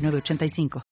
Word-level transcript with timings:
985. 0.00 0.89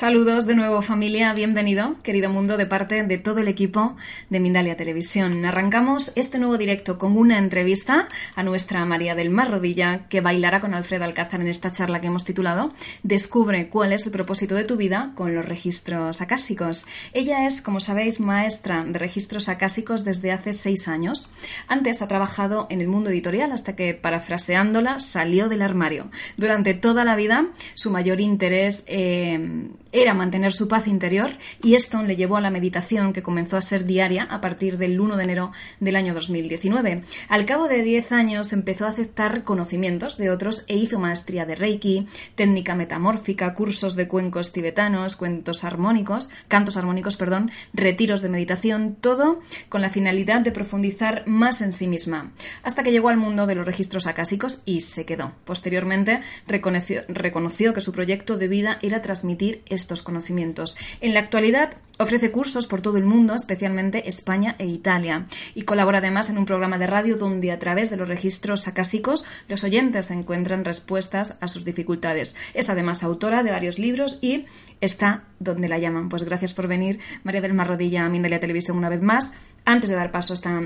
Saludos 0.00 0.46
de 0.46 0.54
nuevo 0.54 0.80
familia, 0.80 1.34
bienvenido, 1.34 1.94
querido 2.02 2.30
mundo, 2.30 2.56
de 2.56 2.64
parte 2.64 3.02
de 3.02 3.18
todo 3.18 3.40
el 3.40 3.48
equipo 3.48 3.96
de 4.30 4.40
Mindalia 4.40 4.74
Televisión. 4.74 5.44
Arrancamos 5.44 6.14
este 6.16 6.38
nuevo 6.38 6.56
directo 6.56 6.96
con 6.98 7.18
una 7.18 7.36
entrevista 7.36 8.08
a 8.34 8.42
nuestra 8.42 8.82
María 8.86 9.14
del 9.14 9.28
Mar 9.28 9.50
Rodilla, 9.50 10.06
que 10.08 10.22
bailará 10.22 10.60
con 10.60 10.72
Alfredo 10.72 11.04
Alcázar 11.04 11.42
en 11.42 11.48
esta 11.48 11.70
charla 11.70 12.00
que 12.00 12.06
hemos 12.06 12.24
titulado 12.24 12.72
Descubre 13.02 13.68
cuál 13.68 13.92
es 13.92 14.06
el 14.06 14.12
propósito 14.12 14.54
de 14.54 14.64
tu 14.64 14.78
vida 14.78 15.12
con 15.16 15.34
los 15.34 15.44
registros 15.44 16.22
acásicos. 16.22 16.86
Ella 17.12 17.46
es, 17.46 17.60
como 17.60 17.78
sabéis, 17.78 18.20
maestra 18.20 18.82
de 18.82 18.98
registros 18.98 19.50
acásicos 19.50 20.02
desde 20.02 20.32
hace 20.32 20.54
seis 20.54 20.88
años. 20.88 21.28
Antes 21.68 22.00
ha 22.00 22.08
trabajado 22.08 22.68
en 22.70 22.80
el 22.80 22.88
mundo 22.88 23.10
editorial 23.10 23.52
hasta 23.52 23.76
que, 23.76 23.92
parafraseándola, 23.92 24.98
salió 24.98 25.50
del 25.50 25.60
armario. 25.60 26.10
Durante 26.38 26.72
toda 26.72 27.04
la 27.04 27.16
vida, 27.16 27.48
su 27.74 27.90
mayor 27.90 28.22
interés 28.22 28.82
eh, 28.86 29.68
era 29.92 30.14
mantener 30.14 30.52
su 30.52 30.68
paz 30.68 30.86
interior 30.86 31.36
y 31.62 31.74
esto 31.74 32.02
le 32.02 32.16
llevó 32.16 32.36
a 32.36 32.40
la 32.40 32.50
meditación 32.50 33.12
que 33.12 33.22
comenzó 33.22 33.56
a 33.56 33.60
ser 33.60 33.84
diaria 33.84 34.24
a 34.24 34.40
partir 34.40 34.78
del 34.78 35.00
1 35.00 35.16
de 35.16 35.24
enero 35.24 35.52
del 35.80 35.96
año 35.96 36.14
2019. 36.14 37.02
Al 37.28 37.44
cabo 37.44 37.68
de 37.68 37.82
10 37.82 38.12
años 38.12 38.52
empezó 38.52 38.86
a 38.86 38.88
aceptar 38.88 39.44
conocimientos 39.44 40.16
de 40.16 40.30
otros 40.30 40.64
e 40.68 40.76
hizo 40.76 40.98
maestría 40.98 41.46
de 41.46 41.54
Reiki, 41.54 42.06
técnica 42.34 42.74
metamórfica, 42.74 43.54
cursos 43.54 43.96
de 43.96 44.08
cuencos 44.08 44.52
tibetanos, 44.52 45.16
cuentos 45.16 45.64
armónicos, 45.64 46.28
cantos 46.48 46.76
armónicos, 46.76 47.16
perdón, 47.16 47.50
retiros 47.72 48.22
de 48.22 48.28
meditación, 48.28 48.96
todo 49.00 49.40
con 49.68 49.80
la 49.80 49.90
finalidad 49.90 50.40
de 50.40 50.52
profundizar 50.52 51.24
más 51.26 51.60
en 51.60 51.72
sí 51.72 51.86
misma, 51.86 52.32
hasta 52.62 52.82
que 52.82 52.92
llegó 52.92 53.08
al 53.08 53.16
mundo 53.16 53.46
de 53.46 53.54
los 53.54 53.66
registros 53.66 54.06
acásicos 54.06 54.62
y 54.64 54.80
se 54.82 55.04
quedó. 55.04 55.32
Posteriormente 55.44 56.22
reconoció, 56.46 57.02
reconoció 57.08 57.74
que 57.74 57.80
su 57.80 57.92
proyecto 57.92 58.36
de 58.36 58.48
vida 58.48 58.78
era 58.82 59.02
transmitir 59.02 59.62
estos 59.80 60.02
conocimientos. 60.02 60.76
En 61.00 61.14
la 61.14 61.20
actualidad 61.20 61.70
ofrece 61.98 62.30
cursos 62.30 62.66
por 62.66 62.80
todo 62.80 62.96
el 62.96 63.04
mundo, 63.04 63.34
especialmente 63.34 64.08
España 64.08 64.56
e 64.58 64.66
Italia, 64.66 65.26
y 65.54 65.62
colabora 65.62 65.98
además 65.98 66.30
en 66.30 66.38
un 66.38 66.46
programa 66.46 66.78
de 66.78 66.86
radio 66.86 67.16
donde 67.16 67.52
a 67.52 67.58
través 67.58 67.90
de 67.90 67.96
los 67.96 68.08
registros 68.08 68.66
acásicos 68.68 69.24
los 69.48 69.64
oyentes 69.64 70.10
encuentran 70.10 70.64
respuestas 70.64 71.36
a 71.40 71.48
sus 71.48 71.64
dificultades. 71.64 72.36
Es 72.54 72.70
además 72.70 73.02
autora 73.02 73.42
de 73.42 73.50
varios 73.50 73.78
libros 73.78 74.18
y 74.22 74.46
está 74.80 75.24
donde 75.38 75.68
la 75.68 75.78
llaman. 75.78 76.08
Pues 76.08 76.24
gracias 76.24 76.52
por 76.52 76.68
venir, 76.68 77.00
María 77.22 77.40
del 77.40 77.54
Marrodilla, 77.54 78.06
a 78.06 78.08
Mindalia 78.08 78.40
Televisión 78.40 78.78
una 78.78 78.88
vez 78.88 79.02
más. 79.02 79.32
Antes 79.64 79.90
de 79.90 79.96
dar 79.96 80.10
paso 80.10 80.32
a 80.32 80.36
esta 80.36 80.62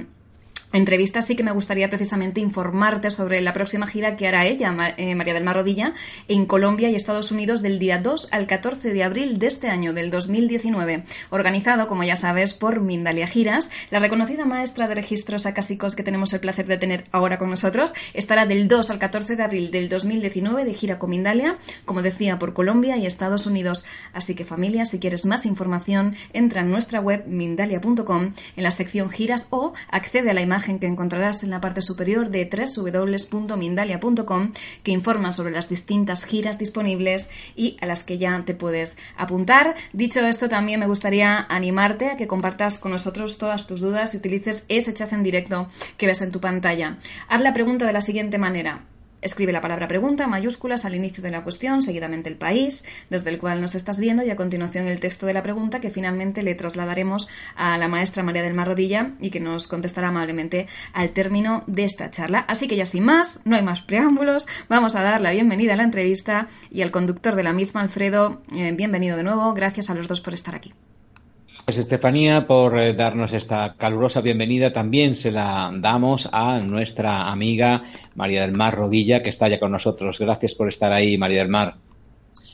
entrevista 0.79 1.23
sí 1.23 1.37
que 1.37 1.43
me 1.43 1.53
gustaría 1.53 1.89
precisamente 1.89 2.41
informarte 2.41 3.11
sobre 3.11 3.41
la 3.41 3.53
próxima 3.53 3.87
gira 3.87 4.17
que 4.17 4.27
hará 4.27 4.45
ella, 4.47 4.75
eh, 4.97 5.15
María 5.15 5.35
del 5.35 5.45
Mar 5.45 5.57
Rodilla, 5.57 5.95
en 6.29 6.47
Colombia 6.47 6.91
y 6.91 6.95
Estados 6.95 7.31
Unidos 7.31 7.63
del 7.63 7.79
día 7.79 7.99
2 7.99 8.29
al 8.33 8.47
14 8.47 8.93
de 8.93 9.05
abril 9.05 9.39
de 9.39 9.47
este 9.47 9.69
año, 9.69 9.93
del 9.93 10.11
2019, 10.11 11.05
organizado, 11.31 11.87
como 11.87 12.03
ya 12.05 12.17
sabes, 12.17 12.55
por 12.55 12.81
Mindalia 12.81 13.27
Giras. 13.27 13.71
La 13.91 14.01
reconocida 14.01 14.45
maestra 14.45 14.89
de 14.89 14.97
registros 14.97 15.47
acásicos 15.47 15.95
que 15.95 16.03
tenemos 16.03 16.33
el 16.33 16.41
placer 16.41 16.67
de 16.67 16.79
tener 16.79 17.05
ahora 17.13 17.39
con 17.39 17.51
nosotros 17.51 17.93
estará 18.13 18.47
del 18.47 18.67
2 18.67 18.91
al 18.91 18.99
14 18.99 19.37
de 19.37 19.43
abril 19.43 19.71
del 19.71 19.89
2019 19.89 20.65
de 20.65 20.75
gira 20.75 20.99
con 20.99 21.11
Mindalia, 21.11 21.57
como 21.85 22.03
decía, 22.03 22.39
por 22.39 22.53
Colombia 22.53 22.97
y 22.97 23.07
Estados 23.07 23.47
Unidos. 23.47 23.85
Así 24.13 24.35
que 24.35 24.45
familia, 24.45 24.85
si 24.85 24.99
quieres 24.99 25.25
más 25.25 25.47
información, 25.47 26.17
entra 26.33 26.63
en 26.63 26.71
nuestra 26.71 27.01
web 27.01 27.25
mindalia.com 27.27 28.33
en 28.57 28.63
la 28.63 28.71
sección 28.71 29.11
giras 29.11 29.47
o 29.51 29.73
accede 29.91 30.31
a 30.31 30.35
la 30.35 30.43
imagen 30.43 30.64
que 30.65 30.87
encontrarás 30.87 31.43
en 31.43 31.51
la 31.51 31.61
parte 31.61 31.83
superior 31.83 32.31
de 32.31 32.49
www.mindalia.com 32.49 34.53
que 34.83 34.93
informa 34.93 35.33
sobre 35.33 35.53
las 35.53 35.69
distintas 35.69 36.25
giras 36.25 36.59
disponibles 36.59 37.31
y 37.55 37.77
a 37.81 37.87
las 37.87 38.03
que 38.03 38.19
ya 38.19 38.43
te 38.45 38.55
puedes 38.55 38.97
apuntar. 39.17 39.75
Dicho 39.93 40.27
esto, 40.27 40.49
también 40.49 40.81
me 40.81 40.87
gustaría 40.87 41.47
animarte 41.49 42.11
a 42.11 42.17
que 42.17 42.27
compartas 42.27 42.79
con 42.79 42.93
nosotros 42.93 43.39
todas 43.39 43.67
tus 43.67 43.81
dudas 43.81 44.15
y 44.15 44.17
utilices 44.17 44.65
ese 44.69 44.95
chat 44.95 45.13
en 45.13 45.23
directo 45.23 45.69
que 45.97 46.07
ves 46.07 46.23
en 46.23 46.33
tu 46.33 46.41
pantalla. 46.41 46.99
Haz 47.29 47.43
la 47.43 47.53
pregunta 47.53 47.87
de 47.87 47.93
la 47.93 48.01
siguiente 48.01 48.39
manera. 48.39 48.85
Escribe 49.25 49.53
la 49.53 49.63
palabra 49.63 49.89
pregunta 49.89 50.27
mayúsculas 50.27 50.85
al 50.85 50.95
inicio 50.95 51.23
de 51.23 51.31
la 51.31 51.43
cuestión, 51.43 51.81
seguidamente 51.81 52.29
el 52.29 52.37
país 52.37 52.85
desde 53.09 53.31
el 53.31 53.39
cual 53.39 53.63
nos 53.63 53.75
estás 53.75 53.99
viendo 53.99 54.23
y 54.23 54.29
a 54.29 54.37
continuación 54.37 54.87
el 54.87 55.01
texto 55.01 55.25
de 55.25 55.33
la 55.33 55.43
pregunta 55.43 55.81
que 55.81 55.89
finalmente 55.89 56.43
le 56.43 56.55
trasladaremos 56.55 57.31
a 57.57 57.79
la 57.79 57.89
maestra 57.89 58.23
María 58.23 58.43
del 58.43 58.53
Mar 58.53 58.69
Rodilla 58.69 59.13
y 59.23 59.31
que 59.31 59.41
nos 59.41 59.67
contestará 59.67 60.09
amablemente 60.09 60.69
al 60.93 61.11
término 61.11 61.65
de 61.67 61.85
esta 61.85 62.11
charla. 62.11 62.41
Así 62.41 62.69
que 62.69 62.77
ya 62.77 62.85
sin 62.85 63.05
más, 63.05 63.41
no 63.47 63.57
hay 63.57 63.63
más 63.63 63.81
preámbulos, 63.81 64.47
vamos 64.69 64.95
a 64.95 65.03
dar 65.03 65.23
la 65.23 65.31
bienvenida 65.31 65.73
a 65.73 65.77
la 65.77 65.85
entrevista 65.85 66.49
y 66.71 66.83
al 66.83 66.91
conductor 66.91 67.35
de 67.35 67.45
la 67.45 67.55
misma, 67.55 67.81
Alfredo, 67.81 68.43
eh, 68.55 68.73
bienvenido 68.73 69.17
de 69.17 69.23
nuevo. 69.23 69.55
Gracias 69.55 69.89
a 69.89 69.95
los 69.95 70.07
dos 70.07 70.21
por 70.21 70.35
estar 70.35 70.55
aquí. 70.55 70.75
Gracias, 71.67 71.87
Estefanía, 71.87 72.47
por 72.47 72.79
eh, 72.79 72.93
darnos 72.93 73.33
esta 73.33 73.75
calurosa 73.79 74.21
bienvenida. 74.21 74.71
También 74.71 75.15
se 75.15 75.31
la 75.31 75.73
damos 75.75 76.29
a 76.31 76.59
nuestra 76.59 77.31
amiga 77.31 77.85
María 78.17 78.43
del 78.43 78.53
Mar 78.53 78.77
Rodilla, 78.77 79.23
que 79.23 79.31
está 79.31 79.49
ya 79.49 79.59
con 79.59 79.73
nosotros. 79.73 80.19
Gracias 80.19 80.55
por 80.55 80.69
estar 80.69 80.93
ahí, 80.93 81.17
María 81.17 81.39
del 81.39 81.49
Mar. 81.49 81.77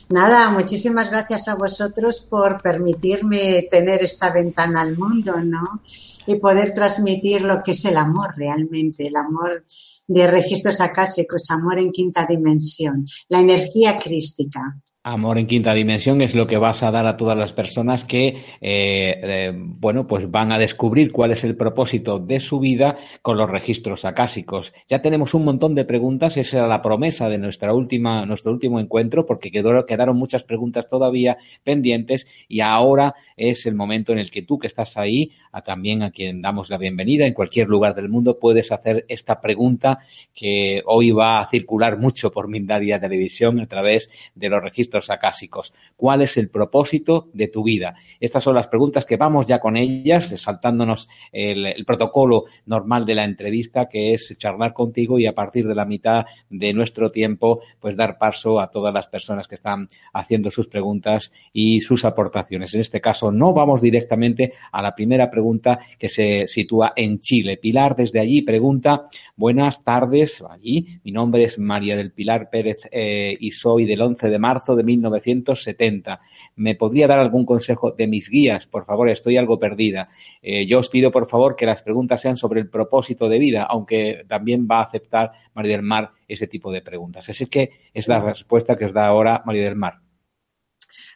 Nada, 0.07 0.49
muchísimas 0.49 1.11
gracias 1.11 1.49
a 1.49 1.55
vosotros 1.55 2.21
por 2.21 2.61
permitirme 2.61 3.67
tener 3.69 4.01
esta 4.01 4.31
ventana 4.31 4.79
al 4.79 4.97
mundo, 4.97 5.35
¿no? 5.43 5.81
Y 6.25 6.35
poder 6.35 6.73
transmitir 6.73 7.41
lo 7.41 7.63
que 7.63 7.71
es 7.71 7.83
el 7.83 7.97
amor 7.97 8.33
realmente, 8.37 9.07
el 9.07 9.17
amor 9.17 9.65
de 10.07 10.27
registros 10.27 10.79
acásicos, 10.79 11.51
amor 11.51 11.79
en 11.79 11.91
quinta 11.91 12.25
dimensión, 12.25 13.05
la 13.27 13.41
energía 13.41 13.97
crística. 13.97 14.77
Amor 15.03 15.39
en 15.39 15.47
quinta 15.47 15.73
dimensión 15.73 16.21
es 16.21 16.35
lo 16.35 16.45
que 16.45 16.59
vas 16.59 16.83
a 16.83 16.91
dar 16.91 17.07
a 17.07 17.17
todas 17.17 17.35
las 17.35 17.53
personas 17.53 18.05
que, 18.05 18.27
eh, 18.27 18.35
eh, 18.61 19.51
bueno, 19.55 20.05
pues 20.05 20.29
van 20.29 20.51
a 20.51 20.59
descubrir 20.59 21.11
cuál 21.11 21.31
es 21.31 21.43
el 21.43 21.57
propósito 21.57 22.19
de 22.19 22.39
su 22.39 22.59
vida 22.59 22.99
con 23.23 23.35
los 23.35 23.49
registros 23.49 24.05
acásicos. 24.05 24.73
Ya 24.87 25.01
tenemos 25.01 25.33
un 25.33 25.43
montón 25.43 25.73
de 25.73 25.85
preguntas, 25.85 26.37
esa 26.37 26.59
era 26.59 26.67
la 26.67 26.83
promesa 26.83 27.29
de 27.29 27.39
nuestra 27.39 27.73
última, 27.73 28.27
nuestro 28.27 28.51
último 28.51 28.79
encuentro, 28.79 29.25
porque 29.25 29.49
quedó, 29.49 29.87
quedaron 29.87 30.17
muchas 30.17 30.43
preguntas 30.43 30.87
todavía 30.87 31.39
pendientes 31.63 32.27
y 32.47 32.59
ahora 32.59 33.15
es 33.37 33.65
el 33.65 33.73
momento 33.73 34.11
en 34.11 34.19
el 34.19 34.29
que 34.29 34.43
tú 34.43 34.59
que 34.59 34.67
estás 34.67 34.97
ahí, 34.97 35.31
también 35.65 36.03
a 36.03 36.11
quien 36.11 36.43
damos 36.43 36.69
la 36.69 36.77
bienvenida 36.77 37.25
en 37.25 37.33
cualquier 37.33 37.67
lugar 37.67 37.95
del 37.95 38.07
mundo, 38.07 38.37
puedes 38.37 38.71
hacer 38.71 39.03
esta 39.07 39.41
pregunta 39.41 39.97
que 40.35 40.83
hoy 40.85 41.09
va 41.09 41.39
a 41.39 41.49
circular 41.49 41.97
mucho 41.97 42.31
por 42.31 42.47
Mindaria 42.47 42.99
Televisión 42.99 43.59
a 43.59 43.65
través 43.65 44.07
de 44.35 44.49
los 44.49 44.61
registros 44.61 44.90
acásicos. 45.09 45.73
¿Cuál 45.95 46.21
es 46.21 46.37
el 46.37 46.49
propósito 46.49 47.29
de 47.33 47.47
tu 47.47 47.63
vida? 47.63 47.95
Estas 48.19 48.43
son 48.43 48.55
las 48.55 48.67
preguntas 48.67 49.05
que 49.05 49.17
vamos 49.17 49.47
ya 49.47 49.59
con 49.59 49.77
ellas, 49.77 50.33
saltándonos 50.37 51.07
el, 51.31 51.85
protocolo 51.85 52.45
normal 52.65 53.05
de 53.05 53.15
la 53.15 53.23
entrevista, 53.23 53.87
que 53.87 54.13
es 54.13 54.35
charlar 54.37 54.73
contigo 54.73 55.19
y 55.19 55.25
a 55.25 55.33
partir 55.33 55.67
de 55.67 55.75
la 55.75 55.85
mitad 55.85 56.25
de 56.49 56.73
nuestro 56.73 57.11
tiempo, 57.11 57.61
pues 57.79 57.95
dar 57.95 58.17
paso 58.17 58.59
a 58.59 58.69
todas 58.69 58.93
las 58.93 59.07
personas 59.07 59.47
que 59.47 59.55
están 59.55 59.87
haciendo 60.13 60.51
sus 60.51 60.67
preguntas 60.67 61.31
y 61.53 61.81
sus 61.81 62.05
aportaciones. 62.05 62.73
En 62.73 62.81
este 62.81 63.01
caso, 63.01 63.31
no 63.31 63.53
vamos 63.53 63.81
directamente 63.81 64.53
a 64.71 64.81
la 64.81 64.95
primera 64.95 65.29
pregunta 65.29 65.79
que 65.97 66.09
se 66.09 66.47
sitúa 66.47 66.93
en 66.95 67.19
Chile. 67.19 67.57
Pilar 67.57 67.95
desde 67.95 68.19
allí 68.19 68.41
pregunta, 68.41 69.07
buenas 69.35 69.83
tardes, 69.83 70.43
allí, 70.49 70.99
mi 71.03 71.11
nombre 71.11 71.43
es 71.43 71.57
María 71.59 71.95
del 71.95 72.11
Pilar 72.11 72.49
Pérez 72.49 72.79
eh, 72.91 73.37
y 73.39 73.51
soy 73.51 73.85
del 73.85 74.01
11 74.01 74.29
de 74.29 74.39
marzo 74.39 74.75
de 74.75 74.80
1970. 74.83 76.21
¿Me 76.55 76.75
podría 76.75 77.07
dar 77.07 77.19
algún 77.19 77.45
consejo 77.45 77.91
de 77.91 78.07
mis 78.07 78.29
guías? 78.29 78.65
Por 78.67 78.85
favor, 78.85 79.09
estoy 79.09 79.37
algo 79.37 79.59
perdida. 79.59 80.09
Eh, 80.41 80.65
yo 80.65 80.79
os 80.79 80.89
pido, 80.89 81.11
por 81.11 81.29
favor, 81.29 81.55
que 81.55 81.65
las 81.65 81.81
preguntas 81.81 82.21
sean 82.21 82.37
sobre 82.37 82.61
el 82.61 82.69
propósito 82.69 83.29
de 83.29 83.39
vida, 83.39 83.63
aunque 83.63 84.25
también 84.27 84.67
va 84.69 84.79
a 84.79 84.83
aceptar 84.83 85.31
María 85.53 85.77
del 85.77 85.83
Mar 85.83 86.11
ese 86.27 86.47
tipo 86.47 86.71
de 86.71 86.81
preguntas. 86.81 87.29
Así 87.29 87.45
que 87.47 87.71
es 87.93 88.07
la 88.07 88.21
respuesta 88.21 88.75
que 88.75 88.85
os 88.85 88.93
da 88.93 89.07
ahora 89.07 89.43
María 89.45 89.63
del 89.63 89.75
Mar. 89.75 89.99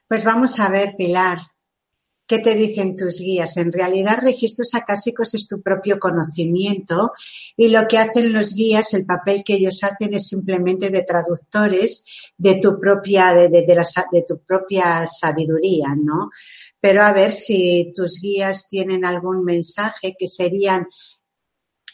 Pues 0.07 0.23
vamos 0.23 0.59
a 0.59 0.69
ver, 0.69 0.95
Pilar. 0.97 1.39
¿Qué 2.27 2.39
te 2.39 2.55
dicen 2.55 2.95
tus 2.95 3.19
guías? 3.19 3.55
En 3.57 3.71
realidad, 3.71 4.17
registros 4.19 4.73
acásicos 4.73 5.35
es 5.35 5.47
tu 5.47 5.61
propio 5.61 5.99
conocimiento 5.99 7.11
y 7.55 7.67
lo 7.67 7.87
que 7.87 7.99
hacen 7.99 8.33
los 8.33 8.55
guías, 8.55 8.93
el 8.95 9.05
papel 9.05 9.43
que 9.43 9.53
ellos 9.53 9.83
hacen 9.83 10.13
es 10.15 10.27
simplemente 10.27 10.89
de 10.89 11.03
traductores 11.03 12.31
de 12.35 12.59
tu 12.59 12.79
propia, 12.79 13.33
de, 13.33 13.49
de 13.49 14.25
tu 14.27 14.39
propia 14.39 15.05
sabiduría, 15.05 15.89
¿no? 15.95 16.31
Pero 16.79 17.03
a 17.03 17.13
ver 17.13 17.31
si 17.31 17.93
tus 17.95 18.19
guías 18.19 18.69
tienen 18.69 19.05
algún 19.05 19.43
mensaje 19.43 20.15
que 20.17 20.27
serían 20.27 20.87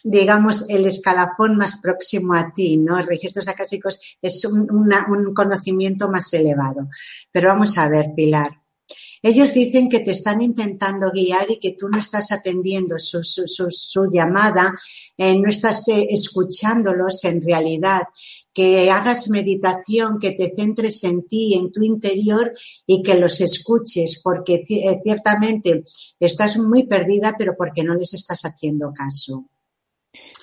digamos, 0.04 0.66
el 0.68 0.86
escalafón 0.88 1.58
más 1.58 1.80
próximo 1.80 2.34
a 2.34 2.52
ti, 2.54 2.78
¿no? 2.78 3.00
Registros 3.04 3.48
acásicos 3.48 4.00
es 4.20 4.44
un, 4.46 4.68
un 4.72 5.34
conocimiento 5.34 6.10
más 6.10 6.34
elevado. 6.34 6.90
Pero 7.32 7.50
vamos 7.50 7.78
a 7.78 7.88
ver, 7.88 8.08
Pilar. 8.16 8.61
Ellos 9.24 9.54
dicen 9.54 9.88
que 9.88 10.00
te 10.00 10.12
están 10.12 10.42
intentando 10.42 11.12
guiar 11.12 11.52
y 11.52 11.60
que 11.60 11.76
tú 11.78 11.88
no 11.90 12.00
estás 12.00 12.32
atendiendo 12.32 12.98
su, 12.98 13.22
su, 13.24 13.46
su, 13.46 14.12
llamada, 14.12 14.74
eh, 15.18 15.40
no 15.40 15.48
estás 15.48 15.88
eh, 15.90 16.08
escuchándolos 16.10 17.24
en 17.26 17.42
realidad, 17.42 18.04
que 18.54 18.90
hagas 18.90 19.30
meditación, 19.30 20.20
que 20.20 20.32
te 20.32 20.54
centres 20.58 21.04
en 21.04 21.28
ti, 21.28 21.54
en 21.54 21.72
tu 21.72 21.84
interior 21.84 22.52
y 22.86 23.04
que 23.04 23.16
los 23.16 23.42
escuches, 23.42 24.20
porque 24.24 24.64
eh, 24.68 25.00
ciertamente 25.04 25.84
estás 26.20 26.58
muy 26.58 26.88
perdida, 26.88 27.36
pero 27.38 27.56
porque 27.56 27.84
no 27.84 27.94
les 27.94 28.14
estás 28.14 28.42
haciendo 28.42 28.92
caso. 28.92 29.46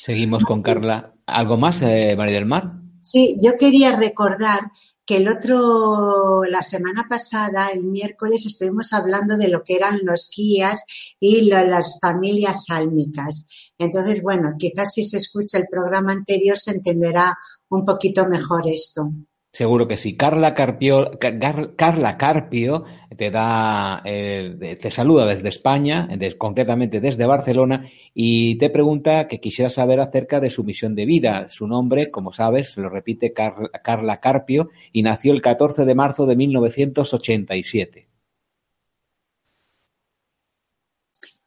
Seguimos 0.00 0.44
con 0.44 0.62
Carla. 0.62 1.14
¿Algo 1.26 1.58
más, 1.58 1.82
María 1.82 2.34
del 2.36 2.46
Mar? 2.46 2.72
Sí, 3.02 3.36
yo 3.42 3.56
quería 3.56 3.96
recordar 3.96 4.60
que 5.08 5.16
el 5.16 5.26
otro, 5.26 6.44
la 6.44 6.62
semana 6.62 7.06
pasada, 7.08 7.70
el 7.72 7.82
miércoles, 7.82 8.44
estuvimos 8.44 8.92
hablando 8.92 9.38
de 9.38 9.48
lo 9.48 9.64
que 9.64 9.76
eran 9.76 10.00
los 10.02 10.28
guías 10.30 10.82
y 11.18 11.46
las 11.46 11.98
familias 11.98 12.66
sálmicas. 12.66 13.46
Entonces, 13.78 14.20
bueno, 14.20 14.52
quizás 14.58 14.92
si 14.92 15.04
se 15.04 15.16
escucha 15.16 15.56
el 15.56 15.66
programa 15.66 16.12
anterior 16.12 16.58
se 16.58 16.72
entenderá 16.72 17.34
un 17.70 17.86
poquito 17.86 18.28
mejor 18.28 18.68
esto. 18.68 19.10
Seguro 19.58 19.88
que 19.88 19.96
sí. 19.96 20.16
Carla 20.16 20.54
Carpio, 20.54 21.10
te 23.16 23.30
da, 23.32 24.02
eh, 24.04 24.78
te 24.80 24.90
saluda 24.92 25.26
desde 25.26 25.48
España, 25.48 26.08
concretamente 26.38 27.00
desde 27.00 27.26
Barcelona, 27.26 27.90
y 28.14 28.54
te 28.58 28.70
pregunta 28.70 29.26
que 29.26 29.40
quisiera 29.40 29.68
saber 29.68 29.98
acerca 29.98 30.38
de 30.38 30.50
su 30.50 30.62
misión 30.62 30.94
de 30.94 31.06
vida. 31.06 31.48
Su 31.48 31.66
nombre, 31.66 32.12
como 32.12 32.32
sabes, 32.32 32.76
lo 32.76 32.88
repite 32.88 33.32
Carla 33.32 34.20
Carpio, 34.20 34.70
y 34.92 35.02
nació 35.02 35.32
el 35.32 35.42
14 35.42 35.84
de 35.84 35.94
marzo 35.96 36.24
de 36.24 36.36
1987. 36.36 38.07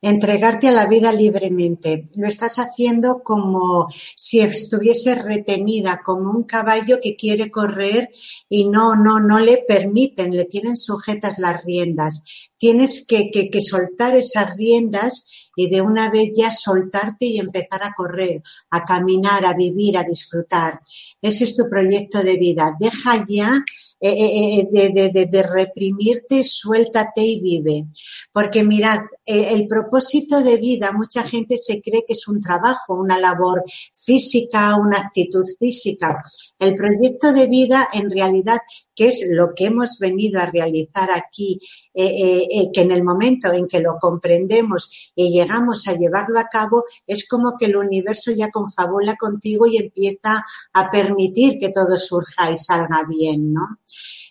Entregarte 0.02 0.68
a 0.68 0.72
la 0.72 0.88
vida 0.88 1.14
libremente. 1.14 2.06
Lo 2.16 2.28
estás 2.28 2.58
haciendo 2.58 3.22
como 3.24 3.88
si 4.16 4.40
estuviese 4.40 5.16
retenida, 5.16 6.02
como 6.04 6.32
un 6.32 6.44
caballo 6.44 7.00
que 7.02 7.16
quiere 7.16 7.52
correr 7.52 8.10
y 8.50 8.66
no, 8.66 8.96
no, 8.96 9.20
no 9.20 9.40
le 9.40 9.60
permiten, 9.60 10.36
le 10.36 10.46
tienen 10.46 10.76
sujetas 10.76 11.38
las 11.38 11.64
riendas. 11.64 12.24
Tienes 12.58 13.06
que, 13.06 13.30
que, 13.32 13.50
que 13.50 13.62
soltar 13.62 14.16
esas 14.16 14.58
riendas 14.58 15.26
y 15.56 15.70
de 15.70 15.82
una 15.82 16.10
vez 16.10 16.32
ya 16.36 16.52
soltarte 16.52 17.26
y 17.26 17.40
empezar 17.40 17.84
a 17.84 17.94
correr, 17.96 18.42
a 18.72 18.84
caminar, 18.84 19.46
a 19.46 19.54
vivir, 19.54 19.98
a 19.98 20.04
disfrutar. 20.04 20.82
Ese 21.22 21.44
es 21.44 21.56
tu 21.56 21.70
proyecto 21.70 22.24
de 22.24 22.38
vida. 22.38 22.76
Deja 22.80 23.24
ya 23.28 23.64
eh, 24.04 24.10
eh, 24.10 24.68
eh, 24.74 25.10
de, 25.14 25.26
de, 25.28 25.44
reprimirte, 25.44 26.44
suéltate 26.44 27.22
y 27.22 27.40
vive. 27.40 27.86
Porque 28.32 28.64
mirad, 28.64 29.02
el 29.32 29.68
propósito 29.68 30.42
de 30.42 30.58
vida, 30.58 30.92
mucha 30.92 31.24
gente 31.24 31.58
se 31.58 31.82
cree 31.82 32.06
que 32.06 32.14
es 32.14 32.28
un 32.28 32.42
trabajo, 32.42 32.96
una 32.96 33.20
labor 33.20 33.64
física, 33.94 34.76
una 34.76 35.00
actitud 35.00 35.46
física. 35.60 36.24
El 36.60 36.76
proyecto 36.76 37.32
de 37.34 37.48
vida 37.48 37.88
en 37.94 38.10
realidad 38.10 38.60
que 38.96 39.08
es 39.08 39.24
lo 39.30 39.56
que 39.56 39.66
hemos 39.66 39.98
venido 40.00 40.40
a 40.40 40.46
realizar 40.46 41.10
aquí, 41.12 41.60
eh, 41.94 42.06
eh, 42.06 42.48
eh, 42.52 42.70
que 42.74 42.82
en 42.82 42.92
el 42.92 43.04
momento 43.04 43.52
en 43.52 43.68
que 43.68 43.80
lo 43.80 43.98
comprendemos 44.00 45.12
y 45.16 45.32
llegamos 45.32 45.88
a 45.88 45.94
llevarlo 45.94 46.40
a 46.40 46.50
cabo, 46.52 46.86
es 47.08 47.28
como 47.28 47.56
que 47.58 47.66
el 47.66 47.78
universo 47.78 48.32
ya 48.32 48.52
confabula 48.52 49.16
contigo 49.16 49.66
y 49.66 49.78
empieza 49.78 50.46
a 50.74 50.92
permitir 50.92 51.58
que 51.60 51.70
todo 51.70 51.96
surja 51.98 52.52
y 52.52 52.58
salga 52.58 53.04
bien, 53.08 53.54
¿no? 53.54 53.80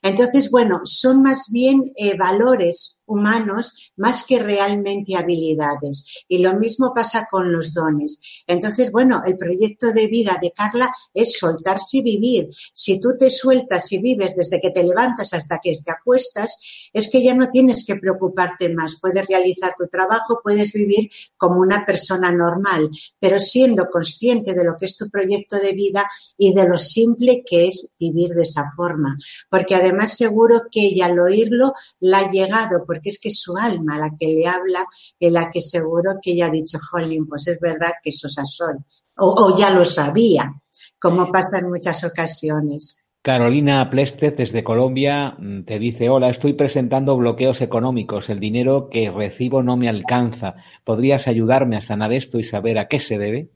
Entonces, 0.03 0.50
bueno, 0.50 0.81
son 0.85 1.23
más 1.23 1.49
bien 1.50 1.93
valores 2.19 3.00
humanos 3.11 3.93
más 3.97 4.25
que 4.25 4.39
realmente 4.39 5.17
habilidades. 5.17 6.25
Y 6.29 6.39
lo 6.39 6.55
mismo 6.55 6.93
pasa 6.95 7.29
con 7.31 7.53
los 7.53 7.75
dones. 7.75 8.21
Entonces, 8.47 8.93
bueno, 8.93 9.23
el 9.27 9.37
proyecto 9.37 9.93
de 9.93 10.07
vida 10.07 10.39
de 10.41 10.53
Carla 10.53 10.91
es 11.12 11.39
soltarse 11.39 11.99
y 11.99 12.03
vivir. 12.03 12.49
Si 12.73 13.01
tú 13.01 13.17
te 13.19 13.31
sueltas 13.31 13.91
y 13.93 13.99
vives 13.99 14.35
desde 14.37 14.61
que 14.61 14.71
te 14.71 14.85
levantas 14.85 15.33
hasta 15.35 15.59
que 15.59 15.73
te 15.85 15.91
acuestas, 15.93 16.91
es 16.93 17.11
que 17.11 17.23
ya 17.23 17.35
no 17.35 17.49
tienes 17.49 17.85
que 17.85 17.97
preocuparte 17.97 18.73
más. 18.75 18.99
Puedes 19.01 19.27
realizar 19.27 19.75
tu 19.77 19.87
trabajo, 19.89 20.41
puedes 20.43 20.73
vivir 20.73 21.11
como 21.37 21.61
una 21.61 21.85
persona 21.85 22.31
normal, 22.31 22.91
pero 23.19 23.39
siendo 23.39 23.89
consciente 23.91 24.55
de 24.55 24.65
lo 24.65 24.77
que 24.77 24.87
es 24.87 24.97
tu 24.97 25.09
proyecto 25.11 25.59
de 25.59 25.73
vida 25.73 26.05
y 26.37 26.55
de 26.55 26.67
lo 26.67 26.79
simple 26.79 27.43
que 27.45 27.69
es 27.69 27.91
vivir 27.99 28.31
de 28.31 28.43
esa 28.43 28.71
forma. 28.77 29.17
Porque 29.49 29.75
además 29.75 30.17
seguro 30.17 30.63
que 30.71 30.87
ella 30.87 31.06
al 31.06 31.19
oírlo 31.19 31.75
la 31.99 32.21
ha 32.21 32.31
llegado, 32.31 32.85
porque 32.87 33.00
es 33.08 33.19
que 33.19 33.31
su 33.31 33.56
alma 33.56 33.99
la 33.99 34.11
que 34.19 34.26
le 34.29 34.47
habla, 34.47 34.85
en 35.19 35.32
la 35.32 35.50
que 35.50 35.62
seguro 35.62 36.17
que 36.23 36.32
ella 36.32 36.47
ha 36.47 36.50
dicho, 36.50 36.79
jolín, 36.79 37.26
pues 37.26 37.49
es 37.49 37.58
verdad 37.58 37.93
que 38.02 38.11
esos 38.11 38.35
son, 38.35 38.85
o, 39.17 39.35
o 39.37 39.58
ya 39.58 39.70
lo 39.70 39.85
sabía, 39.85 40.52
como 41.00 41.32
pasa 41.32 41.58
en 41.58 41.70
muchas 41.70 42.05
ocasiones. 42.05 43.02
Carolina 43.23 43.91
Plestez 43.91 44.35
desde 44.35 44.64
Colombia 44.64 45.37
mm, 45.38 45.64
te 45.64 45.79
dice, 45.79 46.08
hola, 46.08 46.31
estoy 46.31 46.55
presentando 46.55 47.19
bloqueos 47.19 47.61
económicos, 47.61 48.31
el 48.31 48.41
dinero 48.41 48.88
que 48.91 49.11
recibo 49.11 49.62
no 49.62 49.76
me 49.76 49.91
alcanza. 49.91 50.55
¿Podrías 50.85 51.29
ayudarme 51.29 51.76
a 51.76 51.82
sanar 51.82 52.14
esto 52.14 52.38
y 52.38 52.44
saber 52.44 52.79
a 52.79 52.88
qué 52.88 52.99
se 52.99 53.19
debe? 53.19 53.50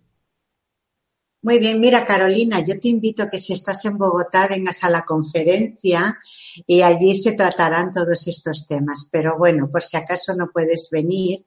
Muy 1.44 1.58
bien, 1.58 1.78
mira 1.78 2.06
Carolina, 2.06 2.64
yo 2.64 2.80
te 2.80 2.88
invito 2.88 3.22
a 3.22 3.28
que 3.28 3.38
si 3.38 3.52
estás 3.52 3.84
en 3.84 3.98
Bogotá 3.98 4.48
vengas 4.48 4.82
a 4.82 4.88
la 4.88 5.04
conferencia 5.04 6.18
y 6.66 6.80
allí 6.80 7.14
se 7.20 7.32
tratarán 7.32 7.92
todos 7.92 8.26
estos 8.28 8.66
temas. 8.66 9.10
Pero 9.12 9.36
bueno, 9.36 9.68
por 9.70 9.82
si 9.82 9.98
acaso 9.98 10.34
no 10.34 10.50
puedes 10.50 10.88
venir, 10.90 11.44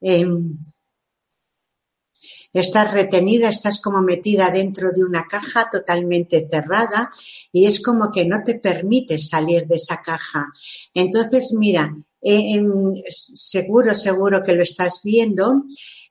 em, 0.00 0.56
estás 2.52 2.94
retenida, 2.94 3.48
estás 3.48 3.80
como 3.80 4.00
metida 4.00 4.48
dentro 4.52 4.92
de 4.92 5.02
una 5.02 5.26
caja 5.26 5.68
totalmente 5.72 6.46
cerrada 6.48 7.10
y 7.50 7.66
es 7.66 7.82
como 7.82 8.12
que 8.12 8.26
no 8.26 8.44
te 8.44 8.60
permite 8.60 9.18
salir 9.18 9.66
de 9.66 9.74
esa 9.74 10.02
caja. 10.02 10.46
Entonces, 10.94 11.52
mira, 11.58 11.92
eh, 12.22 12.62
seguro, 13.08 13.92
seguro 13.94 14.42
que 14.42 14.52
lo 14.52 14.62
estás 14.62 15.00
viendo. 15.04 15.64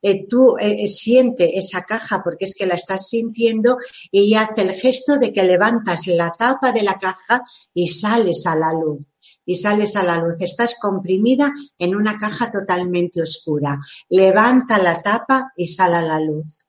Eh, 0.08 0.28
tú 0.30 0.56
eh, 0.60 0.88
siente 0.88 1.58
esa 1.58 1.82
caja 1.82 2.22
porque 2.24 2.46
es 2.46 2.54
que 2.54 2.68
la 2.68 2.76
estás 2.76 3.10
sintiendo 3.10 3.78
y 4.12 4.36
hace 4.36 4.62
el 4.62 4.74
gesto 4.74 5.18
de 5.18 5.34
que 5.34 5.42
levantas 5.42 6.06
la 6.06 6.32
tapa 6.32 6.72
de 6.72 6.84
la 6.84 6.94
caja 6.94 7.42
y 7.74 7.88
sales 7.88 8.46
a 8.46 8.56
la 8.56 8.72
luz 8.72 9.14
y 9.48 9.56
sales 9.56 9.96
a 9.96 10.04
la 10.04 10.20
luz. 10.20 10.36
Estás 10.40 10.76
comprimida 10.80 11.52
en 11.80 11.96
una 11.96 12.20
caja 12.20 12.52
totalmente 12.52 13.20
oscura. 13.20 13.80
Levanta 14.08 14.78
la 14.78 14.98
tapa 14.98 15.52
y 15.58 15.70
sale 15.70 15.96
a 15.96 16.02
la 16.04 16.20
luz. 16.20 16.68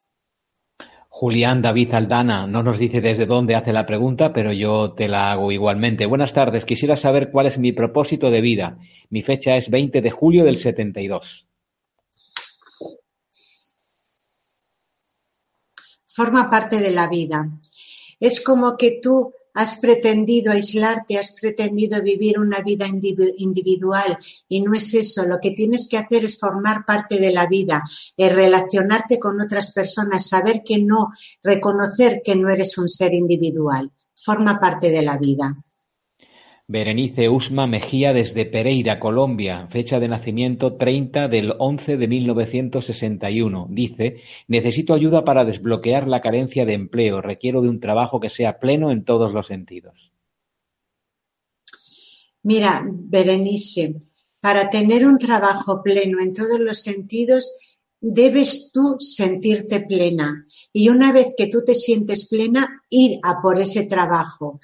Julián 1.11 1.61
David 1.61 1.93
Aldana 1.93 2.47
no 2.47 2.63
nos 2.63 2.79
dice 2.79 3.03
desde 3.03 3.27
dónde 3.27 3.55
hace 3.55 3.75
la 3.75 3.85
pregunta, 3.85 4.33
pero 4.33 4.51
yo 4.55 4.95
te 4.95 5.09
la 5.09 5.31
hago 5.31 5.53
igualmente. 5.53 6.07
Buenas 6.07 6.33
tardes. 6.33 6.65
Quisiera 6.65 6.97
saber 6.97 7.31
cuál 7.31 7.49
es 7.49 7.59
mi 7.59 7.73
propósito 7.73 8.31
de 8.31 8.41
vida. 8.41 8.79
Mi 9.11 9.23
fecha 9.23 9.59
es 9.59 9.69
20 9.69 10.01
de 10.01 10.11
julio 10.11 10.43
del 10.45 10.57
72. 10.57 11.47
Forma 16.17 16.49
parte 16.49 16.81
de 16.81 16.93
la 16.93 17.09
vida. 17.09 17.47
Es 18.19 18.41
como 18.41 18.79
que 18.79 19.01
tú 19.03 19.35
has 19.53 19.77
pretendido 19.77 20.51
aislarte, 20.51 21.19
has 21.19 21.33
pretendido 21.33 22.03
vivir 22.03 22.39
una 22.39 22.61
vida 22.61 22.87
individual 22.89 24.17
y 24.49 24.63
no 24.63 24.73
es 24.73 24.95
eso. 24.95 25.27
Lo 25.27 25.39
que 25.41 25.51
tienes 25.51 25.89
que 25.91 25.99
hacer 25.99 26.25
es 26.25 26.39
formar 26.39 26.87
parte 26.87 27.19
de 27.19 27.33
la 27.33 27.47
vida, 27.47 27.83
es 28.17 28.35
relacionarte 28.35 29.19
con 29.19 29.43
otras 29.43 29.73
personas, 29.73 30.27
saber 30.27 30.63
que 30.65 30.79
no, 30.79 31.13
reconocer 31.43 32.23
que 32.25 32.35
no 32.35 32.49
eres 32.49 32.79
un 32.79 32.89
ser 32.89 33.13
individual. 33.13 33.93
Forma 34.15 34.59
parte 34.59 34.89
de 34.89 35.03
la 35.03 35.19
vida. 35.19 35.55
Berenice 36.69 37.29
Usma 37.29 37.69
Mejía 37.69 38.13
desde 38.13 38.45
Pereira, 38.45 38.99
Colombia, 38.99 39.69
fecha 39.71 40.01
de 40.01 40.09
nacimiento 40.09 40.75
30 40.75 41.29
del 41.29 41.55
11 41.57 41.97
de 41.97 42.09
1961. 42.09 43.69
Dice, 43.71 44.17
necesito 44.49 44.93
ayuda 44.93 45.25
para 45.25 45.45
desbloquear 45.45 46.09
la 46.09 46.21
carencia 46.21 46.67
de 46.67 46.73
empleo. 46.73 47.21
Requiero 47.21 47.63
de 47.63 47.69
un 47.69 47.79
trabajo 47.79 48.19
que 48.19 48.31
sea 48.31 48.59
pleno 48.59 48.91
en 48.91 49.05
todos 49.05 49.33
los 49.33 49.47
sentidos. 49.47 50.13
Mira, 52.43 52.85
Berenice, 52.85 53.95
para 54.41 54.69
tener 54.69 55.07
un 55.07 55.19
trabajo 55.19 55.85
pleno 55.85 56.19
en 56.19 56.33
todos 56.33 56.59
los 56.59 56.81
sentidos, 56.81 57.57
debes 58.01 58.73
tú 58.73 58.97
sentirte 58.99 59.83
plena. 59.83 60.49
Y 60.73 60.89
una 60.89 61.13
vez 61.13 61.33
que 61.37 61.47
tú 61.47 61.63
te 61.65 61.77
sientes 61.77 62.27
plena, 62.27 62.83
ir 62.91 63.21
a 63.23 63.41
por 63.41 63.61
ese 63.61 63.87
trabajo 63.87 64.59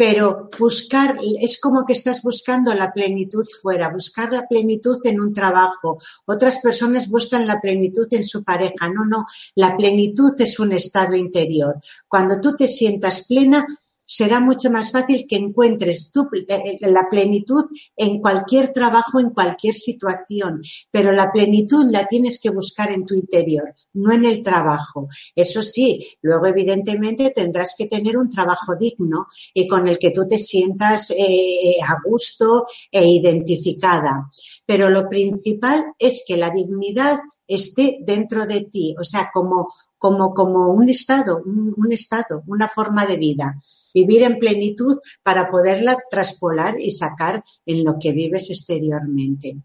pero 0.00 0.48
buscar, 0.58 1.18
es 1.42 1.60
como 1.60 1.84
que 1.84 1.92
estás 1.92 2.22
buscando 2.22 2.72
la 2.72 2.90
plenitud 2.90 3.44
fuera, 3.60 3.90
buscar 3.90 4.32
la 4.32 4.48
plenitud 4.48 4.96
en 5.04 5.20
un 5.20 5.34
trabajo. 5.34 5.98
Otras 6.24 6.58
personas 6.60 7.06
buscan 7.10 7.46
la 7.46 7.60
plenitud 7.60 8.06
en 8.12 8.24
su 8.24 8.42
pareja. 8.42 8.88
No, 8.88 9.04
no, 9.04 9.26
la 9.56 9.76
plenitud 9.76 10.32
es 10.38 10.58
un 10.58 10.72
estado 10.72 11.14
interior. 11.16 11.78
Cuando 12.08 12.40
tú 12.40 12.56
te 12.56 12.66
sientas 12.66 13.26
plena, 13.26 13.66
será 14.10 14.40
mucho 14.40 14.72
más 14.72 14.90
fácil 14.90 15.24
que 15.28 15.36
encuentres 15.36 16.10
eh, 16.12 16.46
eh, 16.48 16.90
la 16.90 17.08
plenitud 17.08 17.62
en 17.96 18.20
cualquier 18.20 18.72
trabajo, 18.72 19.20
en 19.20 19.30
cualquier 19.30 19.72
situación, 19.72 20.62
pero 20.90 21.12
la 21.12 21.30
plenitud 21.30 21.84
la 21.92 22.08
tienes 22.08 22.40
que 22.40 22.50
buscar 22.50 22.90
en 22.90 23.06
tu 23.06 23.14
interior, 23.14 23.72
no 23.92 24.12
en 24.12 24.24
el 24.24 24.42
trabajo. 24.42 25.06
Eso 25.36 25.62
sí, 25.62 26.04
luego 26.22 26.46
evidentemente 26.46 27.30
tendrás 27.30 27.76
que 27.78 27.86
tener 27.86 28.16
un 28.16 28.28
trabajo 28.28 28.74
digno 28.74 29.28
y 29.54 29.68
con 29.68 29.86
el 29.86 29.96
que 29.96 30.10
tú 30.10 30.26
te 30.26 30.38
sientas 30.38 31.12
eh, 31.16 31.76
a 31.80 31.98
gusto 32.04 32.66
e 32.90 33.06
identificada. 33.06 34.28
Pero 34.66 34.90
lo 34.90 35.08
principal 35.08 35.94
es 36.00 36.24
que 36.26 36.36
la 36.36 36.50
dignidad 36.50 37.20
esté 37.46 37.98
dentro 38.02 38.44
de 38.44 38.62
ti, 38.62 38.96
o 39.00 39.04
sea, 39.04 39.30
como, 39.32 39.72
como, 39.98 40.34
como 40.34 40.72
un 40.72 40.88
estado, 40.88 41.42
un 41.44 41.92
estado, 41.92 42.42
una 42.48 42.66
forma 42.66 43.06
de 43.06 43.16
vida 43.16 43.54
vivir 43.94 44.22
en 44.22 44.38
plenitud 44.38 44.98
para 45.22 45.50
poderla 45.50 45.96
traspolar 46.10 46.80
y 46.80 46.90
sacar 46.90 47.42
en 47.66 47.84
lo 47.84 47.96
que 48.00 48.12
vives 48.12 48.50
exteriormente. 48.50 49.56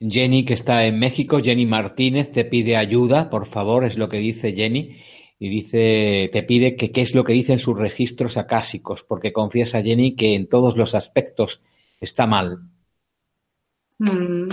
Jenny, 0.00 0.44
que 0.44 0.54
está 0.54 0.84
en 0.84 0.98
México, 0.98 1.40
Jenny 1.40 1.66
Martínez, 1.66 2.32
te 2.32 2.44
pide 2.44 2.76
ayuda, 2.76 3.30
por 3.30 3.46
favor, 3.46 3.84
es 3.84 3.96
lo 3.96 4.08
que 4.08 4.18
dice 4.18 4.52
Jenny, 4.52 4.96
y 5.38 5.48
dice, 5.48 6.30
te 6.32 6.42
pide 6.42 6.76
que 6.76 6.90
qué 6.90 7.02
es 7.02 7.14
lo 7.14 7.24
que 7.24 7.32
dicen 7.32 7.58
sus 7.58 7.78
registros 7.78 8.36
acásicos, 8.36 9.04
porque 9.04 9.32
confiesa 9.32 9.82
Jenny 9.82 10.14
que 10.16 10.34
en 10.34 10.48
todos 10.48 10.76
los 10.76 10.94
aspectos 10.94 11.60
está 12.00 12.26
mal. 12.26 12.60
Mm. 13.98 14.48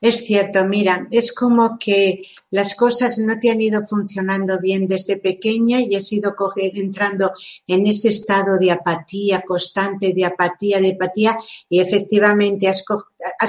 Es 0.00 0.24
cierto, 0.24 0.64
mira, 0.64 1.06
es 1.10 1.30
como 1.30 1.78
que 1.78 2.22
las 2.50 2.74
cosas 2.74 3.18
no 3.18 3.38
te 3.38 3.50
han 3.50 3.60
ido 3.60 3.86
funcionando 3.86 4.58
bien 4.58 4.86
desde 4.86 5.18
pequeña 5.18 5.80
y 5.82 5.94
has 5.94 6.10
ido 6.10 6.34
entrando 6.56 7.32
en 7.66 7.86
ese 7.86 8.08
estado 8.08 8.58
de 8.58 8.72
apatía 8.72 9.42
constante, 9.42 10.14
de 10.14 10.24
apatía, 10.24 10.80
de 10.80 10.92
apatía, 10.92 11.38
y 11.68 11.80
efectivamente 11.80 12.66
has, 12.66 12.82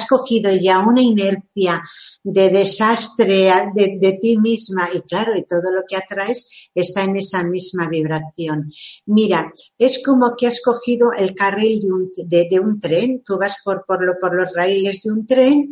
cogido 0.07 0.51
ya 0.51 0.79
una 0.79 1.01
inercia 1.01 1.81
de 2.21 2.49
desastre 2.49 3.49
de, 3.73 4.19
ti 4.21 4.37
misma 4.37 4.89
y 4.93 4.99
claro, 5.01 5.35
y 5.35 5.43
todo 5.43 5.71
lo 5.71 5.83
que 5.87 5.95
atraes 5.95 6.69
está 6.75 7.03
en 7.05 7.15
esa 7.15 7.43
misma 7.45 7.87
vibración. 7.87 8.71
Mira, 9.05 9.51
es 9.79 10.03
como 10.03 10.35
que 10.35 10.47
has 10.47 10.61
cogido 10.61 11.13
el 11.13 11.33
carril 11.33 11.81
de 12.27 12.59
un, 12.59 12.79
tren, 12.81 13.23
tú 13.23 13.37
vas 13.37 13.55
por, 13.63 13.85
por 13.85 14.35
los 14.35 14.53
raíles 14.53 15.01
de 15.01 15.11
un 15.11 15.25
tren 15.25 15.71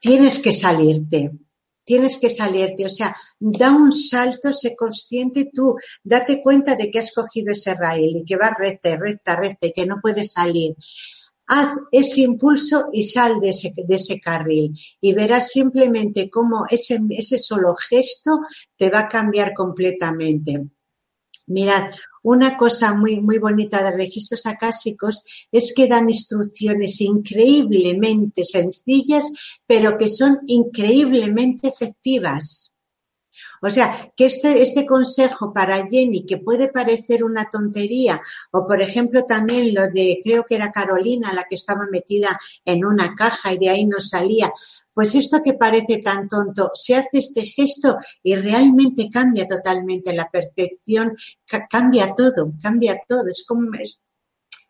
tienes 0.00 0.38
que 0.38 0.52
salirte, 0.52 1.30
tienes 1.84 2.18
que 2.18 2.30
salirte, 2.30 2.86
o 2.86 2.88
sea, 2.88 3.14
da 3.38 3.70
un 3.70 3.92
salto, 3.92 4.52
sé 4.52 4.74
consciente 4.76 5.50
tú, 5.52 5.76
date 6.02 6.42
cuenta 6.42 6.76
de 6.76 6.90
que 6.90 7.00
has 7.00 7.12
cogido 7.12 7.52
ese 7.52 7.74
rail 7.74 8.16
y 8.16 8.24
que 8.24 8.36
va 8.36 8.54
recta, 8.56 8.96
recta, 8.96 9.36
recta 9.36 9.66
y 9.66 9.72
que 9.72 9.86
no 9.86 10.00
puedes 10.00 10.32
salir. 10.32 10.74
Haz 11.48 11.78
ese 11.90 12.20
impulso 12.20 12.90
y 12.92 13.02
sal 13.02 13.40
de 13.40 13.50
ese, 13.50 13.72
de 13.76 13.94
ese 13.96 14.20
carril 14.20 14.72
y 15.00 15.12
verás 15.14 15.50
simplemente 15.50 16.30
cómo 16.30 16.64
ese, 16.70 17.00
ese 17.10 17.40
solo 17.40 17.74
gesto 17.74 18.38
te 18.76 18.88
va 18.88 19.00
a 19.00 19.08
cambiar 19.08 19.52
completamente. 19.52 20.68
Mirad, 21.48 21.90
una 22.22 22.56
cosa 22.56 22.94
muy, 22.94 23.20
muy 23.20 23.38
bonita 23.38 23.82
de 23.82 23.96
registros 23.96 24.46
acásicos 24.46 25.24
es 25.50 25.72
que 25.74 25.86
dan 25.86 26.10
instrucciones 26.10 27.00
increíblemente 27.00 28.44
sencillas, 28.44 29.58
pero 29.66 29.96
que 29.96 30.08
son 30.08 30.40
increíblemente 30.46 31.68
efectivas. 31.68 32.74
O 33.62 33.70
sea, 33.70 34.10
que 34.16 34.26
este, 34.26 34.62
este 34.62 34.86
consejo 34.86 35.52
para 35.52 35.86
Jenny, 35.86 36.24
que 36.24 36.38
puede 36.38 36.68
parecer 36.68 37.24
una 37.24 37.48
tontería, 37.50 38.20
o 38.50 38.66
por 38.66 38.80
ejemplo 38.80 39.24
también 39.24 39.74
lo 39.74 39.88
de, 39.88 40.20
creo 40.24 40.44
que 40.44 40.56
era 40.56 40.72
Carolina 40.72 41.32
la 41.34 41.44
que 41.44 41.56
estaba 41.56 41.86
metida 41.90 42.28
en 42.64 42.84
una 42.84 43.14
caja 43.14 43.52
y 43.52 43.58
de 43.58 43.68
ahí 43.68 43.84
no 43.84 44.00
salía, 44.00 44.52
pues 44.92 45.14
esto 45.14 45.40
que 45.42 45.54
parece 45.54 45.98
tan 45.98 46.28
tonto, 46.28 46.70
se 46.74 46.96
hace 46.96 47.18
este 47.18 47.42
gesto 47.42 47.96
y 48.22 48.34
realmente 48.34 49.08
cambia 49.10 49.46
totalmente 49.46 50.12
la 50.12 50.28
percepción, 50.30 51.16
cambia 51.68 52.14
todo, 52.14 52.52
cambia 52.62 53.00
todo. 53.08 53.28
Es 53.28 53.44
como 53.46 53.70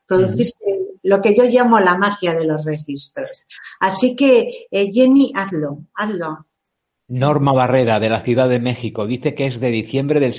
producirse 0.06 0.54
lo 1.02 1.20
que 1.22 1.34
yo 1.34 1.44
llamo 1.44 1.80
la 1.80 1.96
magia 1.96 2.34
de 2.34 2.44
los 2.44 2.64
registros. 2.64 3.46
Así 3.80 4.16
que, 4.16 4.66
eh, 4.70 4.90
Jenny, 4.92 5.32
hazlo, 5.34 5.84
hazlo. 5.94 6.46
Norma 7.08 7.52
Barrera, 7.52 7.98
de 7.98 8.08
la 8.08 8.22
Ciudad 8.22 8.48
de 8.48 8.60
México, 8.60 9.06
dice 9.06 9.34
que 9.34 9.46
es 9.46 9.58
de 9.58 9.70
diciembre 9.70 10.20
del, 10.20 10.32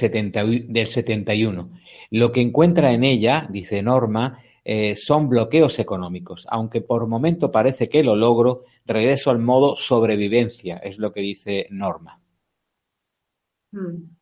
del 0.69 0.87
71. 0.87 1.71
Lo 2.11 2.31
que 2.31 2.41
encuentra 2.41 2.91
en 2.91 3.03
ella, 3.03 3.47
dice 3.49 3.81
Norma, 3.81 4.39
eh, 4.63 4.95
son 4.95 5.29
bloqueos 5.29 5.79
económicos. 5.79 6.45
Aunque 6.49 6.81
por 6.81 7.07
momento 7.07 7.51
parece 7.51 7.89
que 7.89 8.03
lo 8.03 8.15
logro, 8.15 8.63
regreso 8.85 9.31
al 9.31 9.39
modo 9.39 9.75
sobrevivencia, 9.77 10.77
es 10.77 10.97
lo 10.97 11.11
que 11.11 11.21
dice 11.21 11.67
Norma. 11.71 12.21
Hmm. 13.71 14.15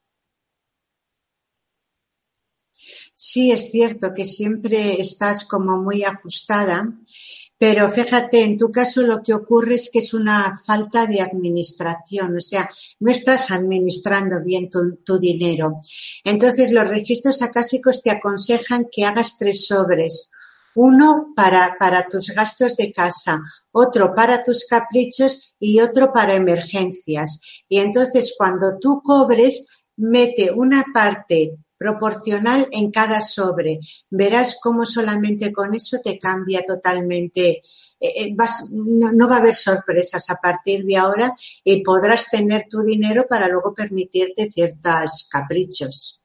Sí, 3.13 3.51
es 3.51 3.71
cierto 3.71 4.13
que 4.15 4.25
siempre 4.25 4.93
estás 5.01 5.43
como 5.43 5.77
muy 5.81 6.03
ajustada, 6.03 6.97
pero 7.59 7.91
fíjate, 7.91 8.41
en 8.41 8.57
tu 8.57 8.71
caso 8.71 9.01
lo 9.03 9.21
que 9.21 9.33
ocurre 9.33 9.75
es 9.75 9.89
que 9.91 9.99
es 9.99 10.13
una 10.13 10.61
falta 10.65 11.05
de 11.05 11.21
administración, 11.21 12.37
o 12.37 12.39
sea, 12.39 12.69
no 13.01 13.11
estás 13.11 13.51
administrando 13.51 14.41
bien 14.41 14.69
tu, 14.69 15.19
dinero. 15.19 15.75
Entonces, 16.23 16.71
los 16.71 16.87
registros 16.87 17.41
acásicos 17.41 18.01
te 18.01 18.11
aconsejan 18.11 18.87
que 18.89 19.03
hagas 19.03 19.37
tres 19.37 19.67
sobres 19.67 20.29
uno 20.75 21.33
para, 21.35 21.75
para 21.77 22.07
tus 22.07 22.29
gastos 22.29 22.77
de 22.77 22.93
casa, 22.93 23.41
otro 23.71 24.15
para 24.15 24.43
tus 24.43 24.65
caprichos 24.65 25.53
y 25.59 25.81
otro 25.81 26.13
para 26.13 26.35
emergencias. 26.35 27.39
Y 27.67 27.79
entonces 27.79 28.33
cuando 28.37 28.77
tú 28.79 29.01
cobres, 29.03 29.83
mete 29.97 30.51
una 30.51 30.85
parte 30.93 31.57
proporcional 31.79 32.67
en 32.71 32.91
cada 32.91 33.21
sobre. 33.21 33.79
Verás 34.09 34.59
cómo 34.61 34.85
solamente 34.85 35.51
con 35.51 35.73
eso 35.73 35.97
te 36.03 36.19
cambia 36.19 36.61
totalmente. 36.67 37.61
Eh, 38.01 38.25
eh, 38.25 38.35
no, 38.71 39.11
no, 39.11 39.27
va 39.27 39.37
a 39.37 39.39
haber 39.39 39.55
sorpresas 39.55 40.29
a 40.29 40.35
partir 40.35 40.85
de 40.85 40.97
ahora 40.97 41.33
y 41.63 41.81
podrás 41.81 42.29
tener 42.29 42.65
tu 42.69 42.81
dinero 42.81 43.25
para 43.27 43.47
luego 43.47 43.73
permitirte 43.73 44.51
ciertos 44.51 45.27
caprichos. 45.31 46.19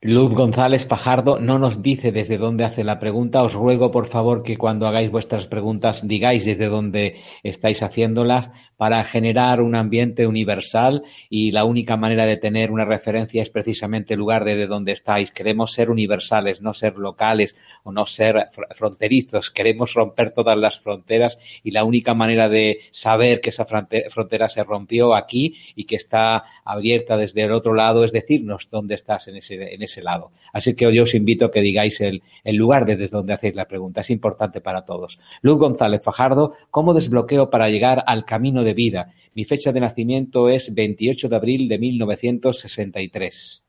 Luz 0.00 0.32
González 0.32 0.86
Pajardo 0.86 1.40
no 1.40 1.58
nos 1.58 1.82
dice 1.82 2.12
desde 2.12 2.38
dónde 2.38 2.64
hace 2.64 2.84
la 2.84 3.00
pregunta. 3.00 3.42
Os 3.42 3.54
ruego, 3.54 3.90
por 3.90 4.06
favor, 4.06 4.44
que 4.44 4.56
cuando 4.56 4.86
hagáis 4.86 5.10
vuestras 5.10 5.48
preguntas 5.48 6.06
digáis 6.06 6.44
desde 6.44 6.68
dónde 6.68 7.16
estáis 7.42 7.82
haciéndolas 7.82 8.50
para 8.78 9.02
generar 9.04 9.60
un 9.60 9.74
ambiente 9.74 10.26
universal 10.26 11.02
y 11.28 11.50
la 11.50 11.64
única 11.64 11.96
manera 11.96 12.24
de 12.26 12.36
tener 12.36 12.70
una 12.70 12.84
referencia 12.84 13.42
es 13.42 13.50
precisamente 13.50 14.14
el 14.14 14.20
lugar 14.20 14.44
desde 14.44 14.68
donde 14.68 14.92
estáis. 14.92 15.32
Queremos 15.32 15.72
ser 15.72 15.90
universales, 15.90 16.62
no 16.62 16.72
ser 16.72 16.96
locales 16.96 17.56
o 17.82 17.90
no 17.90 18.06
ser 18.06 18.50
fronterizos. 18.76 19.50
Queremos 19.50 19.94
romper 19.94 20.30
todas 20.30 20.56
las 20.56 20.78
fronteras 20.78 21.40
y 21.64 21.72
la 21.72 21.82
única 21.82 22.14
manera 22.14 22.48
de 22.48 22.78
saber 22.92 23.40
que 23.40 23.50
esa 23.50 23.66
frontera 23.66 24.48
se 24.48 24.62
rompió 24.62 25.16
aquí 25.16 25.56
y 25.74 25.82
que 25.82 25.96
está 25.96 26.44
abierta 26.64 27.16
desde 27.16 27.42
el 27.42 27.52
otro 27.52 27.74
lado 27.74 28.04
es 28.04 28.12
decirnos 28.12 28.68
dónde 28.70 28.94
estás 28.94 29.26
en 29.26 29.38
ese, 29.38 29.74
en 29.74 29.82
ese 29.82 30.02
lado. 30.02 30.30
Así 30.52 30.74
que 30.74 30.92
yo 30.94 31.02
os 31.02 31.14
invito 31.14 31.46
a 31.46 31.50
que 31.50 31.60
digáis 31.60 32.00
el, 32.00 32.22
el 32.44 32.56
lugar 32.56 32.86
desde 32.86 33.08
donde 33.08 33.32
hacéis 33.32 33.54
la 33.54 33.68
pregunta. 33.68 34.00
Es 34.00 34.10
importante 34.10 34.60
para 34.60 34.84
todos. 34.84 35.18
Luz 35.42 35.58
González 35.58 36.02
Fajardo, 36.02 36.54
¿cómo 36.70 36.94
desbloqueo 36.94 37.50
para 37.50 37.68
llegar 37.68 38.04
al 38.06 38.24
camino 38.24 38.62
de 38.64 38.74
vida? 38.74 39.12
Mi 39.34 39.44
fecha 39.44 39.72
de 39.72 39.80
nacimiento 39.80 40.48
es 40.48 40.74
28 40.74 41.28
de 41.28 41.36
abril 41.36 41.68
de 41.68 41.78
1963. 41.78 43.62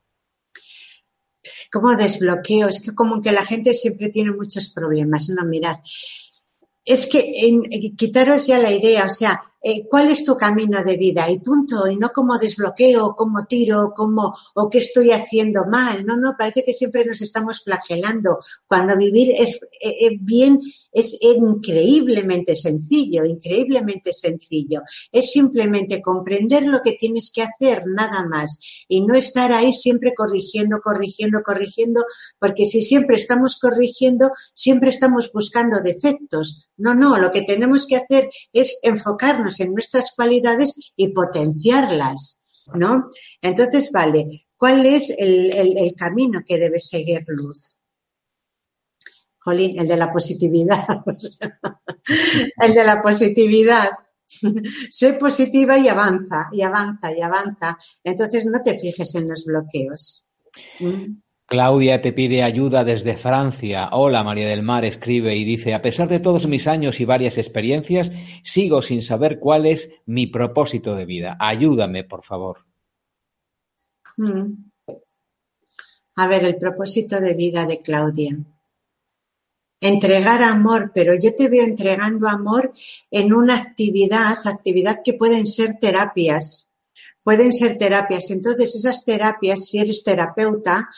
¿Cómo 1.72 1.94
desbloqueo? 1.96 2.68
Es 2.68 2.80
que 2.80 2.94
como 2.94 3.22
que 3.22 3.32
la 3.32 3.46
gente 3.46 3.74
siempre 3.74 4.08
tiene 4.08 4.32
muchos 4.32 4.68
problemas. 4.68 5.28
No, 5.28 5.46
mirad, 5.46 5.78
es 6.84 7.06
que 7.06 7.46
en, 7.46 7.62
quitaros 7.96 8.46
ya 8.46 8.58
la 8.58 8.72
idea, 8.72 9.06
o 9.06 9.10
sea, 9.10 9.49
eh, 9.62 9.86
cuál 9.88 10.10
es 10.10 10.24
tu 10.24 10.36
camino 10.36 10.82
de 10.82 10.96
vida 10.96 11.28
y 11.30 11.38
punto, 11.38 11.86
y 11.86 11.96
no 11.96 12.10
como 12.10 12.38
desbloqueo, 12.38 13.14
como 13.14 13.44
tiro, 13.44 13.92
como, 13.94 14.34
o 14.54 14.68
qué 14.70 14.78
estoy 14.78 15.10
haciendo 15.10 15.64
mal. 15.66 16.04
No, 16.06 16.16
no, 16.16 16.34
parece 16.38 16.64
que 16.64 16.72
siempre 16.72 17.04
nos 17.04 17.20
estamos 17.20 17.62
flagelando, 17.62 18.38
cuando 18.66 18.96
vivir 18.96 19.32
es 19.32 19.54
eh, 19.82 20.06
eh, 20.06 20.18
bien, 20.20 20.60
es 20.92 21.18
increíblemente 21.20 22.54
sencillo, 22.54 23.24
increíblemente 23.24 24.12
sencillo. 24.14 24.80
Es 25.12 25.30
simplemente 25.32 26.00
comprender 26.00 26.66
lo 26.66 26.80
que 26.80 26.92
tienes 26.92 27.30
que 27.34 27.42
hacer, 27.42 27.84
nada 27.86 28.26
más, 28.26 28.58
y 28.88 29.02
no 29.02 29.14
estar 29.14 29.52
ahí 29.52 29.72
siempre 29.72 30.14
corrigiendo, 30.16 30.78
corrigiendo, 30.82 31.40
corrigiendo, 31.44 32.04
porque 32.38 32.64
si 32.64 32.82
siempre 32.82 33.16
estamos 33.16 33.58
corrigiendo, 33.58 34.30
siempre 34.54 34.90
estamos 34.90 35.30
buscando 35.32 35.80
defectos. 35.80 36.68
No, 36.76 36.94
no, 36.94 37.18
lo 37.18 37.30
que 37.30 37.42
tenemos 37.42 37.86
que 37.86 37.96
hacer 37.96 38.30
es 38.52 38.78
enfocarnos 38.82 39.49
en 39.58 39.72
nuestras 39.72 40.12
cualidades 40.14 40.74
y 40.94 41.08
potenciarlas, 41.08 42.40
¿no? 42.74 43.10
Entonces, 43.42 43.90
vale, 43.90 44.46
¿cuál 44.56 44.86
es 44.86 45.12
el, 45.18 45.94
camino 45.96 46.40
que 46.46 46.58
debe 46.58 46.78
seguir 46.78 47.24
Luz? 47.26 47.76
Jolín, 49.38 49.80
el 49.80 49.88
de 49.88 49.96
la 49.96 50.12
positividad. 50.12 50.84
el 52.58 52.74
de 52.74 52.84
la 52.84 53.00
positividad. 53.00 53.88
sé 54.90 55.14
positiva 55.14 55.78
y 55.78 55.88
avanza, 55.88 56.48
y 56.52 56.62
avanza, 56.62 57.12
y 57.16 57.20
avanza. 57.22 57.78
Entonces 58.04 58.44
no 58.46 58.62
te 58.62 58.78
fijes 58.78 59.14
en 59.14 59.28
los 59.28 59.44
bloqueos. 59.44 60.24
Claudia 61.50 62.00
te 62.00 62.12
pide 62.12 62.44
ayuda 62.44 62.84
desde 62.84 63.18
Francia. 63.18 63.88
Hola, 63.90 64.22
María 64.22 64.46
del 64.46 64.62
Mar 64.62 64.84
escribe 64.84 65.34
y 65.34 65.44
dice, 65.44 65.74
a 65.74 65.82
pesar 65.82 66.08
de 66.08 66.20
todos 66.20 66.46
mis 66.46 66.68
años 66.68 67.00
y 67.00 67.04
varias 67.04 67.38
experiencias, 67.38 68.12
sigo 68.44 68.82
sin 68.82 69.02
saber 69.02 69.40
cuál 69.40 69.66
es 69.66 69.90
mi 70.06 70.28
propósito 70.28 70.94
de 70.94 71.06
vida. 71.06 71.36
Ayúdame, 71.40 72.04
por 72.04 72.24
favor. 72.24 72.64
Mm. 74.16 74.70
A 76.14 76.28
ver, 76.28 76.44
el 76.44 76.56
propósito 76.56 77.18
de 77.18 77.34
vida 77.34 77.66
de 77.66 77.82
Claudia. 77.82 78.30
Entregar 79.80 80.44
amor, 80.44 80.92
pero 80.94 81.14
yo 81.20 81.34
te 81.34 81.48
veo 81.48 81.64
entregando 81.64 82.28
amor 82.28 82.72
en 83.10 83.34
una 83.34 83.56
actividad, 83.56 84.38
actividad 84.44 85.00
que 85.04 85.14
pueden 85.14 85.48
ser 85.48 85.78
terapias. 85.80 86.70
Pueden 87.24 87.52
ser 87.52 87.76
terapias. 87.76 88.30
Entonces, 88.30 88.72
esas 88.76 89.04
terapias, 89.04 89.64
si 89.64 89.78
eres 89.78 90.04
terapeuta, 90.04 90.88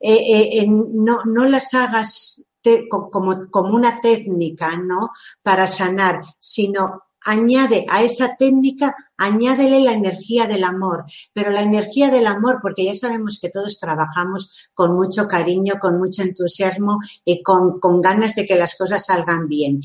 eh, 0.00 0.50
eh, 0.52 0.66
no, 0.68 1.24
no 1.24 1.46
las 1.46 1.74
hagas 1.74 2.42
como, 2.88 3.50
como 3.50 3.74
una 3.74 4.00
técnica, 4.00 4.76
¿no? 4.76 5.10
Para 5.42 5.66
sanar, 5.66 6.22
sino 6.38 7.02
añade 7.24 7.84
a 7.88 8.02
esa 8.02 8.36
técnica, 8.36 8.94
añádele 9.16 9.80
la 9.80 9.92
energía 9.92 10.46
del 10.46 10.64
amor, 10.64 11.04
pero 11.32 11.50
la 11.50 11.62
energía 11.62 12.10
del 12.10 12.26
amor, 12.26 12.58
porque 12.62 12.84
ya 12.84 12.94
sabemos 12.94 13.38
que 13.40 13.50
todos 13.50 13.78
trabajamos 13.78 14.70
con 14.74 14.94
mucho 14.94 15.26
cariño, 15.26 15.74
con 15.80 15.98
mucho 15.98 16.22
entusiasmo 16.22 16.98
y 17.24 17.42
con, 17.42 17.80
con 17.80 18.00
ganas 18.00 18.34
de 18.34 18.46
que 18.46 18.56
las 18.56 18.76
cosas 18.76 19.04
salgan 19.06 19.48
bien. 19.48 19.80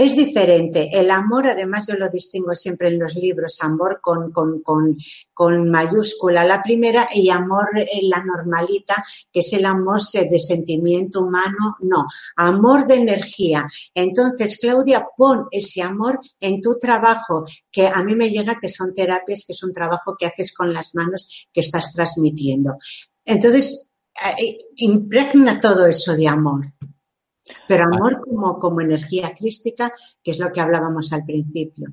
Es 0.00 0.16
diferente. 0.16 0.88
El 0.98 1.10
amor, 1.10 1.46
además, 1.46 1.86
yo 1.86 1.94
lo 1.94 2.08
distingo 2.08 2.54
siempre 2.54 2.88
en 2.88 2.98
los 2.98 3.14
libros, 3.16 3.58
amor 3.60 4.00
con, 4.00 4.32
con, 4.32 4.62
con, 4.62 4.96
con 5.34 5.70
mayúscula 5.70 6.42
la 6.42 6.62
primera 6.62 7.10
y 7.12 7.28
amor 7.28 7.68
en 7.74 8.08
la 8.08 8.24
normalita, 8.24 9.04
que 9.30 9.40
es 9.40 9.52
el 9.52 9.66
amor 9.66 10.00
de 10.00 10.38
sentimiento 10.38 11.20
humano, 11.20 11.76
no, 11.80 12.06
amor 12.36 12.86
de 12.86 12.94
energía. 12.94 13.68
Entonces, 13.94 14.56
Claudia, 14.58 15.06
pon 15.14 15.48
ese 15.50 15.82
amor 15.82 16.18
en 16.40 16.62
tu 16.62 16.78
trabajo, 16.78 17.44
que 17.70 17.86
a 17.86 18.02
mí 18.02 18.14
me 18.14 18.30
llega 18.30 18.58
que 18.58 18.70
son 18.70 18.94
terapias, 18.94 19.44
que 19.46 19.52
es 19.52 19.62
un 19.62 19.74
trabajo 19.74 20.16
que 20.18 20.24
haces 20.24 20.54
con 20.54 20.72
las 20.72 20.94
manos 20.94 21.46
que 21.52 21.60
estás 21.60 21.92
transmitiendo. 21.92 22.78
Entonces, 23.22 23.90
eh, 24.38 24.56
impregna 24.76 25.60
todo 25.60 25.84
eso 25.84 26.16
de 26.16 26.26
amor. 26.26 26.72
Pero 27.66 27.84
amor 27.84 28.20
como, 28.24 28.58
como 28.58 28.80
energía 28.80 29.34
crística, 29.34 29.92
que 30.22 30.30
es 30.32 30.38
lo 30.38 30.50
que 30.52 30.60
hablábamos 30.60 31.12
al 31.12 31.24
principio. 31.24 31.88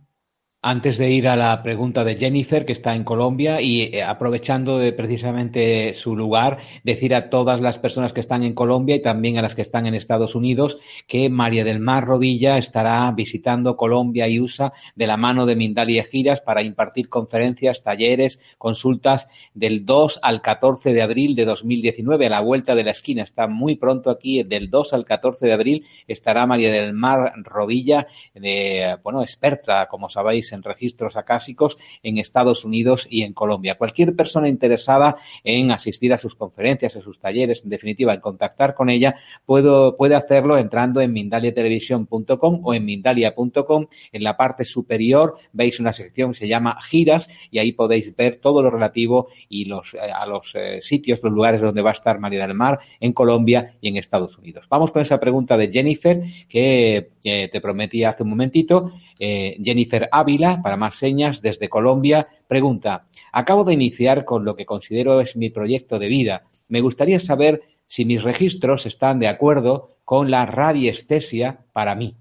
Antes 0.70 0.98
de 0.98 1.10
ir 1.10 1.30
a 1.30 1.38
la 1.38 1.64
pregunta 1.64 2.04
de 2.04 2.18
Jennifer, 2.18 2.66
que 2.66 2.74
está 2.74 2.94
en 2.94 3.06
Colombia, 3.06 3.62
y 3.62 3.84
eh, 3.84 4.04
aprovechando 4.04 4.78
de 4.78 4.92
precisamente 4.92 5.94
su 5.94 6.14
lugar, 6.14 6.58
decir 6.84 7.16
a 7.16 7.30
todas 7.30 7.62
las 7.62 7.80
personas 7.80 8.12
que 8.12 8.20
están 8.20 8.44
en 8.44 8.54
Colombia 8.54 8.98
y 8.98 9.02
también 9.02 9.38
a 9.38 9.42
las 9.42 9.56
que 9.56 9.62
están 9.62 9.86
en 9.86 9.96
Estados 9.96 10.36
Unidos 10.36 10.78
que 11.08 11.30
María 11.30 11.64
del 11.64 11.80
Mar 11.80 12.06
Rodilla 12.06 12.58
estará 12.58 13.10
visitando 13.12 13.78
Colombia 13.78 14.28
y 14.28 14.42
USA 14.42 14.74
de 14.94 15.08
la 15.08 15.16
mano 15.16 15.46
de 15.46 15.56
Mindalia 15.56 16.04
Giras 16.04 16.42
para 16.42 16.62
impartir 16.62 17.08
conferencias, 17.08 17.82
talleres, 17.82 18.38
consultas 18.58 19.30
del 19.54 19.86
2 19.86 20.20
al 20.22 20.42
14 20.42 20.92
de 20.92 21.02
abril 21.02 21.34
de 21.36 21.46
2019 21.46 22.26
a 22.26 22.30
la 22.30 22.42
vuelta 22.42 22.76
de 22.76 22.84
la 22.84 22.92
esquina. 22.92 23.24
Está 23.24 23.48
muy 23.48 23.78
pronto 23.78 24.10
aquí, 24.10 24.44
del 24.44 24.70
2 24.70 24.92
al 24.92 25.06
14 25.06 25.46
de 25.46 25.54
abril 25.54 25.86
estará 26.10 26.46
María 26.46 26.74
del 26.74 26.92
Mar 26.92 27.32
Rodilla, 27.38 28.08
de, 28.34 28.98
bueno, 29.02 29.22
experta, 29.22 29.88
como 29.88 30.10
sabéis, 30.10 30.57
en 30.58 30.64
registros 30.64 31.16
acásicos 31.16 31.78
en 32.04 32.18
Estados 32.18 32.66
Unidos 32.66 33.08
y 33.10 33.22
en 33.22 33.34
Colombia. 33.34 33.78
Cualquier 33.78 34.16
persona 34.16 34.50
interesada 34.50 35.16
en 35.44 35.72
asistir 35.72 36.14
a 36.14 36.18
sus 36.18 36.36
conferencias, 36.36 36.96
a 36.96 37.02
sus 37.02 37.20
talleres, 37.20 37.64
en 37.64 37.70
definitiva, 37.70 38.14
en 38.14 38.20
contactar 38.20 38.74
con 38.74 38.90
ella, 38.90 39.16
puede 39.46 40.16
hacerlo 40.16 40.58
entrando 40.58 41.02
en 41.02 41.14
mindaliatelevisión.com 41.14 42.62
o 42.64 42.74
en 42.74 42.86
mindalia.com. 42.86 43.88
En 44.12 44.24
la 44.24 44.36
parte 44.36 44.66
superior 44.66 45.38
veis 45.54 45.80
una 45.80 45.94
sección 45.94 46.34
que 46.34 46.40
se 46.40 46.48
llama 46.48 46.80
giras 46.90 47.30
y 47.52 47.60
ahí 47.60 47.72
podéis 47.72 48.16
ver 48.16 48.40
todo 48.42 48.62
lo 48.62 48.70
relativo 48.70 49.28
y 49.50 49.66
los, 49.66 49.94
eh, 49.94 50.00
a 50.14 50.26
los 50.26 50.54
eh, 50.56 50.80
sitios, 50.82 51.22
los 51.24 51.34
lugares 51.34 51.62
donde 51.62 51.82
va 51.82 51.92
a 51.92 51.94
estar 51.94 52.20
María 52.20 52.46
del 52.46 52.56
Mar 52.56 52.80
en 53.00 53.14
Colombia 53.14 53.76
y 53.82 53.90
en 53.90 53.98
Estados 53.98 54.38
Unidos. 54.38 54.66
Vamos 54.70 54.92
con 54.92 55.02
esa 55.02 55.20
pregunta 55.20 55.58
de 55.58 55.72
Jennifer 55.72 56.22
que, 56.48 57.10
te 57.24 57.60
prometí 57.60 58.06
hace 58.06 58.24
un 58.24 58.30
momentito. 58.30 58.94
Eh, 59.20 59.58
Jennifer 59.64 60.10
Ávila 60.12 60.62
para 60.62 60.78
más 60.78 60.96
señas, 60.96 61.42
desde 61.42 61.70
Colombia, 61.70 62.28
pregunta, 62.48 63.08
acabo 63.32 63.64
de 63.64 63.74
iniciar 63.74 64.26
con 64.26 64.46
lo 64.46 64.56
que 64.56 64.66
considero 64.66 65.22
es 65.22 65.36
mi 65.36 65.50
proyecto 65.50 66.00
de 66.00 66.08
vida. 66.08 66.44
Me 66.68 66.82
gustaría 66.82 67.20
saber 67.20 67.62
si 67.88 68.06
mis 68.06 68.24
registros 68.24 68.86
están 68.86 69.20
de 69.20 69.28
acuerdo 69.28 69.98
con 70.04 70.30
la 70.30 70.46
radiestesia 70.46 71.60
para 71.74 71.96
mí. 71.96 72.16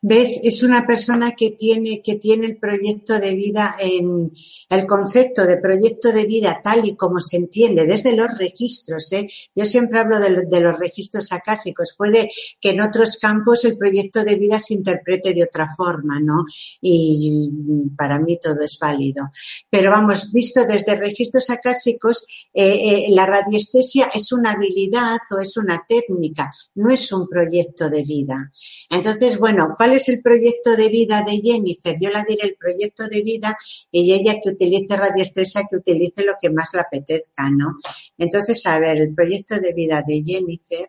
¿Ves? 0.00 0.38
Es 0.44 0.62
una 0.62 0.86
persona 0.86 1.32
que 1.32 1.50
tiene, 1.50 2.02
que 2.02 2.14
tiene 2.14 2.46
el 2.46 2.56
proyecto 2.56 3.18
de 3.18 3.34
vida 3.34 3.76
en 3.80 4.30
el 4.70 4.86
concepto 4.86 5.44
de 5.44 5.56
proyecto 5.56 6.12
de 6.12 6.24
vida 6.24 6.60
tal 6.62 6.86
y 6.86 6.94
como 6.94 7.18
se 7.18 7.36
entiende 7.36 7.84
desde 7.84 8.14
los 8.14 8.38
registros. 8.38 9.10
¿eh? 9.12 9.26
Yo 9.56 9.66
siempre 9.66 9.98
hablo 9.98 10.20
de, 10.20 10.46
de, 10.48 10.60
los 10.60 10.78
registros 10.78 11.32
acásicos. 11.32 11.94
Puede 11.98 12.30
que 12.60 12.70
en 12.70 12.80
otros 12.80 13.16
campos 13.16 13.64
el 13.64 13.76
proyecto 13.76 14.22
de 14.22 14.36
vida 14.36 14.60
se 14.60 14.74
interprete 14.74 15.34
de 15.34 15.42
otra 15.42 15.66
forma, 15.76 16.20
¿no? 16.20 16.44
Y 16.80 17.50
para 17.96 18.20
mí 18.20 18.38
todo 18.40 18.60
es 18.60 18.78
válido. 18.78 19.30
Pero 19.68 19.90
vamos, 19.90 20.30
visto 20.32 20.64
desde 20.64 20.94
registros 20.94 21.50
acásicos, 21.50 22.24
eh, 22.54 23.06
eh, 23.06 23.06
la 23.10 23.26
radiestesia 23.26 24.10
es 24.14 24.30
una 24.30 24.52
habilidad 24.52 25.18
o 25.30 25.40
es 25.40 25.56
una 25.56 25.84
técnica, 25.88 26.52
no 26.76 26.90
es 26.90 27.10
un 27.10 27.26
proyecto 27.28 27.88
de 27.88 28.02
vida. 28.02 28.52
Entonces, 28.90 29.38
bueno, 29.38 29.74
¿cuál 29.76 29.87
es 29.92 30.08
el 30.08 30.22
proyecto 30.22 30.76
de 30.76 30.88
vida 30.88 31.22
de 31.22 31.40
Jennifer? 31.40 31.96
Yo 32.00 32.10
la 32.10 32.24
diré 32.24 32.48
el 32.48 32.56
proyecto 32.56 33.06
de 33.08 33.22
vida 33.22 33.56
y 33.90 34.12
ella 34.12 34.40
que 34.42 34.50
utilice 34.50 34.96
radiestesia, 34.96 35.64
que 35.68 35.76
utilice 35.76 36.24
lo 36.24 36.34
que 36.40 36.50
más 36.50 36.68
le 36.72 36.80
apetezca, 36.80 37.50
¿no? 37.50 37.78
Entonces, 38.16 38.64
a 38.66 38.78
ver, 38.78 38.98
el 38.98 39.14
proyecto 39.14 39.60
de 39.60 39.72
vida 39.72 40.02
de 40.06 40.22
Jennifer. 40.22 40.88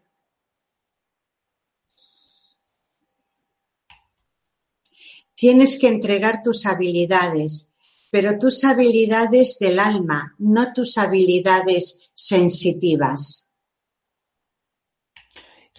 Tienes 5.36 5.80
que 5.80 5.88
entregar 5.88 6.44
tus 6.44 6.66
habilidades, 6.66 7.74
pero 8.12 8.38
tus 8.38 8.64
habilidades 8.64 9.58
del 9.60 9.80
alma, 9.80 10.36
no 10.38 10.74
tus 10.74 10.98
habilidades 10.98 12.00
sensitivas. 12.14 13.49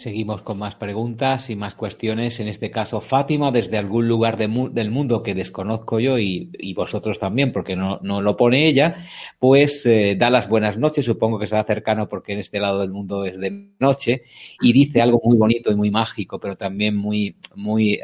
Seguimos 0.01 0.41
con 0.41 0.57
más 0.57 0.77
preguntas 0.77 1.51
y 1.51 1.57
más 1.57 1.75
cuestiones. 1.75 2.41
En 2.41 2.49
este 2.49 2.71
caso, 2.71 3.03
Fátima, 3.03 3.51
desde 3.51 3.77
algún 3.77 4.09
lugar 4.09 4.39
del 4.39 4.91
mundo 4.91 5.23
que 5.23 5.35
desconozco 5.35 6.01
yo 6.01 6.19
y, 6.19 6.73
vosotros 6.75 7.19
también, 7.19 7.53
porque 7.53 7.77
no, 7.77 7.99
lo 8.01 8.35
pone 8.35 8.67
ella, 8.67 9.05
pues 9.39 9.85
eh, 9.85 10.17
da 10.19 10.31
las 10.31 10.49
buenas 10.49 10.79
noches. 10.79 11.05
Supongo 11.05 11.39
que 11.39 11.47
será 11.47 11.65
cercano 11.65 12.09
porque 12.09 12.33
en 12.33 12.39
este 12.39 12.61
lado 12.61 12.81
del 12.81 12.93
mundo 12.93 13.27
es 13.27 13.39
de 13.39 13.73
noche 13.79 14.23
y 14.63 14.73
dice 14.73 15.03
algo 15.03 15.21
muy 15.23 15.37
bonito 15.37 15.71
y 15.71 15.77
muy 15.77 15.91
mágico, 15.91 16.41
pero 16.41 16.57
también 16.57 16.97
muy, 16.97 17.37
muy 17.55 17.97
eh, 17.97 18.01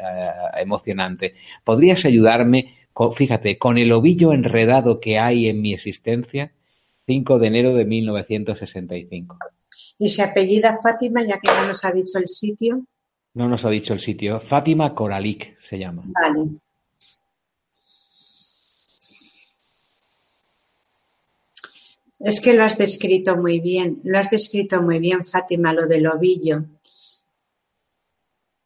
emocionante. 0.59 1.35
¿Podrías 1.65 2.05
ayudarme, 2.05 2.75
fíjate, 3.15 3.57
con 3.57 3.79
el 3.79 3.91
ovillo 3.93 4.35
enredado 4.35 5.01
que 5.01 5.19
hay 5.19 5.47
en 5.47 5.63
mi 5.63 5.73
existencia? 5.73 6.53
5 7.07 7.39
de 7.39 7.47
enero 7.47 7.75
de 7.75 7.87
1965. 7.87 9.39
¿Y 9.99 10.11
se 10.11 10.23
apellida 10.23 10.79
Fátima, 10.83 11.23
ya 11.23 11.39
que 11.39 11.51
no 11.51 11.69
nos 11.69 11.85
ha 11.85 11.93
dicho 11.93 12.19
el 12.19 12.29
sitio? 12.29 12.85
No 13.35 13.49
nos 13.49 13.65
ha 13.65 13.71
dicho 13.71 13.93
el 13.95 14.01
sitio. 14.01 14.41
Fátima 14.41 14.95
Coralic 14.95 15.59
se 15.59 15.79
llama. 15.79 16.05
Vale. 16.07 16.51
Es 22.19 22.41
que 22.41 22.55
lo 22.55 22.65
has 22.65 22.79
descrito 22.79 23.37
muy 23.37 23.61
bien, 23.61 24.01
lo 24.05 24.19
has 24.19 24.31
descrito 24.31 24.83
muy 24.83 24.99
bien, 24.99 25.25
Fátima, 25.25 25.73
lo 25.73 25.87
del 25.87 26.07
ovillo. 26.07 26.65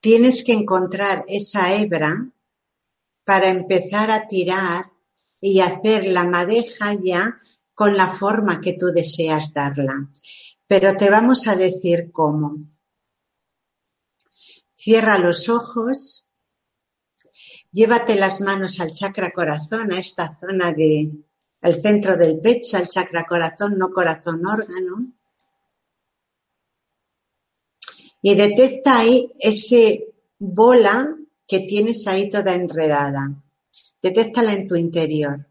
Tienes 0.01 0.45
que 0.45 0.53
encontrar 0.53 1.25
esa 1.29 1.75
hebra 1.75 2.29
para 3.25 3.49
empezar 3.49 4.11
a 4.11 4.27
tirar 4.27 4.87
y 5.41 5.61
hacer 5.61 6.05
la 6.07 6.25
madeja 6.25 6.95
ya 6.95 7.41
con 7.75 7.97
la 7.97 8.09
forma 8.09 8.61
que 8.61 8.75
tú 8.75 8.87
deseas 8.87 9.53
darla. 9.53 10.09
Pero 10.71 10.97
te 10.97 11.11
vamos 11.11 11.49
a 11.49 11.57
decir 11.57 12.13
cómo. 12.13 12.57
Cierra 14.77 15.19
los 15.19 15.49
ojos, 15.49 16.29
llévate 17.73 18.15
las 18.15 18.41
manos 18.41 18.79
al 18.79 18.93
chakra 18.93 19.33
corazón, 19.33 19.93
a 19.93 19.99
esta 19.99 20.39
zona 20.39 20.71
de 20.71 21.11
el 21.61 21.83
centro 21.83 22.17
del 22.17 22.39
pecho, 22.39 22.77
al 22.77 22.87
chakra 22.87 23.25
corazón, 23.25 23.79
no 23.79 23.91
corazón 23.91 24.47
órgano. 24.47 25.13
Y 28.23 28.37
detecta 28.37 29.01
ahí 29.01 29.35
ese 29.41 30.15
bola 30.39 31.17
que 31.49 31.67
tienes 31.67 32.07
ahí 32.07 32.31
toda 32.31 32.55
enredada. 32.55 33.43
Detéctala 34.01 34.55
en 34.55 34.69
tu 34.69 34.77
interior. 34.77 35.50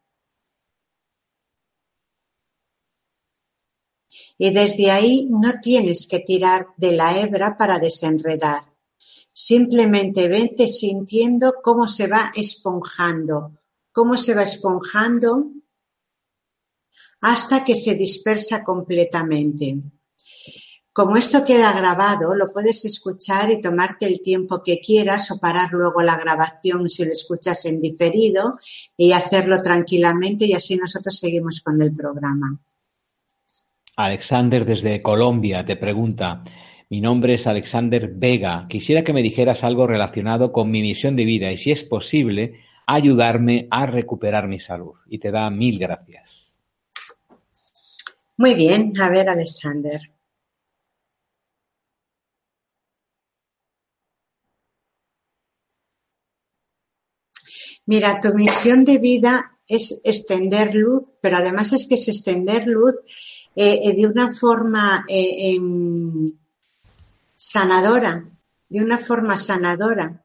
Y 4.41 4.51
desde 4.51 4.89
ahí 4.89 5.27
no 5.29 5.59
tienes 5.61 6.07
que 6.07 6.19
tirar 6.19 6.69
de 6.77 6.93
la 6.93 7.19
hebra 7.19 7.57
para 7.57 7.77
desenredar. 7.77 8.63
Simplemente 9.33 10.29
vente 10.29 10.69
sintiendo 10.69 11.55
cómo 11.61 11.87
se 11.87 12.07
va 12.07 12.31
esponjando, 12.33 13.59
cómo 13.91 14.17
se 14.17 14.33
va 14.33 14.43
esponjando 14.43 15.51
hasta 17.19 17.65
que 17.65 17.75
se 17.75 17.95
dispersa 17.95 18.63
completamente. 18.63 19.81
Como 20.93 21.17
esto 21.17 21.43
queda 21.43 21.73
grabado, 21.73 22.33
lo 22.33 22.47
puedes 22.47 22.83
escuchar 22.85 23.51
y 23.51 23.61
tomarte 23.61 24.05
el 24.05 24.21
tiempo 24.21 24.63
que 24.63 24.79
quieras 24.79 25.31
o 25.31 25.37
parar 25.37 25.71
luego 25.73 26.01
la 26.01 26.17
grabación 26.17 26.89
si 26.89 27.03
lo 27.03 27.11
escuchas 27.11 27.65
en 27.65 27.81
diferido 27.81 28.57
y 28.95 29.11
hacerlo 29.11 29.61
tranquilamente 29.61 30.45
y 30.45 30.53
así 30.53 30.77
nosotros 30.77 31.17
seguimos 31.17 31.61
con 31.61 31.81
el 31.81 31.93
programa. 31.93 32.59
Alexander 33.99 34.63
desde 34.63 35.01
Colombia 35.01 35.65
te 35.65 35.75
pregunta, 35.75 36.41
mi 36.89 37.01
nombre 37.01 37.33
es 37.33 37.45
Alexander 37.47 38.09
Vega, 38.09 38.65
quisiera 38.69 39.03
que 39.03 39.11
me 39.11 39.21
dijeras 39.21 39.65
algo 39.65 39.87
relacionado 39.87 40.53
con 40.53 40.71
mi 40.71 40.81
misión 40.81 41.17
de 41.17 41.25
vida 41.25 41.51
y 41.51 41.57
si 41.57 41.71
es 41.71 41.83
posible 41.83 42.61
ayudarme 42.87 43.67
a 43.69 43.85
recuperar 43.87 44.47
mi 44.47 44.57
salud. 44.57 44.95
Y 45.09 45.19
te 45.19 45.31
da 45.31 45.49
mil 45.49 45.77
gracias. 45.77 46.55
Muy 48.37 48.53
bien, 48.53 48.93
a 49.01 49.09
ver 49.09 49.27
Alexander. 49.27 49.99
Mira, 57.85 58.21
tu 58.21 58.33
misión 58.33 58.85
de 58.85 58.97
vida 58.97 59.57
es 59.67 59.99
extender 60.05 60.73
luz, 60.73 61.11
pero 61.19 61.35
además 61.35 61.73
es 61.73 61.85
que 61.85 61.95
es 61.95 62.07
extender 62.07 62.65
luz 62.65 62.95
eh, 63.61 63.81
eh, 63.83 63.93
de 63.93 64.07
una 64.07 64.33
forma 64.33 65.03
eh, 65.09 65.51
em, 65.51 66.25
sanadora, 67.35 68.23
de 68.69 68.81
una 68.81 68.97
forma 68.97 69.35
sanadora. 69.35 70.23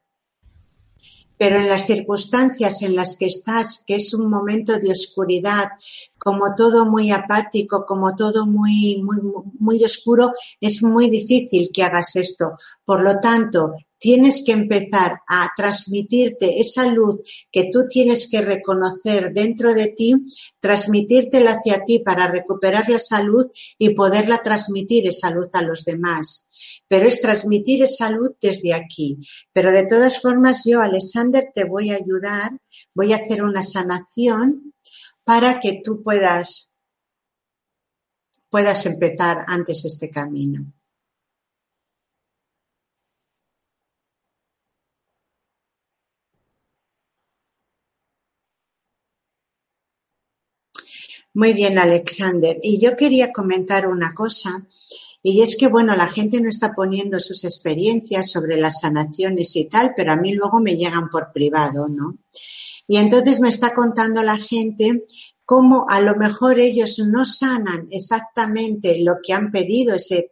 Pero 1.36 1.56
en 1.56 1.66
las 1.66 1.84
circunstancias 1.84 2.82
en 2.82 2.94
las 2.94 3.16
que 3.16 3.26
estás, 3.26 3.82
que 3.84 3.96
es 3.96 4.14
un 4.14 4.30
momento 4.30 4.78
de 4.78 4.92
oscuridad, 4.92 5.70
como 6.16 6.54
todo 6.54 6.86
muy 6.86 7.10
apático, 7.10 7.84
como 7.84 8.14
todo 8.14 8.46
muy, 8.46 9.02
muy, 9.02 9.18
muy 9.58 9.82
oscuro, 9.82 10.32
es 10.60 10.80
muy 10.84 11.10
difícil 11.10 11.70
que 11.74 11.82
hagas 11.82 12.14
esto. 12.14 12.52
Por 12.84 13.02
lo 13.02 13.18
tanto, 13.18 13.74
tienes 14.04 14.42
que 14.44 14.52
empezar 14.52 15.22
a 15.26 15.50
transmitirte 15.56 16.60
esa 16.60 16.84
luz 16.84 17.20
que 17.50 17.70
tú 17.72 17.88
tienes 17.88 18.28
que 18.30 18.42
reconocer 18.42 19.32
dentro 19.32 19.72
de 19.72 19.86
ti, 19.96 20.14
transmitírtela 20.60 21.52
hacia 21.52 21.86
ti 21.86 22.00
para 22.00 22.26
recuperar 22.26 22.86
la 22.90 22.98
salud 22.98 23.46
y 23.78 23.94
poderla 23.94 24.42
transmitir 24.42 25.08
esa 25.08 25.30
luz 25.30 25.48
a 25.54 25.62
los 25.62 25.86
demás. 25.86 26.46
Pero 26.86 27.08
es 27.08 27.22
transmitir 27.22 27.82
esa 27.82 28.10
luz 28.10 28.32
desde 28.42 28.74
aquí. 28.74 29.16
Pero 29.54 29.72
de 29.72 29.86
todas 29.86 30.20
formas, 30.20 30.64
yo, 30.66 30.82
Alexander, 30.82 31.46
te 31.54 31.64
voy 31.64 31.90
a 31.90 31.94
ayudar, 31.94 32.60
voy 32.92 33.14
a 33.14 33.16
hacer 33.16 33.42
una 33.42 33.62
sanación 33.62 34.74
para 35.24 35.60
que 35.60 35.80
tú 35.82 36.02
puedas, 36.02 36.68
puedas 38.50 38.84
empezar 38.84 39.46
antes 39.46 39.82
este 39.86 40.10
camino. 40.10 40.73
Muy 51.34 51.52
bien, 51.52 51.78
Alexander. 51.78 52.58
Y 52.62 52.80
yo 52.80 52.94
quería 52.96 53.32
comentar 53.32 53.88
una 53.88 54.14
cosa, 54.14 54.66
y 55.20 55.42
es 55.42 55.56
que, 55.56 55.66
bueno, 55.66 55.96
la 55.96 56.06
gente 56.06 56.40
no 56.40 56.48
está 56.48 56.74
poniendo 56.74 57.18
sus 57.18 57.42
experiencias 57.42 58.30
sobre 58.30 58.56
las 58.56 58.80
sanaciones 58.80 59.56
y 59.56 59.64
tal, 59.64 59.94
pero 59.96 60.12
a 60.12 60.16
mí 60.16 60.32
luego 60.32 60.60
me 60.60 60.76
llegan 60.76 61.10
por 61.10 61.32
privado, 61.32 61.88
¿no? 61.88 62.18
Y 62.86 62.98
entonces 62.98 63.40
me 63.40 63.48
está 63.48 63.74
contando 63.74 64.22
la 64.22 64.38
gente 64.38 65.06
cómo 65.44 65.86
a 65.88 66.00
lo 66.00 66.16
mejor 66.16 66.58
ellos 66.58 66.98
no 67.06 67.24
sanan 67.26 67.88
exactamente 67.90 68.98
lo 69.00 69.14
que 69.22 69.32
han 69.32 69.50
pedido, 69.50 69.94
ese, 69.94 70.30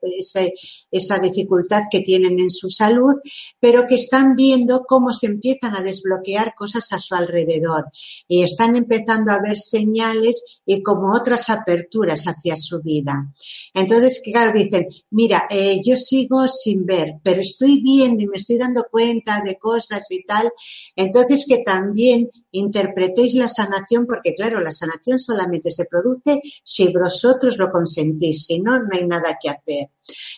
esa 0.90 1.18
dificultad 1.18 1.82
que 1.90 2.00
tienen 2.00 2.38
en 2.38 2.50
su 2.50 2.70
salud, 2.70 3.14
pero 3.60 3.86
que 3.86 3.96
están 3.96 4.34
viendo 4.36 4.84
cómo 4.86 5.12
se 5.12 5.26
empiezan 5.26 5.76
a 5.76 5.82
desbloquear 5.82 6.54
cosas 6.54 6.92
a 6.92 6.98
su 6.98 7.14
alrededor 7.14 7.86
y 8.26 8.42
están 8.42 8.76
empezando 8.76 9.32
a 9.32 9.40
ver 9.40 9.56
señales 9.56 10.44
y 10.64 10.82
como 10.82 11.14
otras 11.14 11.50
aperturas 11.50 12.24
hacia 12.24 12.56
su 12.56 12.80
vida. 12.80 13.32
Entonces, 13.74 14.20
claro, 14.24 14.56
dicen, 14.56 14.88
mira, 15.10 15.46
eh, 15.50 15.80
yo 15.84 15.96
sigo 15.96 16.48
sin 16.48 16.86
ver, 16.86 17.14
pero 17.22 17.40
estoy 17.40 17.82
viendo 17.82 18.22
y 18.22 18.28
me 18.28 18.36
estoy 18.36 18.58
dando 18.58 18.84
cuenta 18.90 19.42
de 19.44 19.58
cosas 19.58 20.10
y 20.10 20.24
tal. 20.24 20.50
Entonces, 20.96 21.44
que 21.46 21.58
también 21.58 22.30
interpretéis 22.52 23.34
la 23.34 23.48
sanación, 23.48 24.06
porque 24.06 24.34
claro, 24.34 24.60
la 24.60 24.72
sanación 24.72 25.18
solamente 25.18 25.70
se 25.70 25.84
produce 25.84 26.40
si 26.64 26.92
vosotros 26.92 27.58
lo 27.58 27.70
consentís, 27.70 28.46
si 28.46 28.60
no, 28.60 28.78
no 28.78 28.88
hay 28.92 29.06
nada 29.06 29.38
que 29.40 29.50
hacer. 29.50 29.90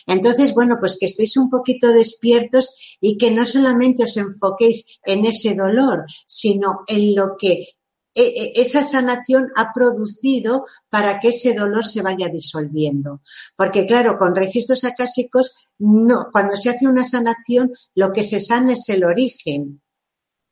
Entonces, 0.07 0.53
bueno, 0.53 0.77
pues 0.79 0.97
que 0.99 1.05
estéis 1.05 1.37
un 1.37 1.49
poquito 1.49 1.91
despiertos 1.91 2.97
y 2.99 3.17
que 3.17 3.31
no 3.31 3.45
solamente 3.45 4.03
os 4.03 4.17
enfoquéis 4.17 4.85
en 5.03 5.25
ese 5.25 5.55
dolor, 5.55 6.05
sino 6.25 6.83
en 6.87 7.15
lo 7.15 7.35
que 7.37 7.67
e, 8.15 8.23
e, 8.23 8.61
esa 8.61 8.85
sanación 8.85 9.51
ha 9.57 9.73
producido 9.73 10.65
para 10.89 11.19
que 11.19 11.29
ese 11.29 11.53
dolor 11.53 11.85
se 11.85 12.01
vaya 12.01 12.29
disolviendo. 12.29 13.21
Porque 13.57 13.85
claro, 13.85 14.17
con 14.17 14.35
registros 14.35 14.85
acásicos, 14.85 15.53
no, 15.79 16.29
cuando 16.31 16.55
se 16.55 16.69
hace 16.69 16.87
una 16.87 17.05
sanación, 17.05 17.73
lo 17.93 18.13
que 18.13 18.23
se 18.23 18.39
sana 18.39 18.73
es 18.73 18.87
el 18.87 19.03
origen, 19.03 19.81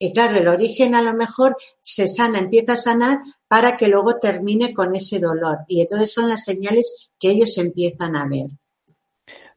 y 0.03 0.11
claro, 0.11 0.37
el 0.37 0.49
origen 0.49 0.95
a 0.95 1.01
lo 1.01 1.13
mejor 1.13 1.55
se 1.79 2.09
sana, 2.09 2.37
empieza 2.37 2.73
a 2.73 2.77
sanar 2.77 3.19
para 3.47 3.77
que 3.77 3.87
luego 3.87 4.19
termine 4.19 4.73
con 4.73 4.93
ese 4.93 5.21
dolor. 5.21 5.59
Y 5.69 5.79
entonces 5.79 6.11
son 6.11 6.27
las 6.27 6.43
señales 6.43 6.93
que 7.17 7.29
ellos 7.29 7.57
empiezan 7.57 8.17
a 8.17 8.27
ver. 8.27 8.47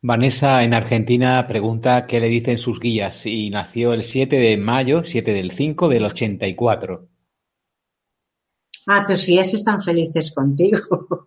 Vanessa 0.02 0.62
en 0.62 0.72
Argentina 0.72 1.44
pregunta 1.48 2.06
qué 2.06 2.20
le 2.20 2.28
dicen 2.28 2.59
sus 2.59 2.78
guías 2.78 3.26
y 3.26 3.50
nació 3.50 3.92
el 3.92 4.04
7 4.04 4.37
de 4.37 4.56
mayo, 4.56 5.02
7 5.04 5.32
del 5.32 5.50
5 5.50 5.88
del 5.88 6.04
84. 6.04 7.09
Ah, 8.87 9.04
tus 9.04 9.26
guías 9.26 9.52
están 9.52 9.82
felices 9.82 10.32
contigo. 10.32 10.78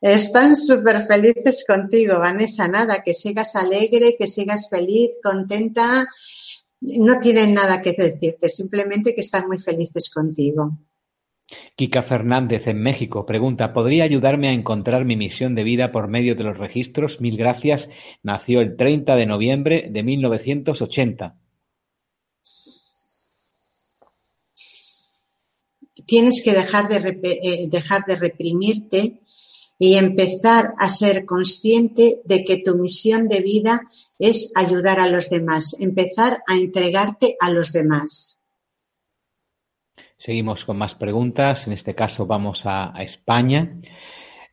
Están 0.00 0.56
súper 0.56 1.06
felices 1.06 1.64
contigo, 1.66 2.18
Vanessa. 2.18 2.68
Nada, 2.68 3.02
que 3.02 3.14
sigas 3.14 3.56
alegre, 3.56 4.16
que 4.18 4.26
sigas 4.26 4.68
feliz, 4.68 5.12
contenta 5.22 6.06
no 6.84 7.18
tienen 7.18 7.54
nada 7.54 7.80
que 7.82 7.92
decirte, 7.92 8.48
simplemente 8.48 9.14
que 9.14 9.22
están 9.22 9.46
muy 9.46 9.58
felices 9.58 10.10
contigo. 10.10 10.78
Kika 11.76 12.02
Fernández 12.02 12.66
en 12.66 12.82
México 12.82 13.26
pregunta, 13.26 13.72
¿podría 13.72 14.04
ayudarme 14.04 14.48
a 14.48 14.52
encontrar 14.52 15.04
mi 15.04 15.16
misión 15.16 15.54
de 15.54 15.64
vida 15.64 15.92
por 15.92 16.08
medio 16.08 16.34
de 16.34 16.44
los 16.44 16.56
registros? 16.56 17.20
Mil 17.20 17.36
gracias. 17.36 17.88
Nació 18.22 18.60
el 18.60 18.76
30 18.76 19.16
de 19.16 19.26
noviembre 19.26 19.88
de 19.90 20.02
1980. 20.02 21.36
tienes 26.06 26.42
que 26.42 26.52
dejar 26.52 26.88
de, 26.88 27.18
eh, 27.22 27.66
dejar 27.68 28.04
de 28.06 28.16
reprimirte 28.16 29.20
y 29.78 29.94
empezar 29.94 30.74
a 30.78 30.88
ser 30.88 31.24
consciente 31.24 32.20
de 32.24 32.44
que 32.44 32.62
tu 32.64 32.76
misión 32.76 33.28
de 33.28 33.40
vida 33.40 33.90
es 34.24 34.52
ayudar 34.56 35.00
a 35.00 35.08
los 35.08 35.28
demás, 35.28 35.76
empezar 35.78 36.38
a 36.46 36.56
entregarte 36.56 37.36
a 37.40 37.50
los 37.50 37.72
demás. 37.72 38.38
Seguimos 40.16 40.64
con 40.64 40.78
más 40.78 40.94
preguntas. 40.94 41.66
En 41.66 41.74
este 41.74 41.94
caso 41.94 42.24
vamos 42.24 42.62
a, 42.64 42.94
España. 43.00 43.76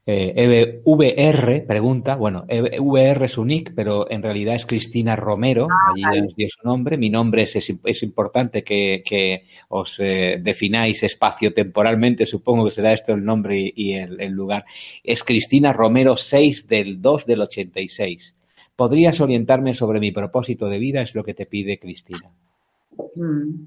Eh, 0.05 0.81
VR 0.83 1.61
pregunta, 1.61 2.15
bueno, 2.15 2.45
VR 2.49 3.25
es 3.25 3.37
un 3.37 3.47
nick, 3.47 3.73
pero 3.73 4.11
en 4.11 4.21
realidad 4.23 4.55
es 4.55 4.65
Cristina 4.65 5.15
Romero, 5.15 5.67
ah, 5.71 5.93
allí 5.93 6.21
nos 6.21 6.35
dio 6.35 6.49
su 6.49 6.67
nombre. 6.67 6.97
Mi 6.97 7.09
nombre 7.09 7.43
es, 7.43 7.55
es, 7.55 8.03
importante 8.03 8.65
que, 8.65 9.45
os 9.69 9.97
eh, 9.99 10.39
defináis 10.41 11.03
espacio-temporalmente, 11.03 12.25
supongo 12.25 12.65
que 12.65 12.71
será 12.71 12.91
esto 12.91 13.13
el 13.13 13.23
nombre 13.23 13.71
y, 13.73 13.93
el, 13.93 14.31
lugar. 14.31 14.65
Es 15.01 15.23
Cristina 15.23 15.71
Romero 15.71 16.17
6 16.17 16.67
del 16.67 17.01
2 17.01 17.25
del 17.25 17.41
86. 17.41 18.35
¿Podrías 18.75 19.19
orientarme 19.21 19.75
sobre 19.75 19.99
mi 19.99 20.11
propósito 20.11 20.67
de 20.67 20.79
vida? 20.79 21.01
Es 21.01 21.15
lo 21.15 21.23
que 21.23 21.33
te 21.33 21.45
pide 21.45 21.79
Cristina. 21.79 22.31
Mm. 23.15 23.65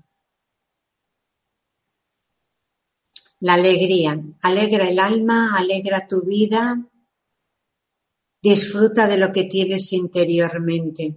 La 3.41 3.55
alegría. 3.55 4.21
Alegra 4.43 4.89
el 4.89 4.99
alma, 4.99 5.57
alegra 5.57 6.07
tu 6.07 6.23
vida. 6.23 6.83
Disfruta 8.43 9.07
de 9.07 9.19
lo 9.19 9.33
que 9.33 9.45
tienes 9.45 9.93
interiormente. 9.93 11.15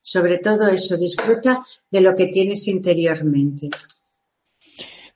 Sobre 0.00 0.38
todo 0.38 0.68
eso, 0.68 0.96
disfruta 0.96 1.64
de 1.90 2.00
lo 2.00 2.14
que 2.14 2.26
tienes 2.26 2.68
interiormente. 2.68 3.70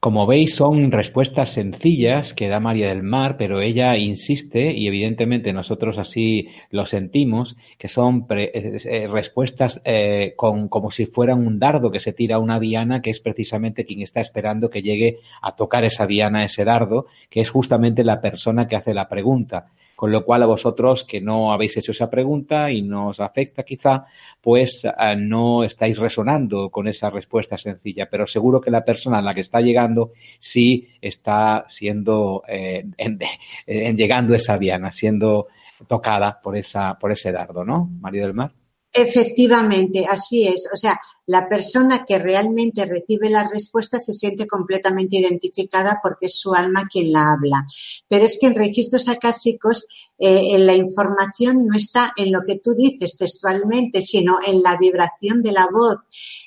Como 0.00 0.28
veis, 0.28 0.54
son 0.54 0.92
respuestas 0.92 1.50
sencillas 1.50 2.32
que 2.32 2.48
da 2.48 2.61
María 2.61 2.87
del 2.87 3.02
Mar, 3.02 3.37
pero 3.37 3.61
ella 3.61 3.96
insiste, 3.96 4.72
y 4.72 4.87
evidentemente 4.87 5.52
nosotros 5.52 5.98
así 5.98 6.50
lo 6.70 6.87
sentimos, 6.87 7.56
que 7.78 7.88
son 7.88 8.24
eh, 8.30 8.78
eh, 8.84 9.08
respuestas 9.08 9.80
eh, 9.84 10.34
con, 10.37 10.68
como 10.68 10.92
si 10.92 11.06
fueran 11.06 11.44
un 11.44 11.58
dardo 11.58 11.90
que 11.90 11.98
se 11.98 12.12
tira 12.12 12.37
a 12.37 12.38
una 12.38 12.61
diana, 12.61 13.02
que 13.02 13.11
es 13.11 13.18
precisamente 13.18 13.84
quien 13.84 14.02
está 14.02 14.20
esperando 14.20 14.70
que 14.70 14.82
llegue 14.82 15.18
a 15.42 15.56
tocar 15.56 15.82
esa 15.82 16.06
diana, 16.06 16.44
ese 16.44 16.64
dardo, 16.64 17.06
que 17.28 17.40
es 17.40 17.50
justamente 17.50 18.04
la 18.04 18.20
persona 18.20 18.68
que 18.68 18.76
hace 18.76 18.94
la 18.94 19.08
pregunta. 19.08 19.66
Con 19.98 20.12
lo 20.12 20.24
cual 20.24 20.44
a 20.44 20.46
vosotros 20.46 21.02
que 21.02 21.20
no 21.20 21.52
habéis 21.52 21.76
hecho 21.76 21.90
esa 21.90 22.08
pregunta 22.08 22.70
y 22.70 22.82
no 22.82 23.08
os 23.08 23.18
afecta 23.18 23.64
quizá, 23.64 24.04
pues 24.40 24.87
ah, 24.96 25.16
no 25.16 25.64
estáis 25.64 25.98
resonando 25.98 26.70
con 26.70 26.87
esa 26.87 27.11
respuesta 27.11 27.58
sencilla, 27.58 28.08
pero 28.08 28.24
seguro 28.24 28.61
que 28.61 28.70
la 28.70 28.84
persona 28.84 29.18
a 29.18 29.22
la 29.22 29.34
que 29.34 29.40
está 29.40 29.61
llegando 29.61 30.12
sí 30.38 30.87
está 31.00 31.66
siendo, 31.68 32.44
eh, 32.46 32.84
en, 32.96 33.96
llegando 33.96 34.37
esa 34.37 34.56
diana, 34.56 34.92
siendo 34.92 35.48
tocada 35.88 36.40
por, 36.40 36.56
esa, 36.56 36.96
por 36.96 37.11
ese 37.11 37.32
dardo, 37.32 37.64
¿no, 37.64 37.90
María 38.00 38.22
del 38.22 38.34
Mar? 38.34 38.52
Efectivamente, 38.92 40.07
así 40.09 40.48
es. 40.48 40.66
O 40.72 40.77
sea, 40.77 40.98
la 41.27 41.48
persona 41.48 42.05
que 42.07 42.18
realmente 42.18 42.87
recibe 42.87 43.29
la 43.29 43.46
respuesta 43.46 44.01
se 44.01 44.14
siente 44.14 44.46
completamente 44.46 45.18
identificada 45.18 46.01
porque 46.03 46.27
es 46.27 46.38
su 46.38 46.55
alma 46.55 46.88
quien 46.90 47.12
la 47.12 47.33
habla. 47.33 47.66
Pero 48.09 48.24
es 48.24 48.38
que 48.40 48.46
en 48.46 48.55
registros 48.55 49.09
acásicos 49.09 49.87
eh, 50.18 50.59
la 50.59 50.74
información 50.74 51.66
no 51.66 51.77
está 51.77 52.12
en 52.16 52.33
lo 52.33 52.40
que 52.46 52.59
tú 52.59 52.74
dices 52.74 53.16
textualmente, 53.16 54.01
sino 54.01 54.38
en 54.44 54.62
la 54.62 54.77
vibración 54.77 55.42
de 55.42 55.53
la 55.53 55.68
voz. 55.70 55.98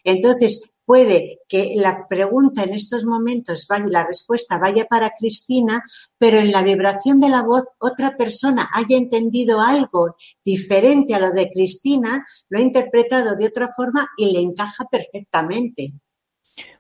Entonces, 0.04 0.64
puede 0.86 1.40
que 1.48 1.74
la 1.76 2.08
pregunta 2.08 2.64
en 2.64 2.74
estos 2.74 3.06
momentos 3.06 3.66
vaya, 3.70 3.86
la 3.88 4.06
respuesta 4.06 4.58
vaya 4.58 4.86
para 4.86 5.12
Cristina, 5.18 5.84
pero 6.18 6.40
en 6.40 6.52
la 6.52 6.64
vibración 6.64 7.20
de 7.20 7.30
la 7.30 7.44
voz 7.44 7.64
otra 7.80 8.18
persona 8.18 8.70
haya 8.74 8.98
entendido 8.98 9.62
algo 9.62 10.16
diferente 10.44 11.14
a 11.16 11.20
lo 11.20 11.32
de 11.32 11.50
Cristina, 11.52 12.26
lo 12.50 12.60
ha 12.60 12.62
interpretado 12.62 13.36
de 13.36 13.48
otra 13.48 13.70
forma 13.76 14.08
y 14.18 14.32
le 14.32 14.40
encaja 14.40 14.86
perfectamente. 14.92 15.94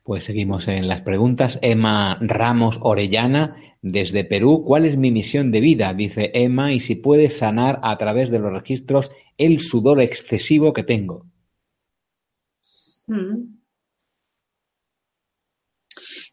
Pues 0.04 0.24
seguimos 0.24 0.68
en 0.68 0.88
las 0.88 1.02
preguntas. 1.02 1.60
Emma 1.62 2.18
Ramos 2.22 2.80
Orellana, 2.82 3.56
desde 3.82 4.24
Perú. 4.24 4.64
¿Cuál 4.66 4.86
es 4.86 4.98
mi 4.98 5.12
misión 5.12 5.52
de 5.52 5.60
vida? 5.60 5.94
Dice 5.94 6.32
Emma, 6.34 6.74
y 6.74 6.80
si 6.80 6.96
puede 6.96 7.30
sanar 7.30 7.80
a 7.84 7.98
través 7.98 8.30
de 8.32 8.40
los 8.40 8.52
registros 8.52 9.12
el 9.38 9.62
sudor 9.62 10.02
excesivo 10.02 10.74
que 10.74 10.84
tengo. 10.84 11.26
Mm. 13.08 13.61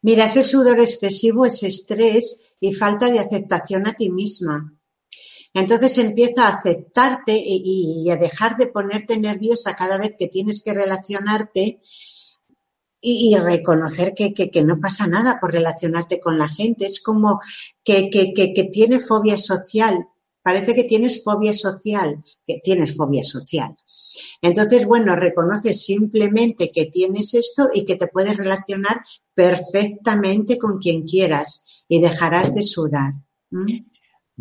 Mira, 0.02 0.26
ese 0.26 0.44
sudor 0.44 0.78
excesivo 0.80 1.44
es 1.44 1.62
estrés 1.62 2.38
y 2.60 2.72
falta 2.72 3.10
de 3.10 3.18
aceptación 3.18 3.86
a 3.86 3.94
ti 3.94 4.10
misma. 4.10 4.74
Entonces 5.54 5.98
empieza 5.98 6.46
a 6.46 6.56
aceptarte 6.56 7.34
y, 7.36 8.08
a 8.10 8.16
dejar 8.16 8.56
de 8.56 8.68
ponerte 8.68 9.18
nerviosa 9.18 9.74
cada 9.74 9.98
vez 9.98 10.14
que 10.18 10.28
tienes 10.28 10.62
que 10.62 10.74
relacionarte 10.74 11.80
y, 13.00 13.36
reconocer 13.36 14.14
que, 14.14 14.62
no 14.64 14.80
pasa 14.80 15.06
nada 15.06 15.38
por 15.40 15.52
relacionarte 15.52 16.20
con 16.20 16.38
la 16.38 16.48
gente. 16.48 16.86
Es 16.86 17.00
como 17.00 17.40
que, 17.82 18.10
que 18.10 18.70
tiene 18.72 19.00
fobia 19.00 19.38
social 19.38 20.06
parece 20.48 20.74
que 20.74 20.84
tienes 20.84 21.22
fobia 21.22 21.52
social, 21.52 22.24
que 22.46 22.58
tienes 22.64 22.96
fobia 22.96 23.22
social. 23.22 23.76
Entonces, 24.42 24.86
bueno, 24.86 25.16
reconoces 25.16 25.84
simplemente 25.84 26.70
que 26.72 26.86
tienes 26.86 27.34
esto 27.34 27.68
y 27.72 27.84
que 27.84 27.96
te 27.96 28.08
puedes 28.08 28.36
relacionar 28.36 29.02
perfectamente 29.34 30.58
con 30.58 30.78
quien 30.78 31.04
quieras 31.04 31.84
y 31.88 32.00
dejarás 32.00 32.54
de 32.54 32.62
sudar. 32.62 33.12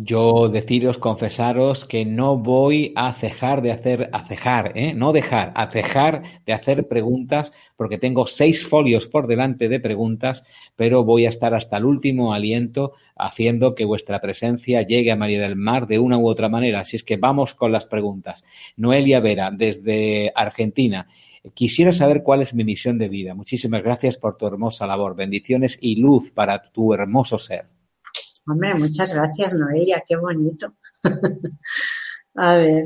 Yo 0.00 0.48
deciros, 0.48 0.96
confesaros 0.96 1.84
que 1.84 2.04
no 2.04 2.36
voy 2.38 2.92
a 2.94 3.12
cejar 3.12 3.62
de 3.62 3.72
hacer, 3.72 4.08
a 4.12 4.24
cejar, 4.28 4.70
¿eh? 4.76 4.94
no 4.94 5.12
dejar, 5.12 5.50
a 5.56 5.72
cejar 5.72 6.22
de 6.46 6.52
hacer 6.52 6.86
preguntas, 6.86 7.52
porque 7.74 7.98
tengo 7.98 8.28
seis 8.28 8.64
folios 8.64 9.08
por 9.08 9.26
delante 9.26 9.68
de 9.68 9.80
preguntas, 9.80 10.44
pero 10.76 11.02
voy 11.02 11.26
a 11.26 11.30
estar 11.30 11.52
hasta 11.52 11.78
el 11.78 11.84
último 11.84 12.32
aliento 12.32 12.92
haciendo 13.16 13.74
que 13.74 13.84
vuestra 13.84 14.20
presencia 14.20 14.82
llegue 14.82 15.10
a 15.10 15.16
María 15.16 15.40
del 15.40 15.56
Mar 15.56 15.88
de 15.88 15.98
una 15.98 16.16
u 16.16 16.28
otra 16.28 16.48
manera. 16.48 16.78
Así 16.78 16.94
es 16.94 17.02
que 17.02 17.16
vamos 17.16 17.54
con 17.54 17.72
las 17.72 17.86
preguntas. 17.86 18.44
Noelia 18.76 19.18
Vera, 19.18 19.50
desde 19.50 20.30
Argentina. 20.36 21.08
Quisiera 21.54 21.92
saber 21.92 22.22
cuál 22.22 22.42
es 22.42 22.54
mi 22.54 22.62
misión 22.62 22.98
de 22.98 23.08
vida. 23.08 23.34
Muchísimas 23.34 23.82
gracias 23.82 24.16
por 24.16 24.36
tu 24.36 24.46
hermosa 24.46 24.86
labor. 24.86 25.16
Bendiciones 25.16 25.76
y 25.80 25.96
luz 25.96 26.30
para 26.30 26.62
tu 26.62 26.94
hermoso 26.94 27.36
ser. 27.36 27.77
Hombre, 28.48 28.74
muchas 28.74 29.12
gracias, 29.12 29.52
Noelia, 29.54 30.02
qué 30.06 30.16
bonito. 30.16 30.74
A 32.34 32.56
ver. 32.56 32.84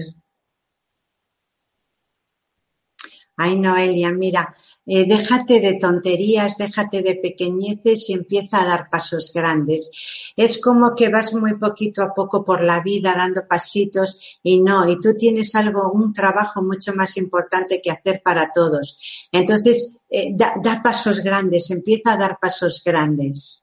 Ay, 3.37 3.59
Noelia, 3.59 4.11
mira, 4.11 4.57
eh, 4.85 5.07
déjate 5.07 5.61
de 5.61 5.75
tonterías, 5.75 6.59
déjate 6.59 7.03
de 7.03 7.15
pequeñeces 7.15 8.11
y 8.11 8.15
empieza 8.15 8.63
a 8.63 8.67
dar 8.67 8.91
pasos 8.91 9.33
grandes. 9.33 9.91
Es 10.37 10.61
como 10.61 10.95
que 10.97 11.09
vas 11.09 11.33
muy 11.33 11.55
poquito 11.59 12.03
a 12.03 12.13
poco 12.13 12.45
por 12.45 12.63
la 12.65 12.81
vida 12.83 13.15
dando 13.15 13.47
pasitos 13.47 14.19
y 14.43 14.61
no, 14.61 14.89
y 14.91 15.01
tú 15.01 15.15
tienes 15.17 15.55
algo, 15.55 15.93
un 15.93 16.13
trabajo 16.13 16.63
mucho 16.63 16.93
más 16.95 17.17
importante 17.17 17.81
que 17.81 17.93
hacer 17.93 18.21
para 18.25 18.51
todos. 18.53 19.29
Entonces, 19.31 19.95
eh, 20.11 20.35
da 20.37 20.83
pasos 20.83 21.21
grandes, 21.21 21.71
empieza 21.71 22.13
a 22.13 22.17
dar 22.17 22.39
pasos 22.41 22.83
grandes. 22.85 23.62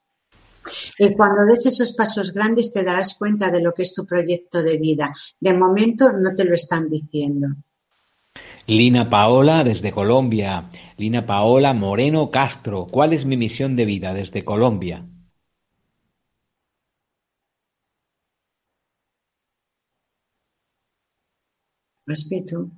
Y 0.98 1.14
cuando 1.14 1.44
des 1.44 1.66
esos 1.66 1.92
pasos 1.92 2.32
grandes 2.32 2.72
te 2.72 2.82
darás 2.82 3.14
cuenta 3.14 3.50
de 3.50 3.62
lo 3.62 3.72
que 3.72 3.82
es 3.82 3.94
tu 3.94 4.04
proyecto 4.04 4.62
de 4.62 4.76
vida. 4.78 5.12
De 5.38 5.54
momento 5.54 6.12
no 6.12 6.34
te 6.34 6.44
lo 6.44 6.54
están 6.54 6.88
diciendo. 6.88 7.48
Lina 8.66 9.10
Paola 9.10 9.64
desde 9.64 9.90
Colombia. 9.92 10.70
Lina 10.96 11.26
Paola 11.26 11.72
Moreno 11.72 12.30
Castro. 12.30 12.86
¿Cuál 12.86 13.12
es 13.12 13.24
mi 13.24 13.36
misión 13.36 13.74
de 13.74 13.84
vida 13.84 14.14
desde 14.14 14.44
Colombia? 14.44 15.06
Respeto. 22.06 22.70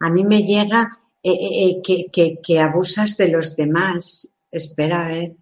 A 0.00 0.10
mí 0.10 0.24
me 0.24 0.42
llega 0.42 0.98
eh, 1.22 1.30
eh, 1.30 1.82
eh, 1.86 2.40
que 2.42 2.60
abusas 2.60 3.16
de 3.16 3.28
los 3.28 3.54
demás 3.54 4.28
Espera 4.50 5.06
a 5.06 5.08
ver. 5.08 5.36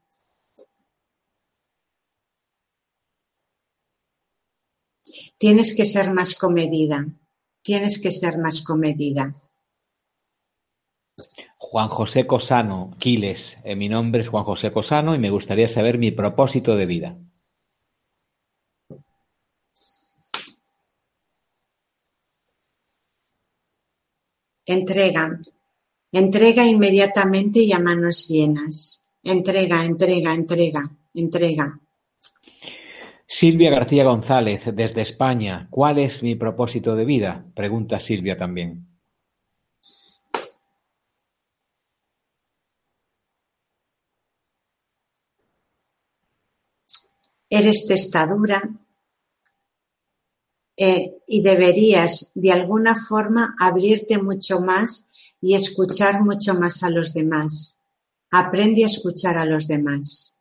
Tienes 5.38 5.74
que 5.74 5.86
ser 5.86 6.10
más 6.10 6.34
comedida. 6.34 7.06
Tienes 7.62 8.00
que 8.00 8.12
ser 8.12 8.38
más 8.38 8.62
comedida. 8.62 9.34
Juan 11.58 11.88
José 11.88 12.26
Cosano, 12.26 12.94
Quiles. 12.98 13.58
Eh, 13.64 13.76
mi 13.76 13.88
nombre 13.88 14.22
es 14.22 14.28
Juan 14.28 14.44
José 14.44 14.72
Cosano 14.72 15.14
y 15.14 15.18
me 15.18 15.30
gustaría 15.30 15.68
saber 15.68 15.98
mi 15.98 16.10
propósito 16.10 16.76
de 16.76 16.86
vida. 16.86 17.18
Entrega. 24.66 25.40
Entrega 26.10 26.66
inmediatamente 26.66 27.60
y 27.60 27.72
a 27.72 27.78
manos 27.78 28.28
llenas. 28.28 29.02
Entrega, 29.22 29.84
entrega, 29.84 30.32
entrega, 30.32 30.80
entrega. 31.12 31.80
Silvia 33.26 33.70
García 33.70 34.04
González, 34.04 34.62
desde 34.74 35.02
España. 35.02 35.68
¿Cuál 35.70 35.98
es 35.98 36.22
mi 36.22 36.34
propósito 36.34 36.96
de 36.96 37.04
vida? 37.04 37.44
Pregunta 37.54 38.00
Silvia 38.00 38.38
también. 38.38 38.86
Eres 47.50 47.86
testadura 47.86 48.62
eh, 50.76 51.16
y 51.26 51.42
deberías 51.42 52.30
de 52.34 52.52
alguna 52.52 52.94
forma 52.94 53.56
abrirte 53.58 54.16
mucho 54.16 54.60
más 54.60 55.07
y 55.40 55.54
escuchar 55.54 56.22
mucho 56.22 56.54
más 56.54 56.82
a 56.82 56.90
los 56.90 57.14
demás. 57.14 57.78
Aprende 58.30 58.84
a 58.84 58.86
escuchar 58.86 59.38
a 59.38 59.44
los 59.44 59.66
demás. 59.66 60.34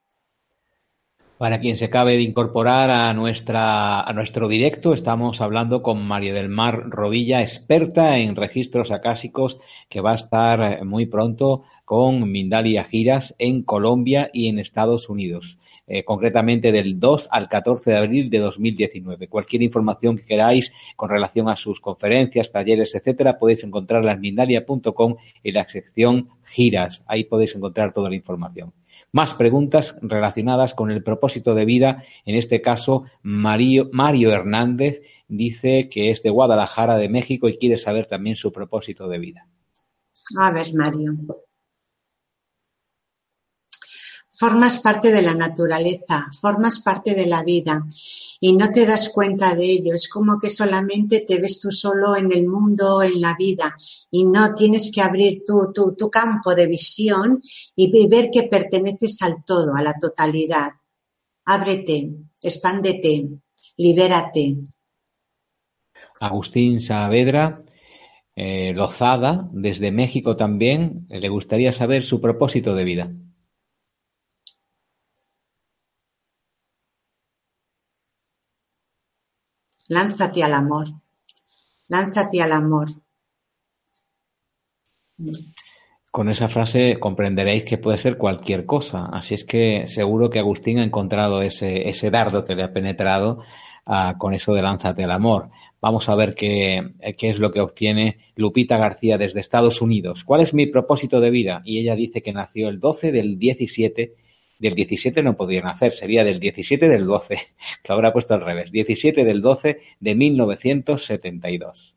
Para 1.38 1.60
quien 1.60 1.78
se 1.78 1.86
acabe 1.86 2.14
de 2.14 2.24
incorporar 2.24 2.90
a, 2.90 3.14
nuestra, 3.14 4.02
a 4.02 4.12
nuestro 4.14 4.48
directo, 4.48 4.96
estamos 4.96 5.40
hablando 5.40 5.84
con 5.84 6.04
María 6.04 6.34
del 6.34 6.50
Mar 6.50 6.90
Rodilla, 6.90 7.42
experta 7.42 8.18
en 8.18 8.36
registros 8.36 8.90
acásicos, 8.90 9.60
que 9.88 10.02
va 10.02 10.14
a 10.14 10.16
estar 10.16 10.84
muy 10.84 11.06
pronto 11.06 11.64
con 11.86 12.32
Mindalia 12.32 12.86
Giras 12.86 13.36
en 13.38 13.62
Colombia 13.62 14.32
y 14.34 14.48
en 14.48 14.58
Estados 14.58 15.10
Unidos. 15.10 15.60
Eh, 15.90 16.04
concretamente 16.04 16.74
del 16.74 17.00
2 17.00 17.30
al 17.32 17.48
14 17.48 17.92
de 17.92 17.98
abril 17.98 18.30
de 18.30 18.40
2019. 18.40 19.30
Cualquier 19.30 19.62
información 19.62 20.18
que 20.18 20.26
queráis 20.26 20.74
con 20.98 21.10
relación 21.10 21.48
a 21.48 21.56
sus 21.56 21.80
conferencias, 21.80 22.52
talleres, 22.52 22.94
etcétera, 22.94 23.40
podéis 23.40 23.64
encontrarla 23.64 24.12
en 24.12 24.20
mindalia.com 24.20 25.16
en 25.46 25.54
la 25.54 25.66
sección 25.70 26.28
giras. 26.44 27.06
Ahí 27.08 27.24
podéis 27.24 27.56
encontrar 27.56 27.94
toda 27.94 28.10
la 28.10 28.18
información. 28.18 28.74
Más 29.14 29.34
preguntas 29.34 29.98
relacionadas 30.02 30.76
con 30.76 30.92
el 30.92 31.04
propósito 31.04 31.56
de 31.56 31.64
vida. 31.64 32.04
En 32.26 32.36
este 32.36 32.62
caso, 32.62 33.06
Mario, 33.22 33.90
Mario 33.94 34.34
Hernández 34.34 35.02
dice 35.30 35.88
que 35.88 36.12
es 36.12 36.22
de 36.22 36.32
Guadalajara, 36.32 36.98
de 36.98 37.08
México, 37.08 37.48
y 37.48 37.58
quiere 37.58 37.78
saber 37.78 38.08
también 38.08 38.36
su 38.36 38.52
propósito 38.52 39.08
de 39.08 39.20
vida. 39.20 39.48
A 40.38 40.52
ver, 40.52 40.68
Mario. 40.74 41.16
Formas 44.40 44.78
parte 44.78 45.12
de 45.12 45.24
la 45.24 45.34
naturaleza, 45.34 46.28
formas 46.40 46.80
parte 46.80 47.16
de 47.16 47.26
la 47.26 47.44
vida 47.44 47.88
y 48.40 48.56
no 48.56 48.72
te 48.72 48.86
das 48.86 49.10
cuenta 49.10 49.56
de 49.56 49.66
ello. 49.66 49.96
Es 49.96 50.08
como 50.08 50.38
que 50.38 50.52
solamente 50.52 51.22
te 51.28 51.40
ves 51.40 51.60
tú 51.60 51.72
solo 51.72 52.16
en 52.16 52.32
el 52.32 52.46
mundo, 52.48 53.02
en 53.02 53.20
la 53.20 53.36
vida 53.36 53.76
y 54.12 54.26
no 54.26 54.54
tienes 54.54 54.92
que 54.94 55.02
abrir 55.02 55.42
tu, 55.44 55.72
tu, 55.74 55.96
tu 55.96 56.12
campo 56.12 56.54
de 56.54 56.68
visión 56.68 57.42
y 57.76 58.08
ver 58.08 58.30
que 58.32 58.44
perteneces 58.44 59.24
al 59.24 59.44
todo, 59.44 59.74
a 59.74 59.82
la 59.82 59.96
totalidad. 60.00 60.70
Ábrete, 61.46 62.12
expándete, 62.44 63.28
libérate. 63.78 64.56
Agustín 66.20 66.80
Saavedra, 66.80 67.64
eh, 68.36 68.72
Lozada, 68.76 69.50
desde 69.52 69.92
México 69.92 70.36
también, 70.36 71.08
le 71.10 71.30
gustaría 71.30 71.74
saber 71.74 72.04
su 72.04 72.22
propósito 72.22 72.76
de 72.76 72.84
vida. 72.84 73.12
Lánzate 79.88 80.44
al 80.44 80.54
amor. 80.54 80.88
Lánzate 81.88 82.42
al 82.42 82.52
amor. 82.52 82.90
Con 86.12 86.30
esa 86.30 86.50
frase 86.50 87.00
comprenderéis 87.00 87.64
que 87.64 87.78
puede 87.78 87.98
ser 87.98 88.18
cualquier 88.18 88.66
cosa. 88.66 89.06
Así 89.06 89.34
es 89.36 89.46
que 89.46 89.88
seguro 89.88 90.30
que 90.30 90.40
Agustín 90.40 90.80
ha 90.80 90.84
encontrado 90.84 91.42
ese, 91.42 91.90
ese 91.90 92.12
dardo 92.12 92.44
que 92.44 92.56
le 92.56 92.64
ha 92.64 92.74
penetrado 92.74 93.44
ah, 93.86 94.16
con 94.18 94.34
eso 94.34 94.54
de 94.54 94.62
lánzate 94.62 95.04
al 95.06 95.12
amor. 95.12 95.50
Vamos 95.80 96.10
a 96.10 96.16
ver 96.16 96.36
qué, 96.36 96.94
qué 97.18 97.30
es 97.30 97.40
lo 97.40 97.52
que 97.52 97.62
obtiene 97.62 98.18
Lupita 98.36 98.78
García 98.78 99.18
desde 99.18 99.40
Estados 99.40 99.82
Unidos. 99.82 100.24
¿Cuál 100.26 100.42
es 100.42 100.54
mi 100.54 100.66
propósito 100.66 101.22
de 101.22 101.30
vida? 101.30 101.62
Y 101.64 101.80
ella 101.80 101.96
dice 101.96 102.22
que 102.22 102.34
nació 102.34 102.68
el 102.68 102.80
12 102.80 103.12
del 103.12 103.40
17 103.40 104.16
del 104.60 104.76
17 104.76 105.24
no 105.24 105.36
podrían 105.36 105.68
hacer, 105.68 105.94
sería 105.94 106.24
del 106.24 106.40
17 106.40 106.90
del 106.90 107.06
12, 107.06 107.40
que 107.84 107.94
habrá 107.94 108.14
puesto 108.14 108.34
al 108.34 108.42
revés, 108.42 108.72
17 108.72 109.24
del 109.24 109.42
12 109.42 109.80
de 110.00 110.16
1972. 110.16 111.96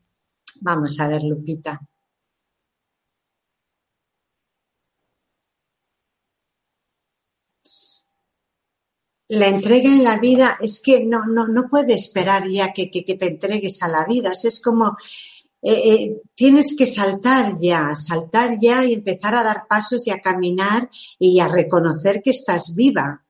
Vamos 0.61 0.99
a 0.99 1.07
ver, 1.07 1.23
Lupita. 1.23 1.79
La 9.29 9.47
entrega 9.47 9.85
en 9.85 10.03
la 10.03 10.17
vida 10.17 10.57
es 10.59 10.81
que 10.81 11.05
no, 11.05 11.25
no, 11.25 11.47
no 11.47 11.69
puede 11.69 11.93
esperar 11.93 12.49
ya 12.49 12.73
que, 12.73 12.91
que, 12.91 13.05
que 13.05 13.15
te 13.15 13.27
entregues 13.27 13.81
a 13.81 13.87
la 13.87 14.05
vida. 14.05 14.33
Es 14.33 14.59
como 14.59 14.97
eh, 15.61 15.93
eh, 15.93 16.21
tienes 16.33 16.75
que 16.75 16.87
saltar 16.87 17.53
ya, 17.61 17.95
saltar 17.95 18.57
ya 18.59 18.83
y 18.83 18.93
empezar 18.93 19.35
a 19.35 19.43
dar 19.43 19.67
pasos 19.67 20.07
y 20.07 20.11
a 20.11 20.19
caminar 20.19 20.89
y 21.19 21.39
a 21.39 21.47
reconocer 21.47 22.21
que 22.23 22.31
estás 22.31 22.75
viva. 22.75 23.23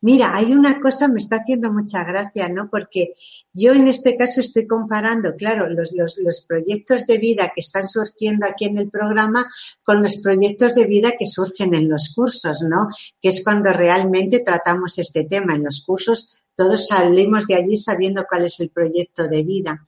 Mira, 0.00 0.34
hay 0.34 0.52
una 0.52 0.80
cosa, 0.80 1.08
me 1.08 1.18
está 1.18 1.36
haciendo 1.36 1.72
mucha 1.72 2.02
gracia, 2.04 2.48
¿no? 2.48 2.68
Porque 2.70 3.14
yo 3.52 3.72
en 3.72 3.88
este 3.88 4.16
caso 4.16 4.40
estoy 4.40 4.66
comparando, 4.66 5.34
claro, 5.36 5.68
los, 5.68 5.92
los, 5.92 6.40
proyectos 6.46 7.06
de 7.06 7.18
vida 7.18 7.50
que 7.54 7.60
están 7.60 7.88
surgiendo 7.88 8.46
aquí 8.46 8.66
en 8.66 8.78
el 8.78 8.90
programa 8.90 9.50
con 9.82 10.02
los 10.02 10.16
proyectos 10.18 10.74
de 10.74 10.86
vida 10.86 11.12
que 11.18 11.26
surgen 11.26 11.74
en 11.74 11.88
los 11.88 12.12
cursos, 12.14 12.62
¿no? 12.62 12.88
Que 13.20 13.28
es 13.28 13.42
cuando 13.42 13.72
realmente 13.72 14.40
tratamos 14.40 14.98
este 14.98 15.24
tema. 15.24 15.54
En 15.54 15.64
los 15.64 15.84
cursos 15.84 16.44
todos 16.60 16.88
salimos 16.88 17.46
de 17.46 17.54
allí 17.54 17.78
sabiendo 17.78 18.26
cuál 18.28 18.44
es 18.44 18.60
el 18.60 18.68
proyecto 18.68 19.26
de 19.28 19.42
vida. 19.42 19.86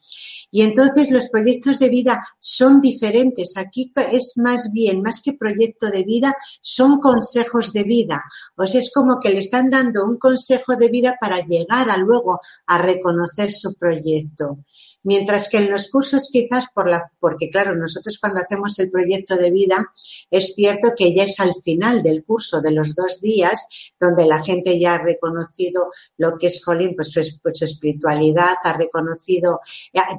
Y 0.50 0.62
entonces 0.62 1.10
los 1.10 1.28
proyectos 1.28 1.78
de 1.78 1.90
vida 1.90 2.26
son 2.38 2.80
diferentes. 2.80 3.58
Aquí 3.58 3.92
es 4.10 4.32
más 4.36 4.70
bien, 4.72 5.02
más 5.02 5.20
que 5.20 5.34
proyecto 5.34 5.90
de 5.90 6.02
vida, 6.02 6.34
son 6.62 6.98
consejos 6.98 7.74
de 7.74 7.84
vida. 7.84 8.22
O 8.56 8.64
sea, 8.64 8.80
es 8.80 8.90
como 8.90 9.20
que 9.20 9.28
le 9.28 9.40
están 9.40 9.68
dando 9.68 10.02
un 10.02 10.16
consejo 10.16 10.74
de 10.76 10.88
vida 10.88 11.16
para 11.20 11.40
llegar 11.44 11.90
a 11.90 11.98
luego 11.98 12.40
a 12.66 12.78
reconocer 12.78 13.51
su 13.52 13.74
proyecto. 13.74 14.58
Mientras 15.04 15.48
que 15.48 15.56
en 15.56 15.70
los 15.70 15.90
cursos 15.90 16.28
quizás 16.32 16.66
por 16.72 16.88
la, 16.88 17.10
porque 17.18 17.50
claro, 17.50 17.74
nosotros 17.74 18.18
cuando 18.20 18.40
hacemos 18.40 18.78
el 18.78 18.90
proyecto 18.90 19.36
de 19.36 19.50
vida, 19.50 19.92
es 20.30 20.54
cierto 20.54 20.90
que 20.96 21.12
ya 21.12 21.24
es 21.24 21.40
al 21.40 21.54
final 21.54 22.02
del 22.02 22.24
curso 22.24 22.60
de 22.60 22.70
los 22.70 22.94
dos 22.94 23.20
días, 23.20 23.66
donde 23.98 24.26
la 24.26 24.42
gente 24.42 24.78
ya 24.78 24.94
ha 24.94 25.02
reconocido 25.02 25.90
lo 26.18 26.38
que 26.38 26.46
es 26.46 26.64
Jolín, 26.64 26.94
pues 26.94 27.10
su, 27.10 27.20
pues 27.42 27.58
su 27.58 27.64
espiritualidad, 27.64 28.54
ha 28.62 28.72
reconocido, 28.74 29.60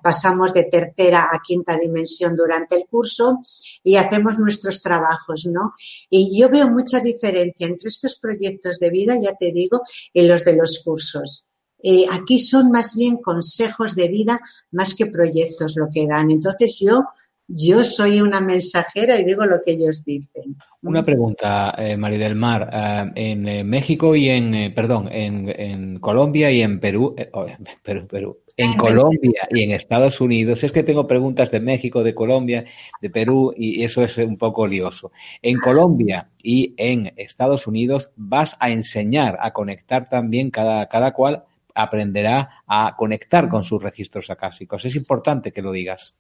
pasamos 0.02 0.54
de 0.54 0.66
tercera 0.66 1.30
a 1.32 1.40
quinta 1.40 1.78
dimensión 1.78 2.36
durante 2.36 2.76
el 2.76 2.86
curso 2.90 3.40
y 3.84 3.96
hacemos 3.96 4.38
nuestros 4.38 4.82
trabajos, 4.82 5.46
¿no? 5.46 5.74
Y 6.10 6.38
yo 6.38 6.50
veo 6.50 6.70
mucha 6.70 7.00
diferencia 7.00 7.68
entre 7.68 7.88
estos 7.88 8.20
proyectos 8.20 8.80
de 8.80 8.90
vida, 8.90 9.18
ya 9.22 9.34
te 9.34 9.52
digo, 9.54 9.82
y 10.12 10.24
los 10.24 10.44
de 10.44 10.56
los 10.56 10.82
cursos. 10.84 11.46
Eh, 11.86 12.06
aquí 12.10 12.40
son 12.40 12.72
más 12.72 12.96
bien 12.96 13.18
consejos 13.18 13.94
de 13.94 14.08
vida 14.08 14.40
más 14.72 14.96
que 14.96 15.08
proyectos 15.08 15.76
lo 15.76 15.90
que 15.94 16.08
dan. 16.08 16.32
Entonces 16.32 16.80
yo, 16.80 17.04
yo 17.46 17.84
soy 17.84 18.22
una 18.22 18.40
mensajera 18.40 19.20
y 19.20 19.26
digo 19.26 19.46
lo 19.46 19.62
que 19.64 19.72
ellos 19.74 20.02
dicen. 20.06 20.44
Una 20.82 21.04
pregunta, 21.04 21.76
eh, 21.78 21.98
María 21.98 22.20
del 22.20 22.36
Mar. 22.36 22.70
Eh, 22.72 23.12
en 23.16 23.70
México 23.70 24.16
y 24.16 24.30
en, 24.30 24.74
perdón, 24.74 25.10
en, 25.12 25.50
en, 25.50 26.00
Colombia 26.00 26.50
y 26.52 26.62
en 26.62 26.80
Perú, 26.80 27.16
oh, 27.34 27.46
Perú, 27.84 28.08
Perú, 28.08 28.38
en 28.56 28.74
Colombia 28.74 29.48
y 29.50 29.64
en 29.64 29.72
Estados 29.72 30.22
Unidos, 30.22 30.64
es 30.64 30.72
que 30.72 30.84
tengo 30.84 31.08
preguntas 31.08 31.52
de 31.52 31.60
México, 31.60 32.04
de 32.04 32.14
Colombia, 32.14 32.66
de 33.02 33.10
Perú 33.10 33.54
y 33.56 33.84
eso 33.84 34.04
es 34.04 34.18
un 34.18 34.38
poco 34.38 34.68
lioso. 34.68 35.12
En 35.42 35.60
Colombia 35.60 36.30
y 36.42 36.74
en 36.78 37.12
Estados 37.18 37.68
Unidos 37.68 38.12
vas 38.16 38.56
a 38.60 38.70
enseñar 38.70 39.38
a 39.42 39.52
conectar 39.52 40.08
también 40.08 40.52
cada, 40.52 40.88
cada 40.88 41.14
cual 41.14 41.44
aprenderá 41.74 42.64
a 42.68 42.96
conectar 42.96 43.50
con 43.50 43.64
sus 43.64 43.82
registros 43.82 44.30
acásicos. 44.30 44.86
Es 44.86 44.96
importante 44.96 45.52
que 45.52 45.62
lo 45.62 45.72
digas. 45.72 46.16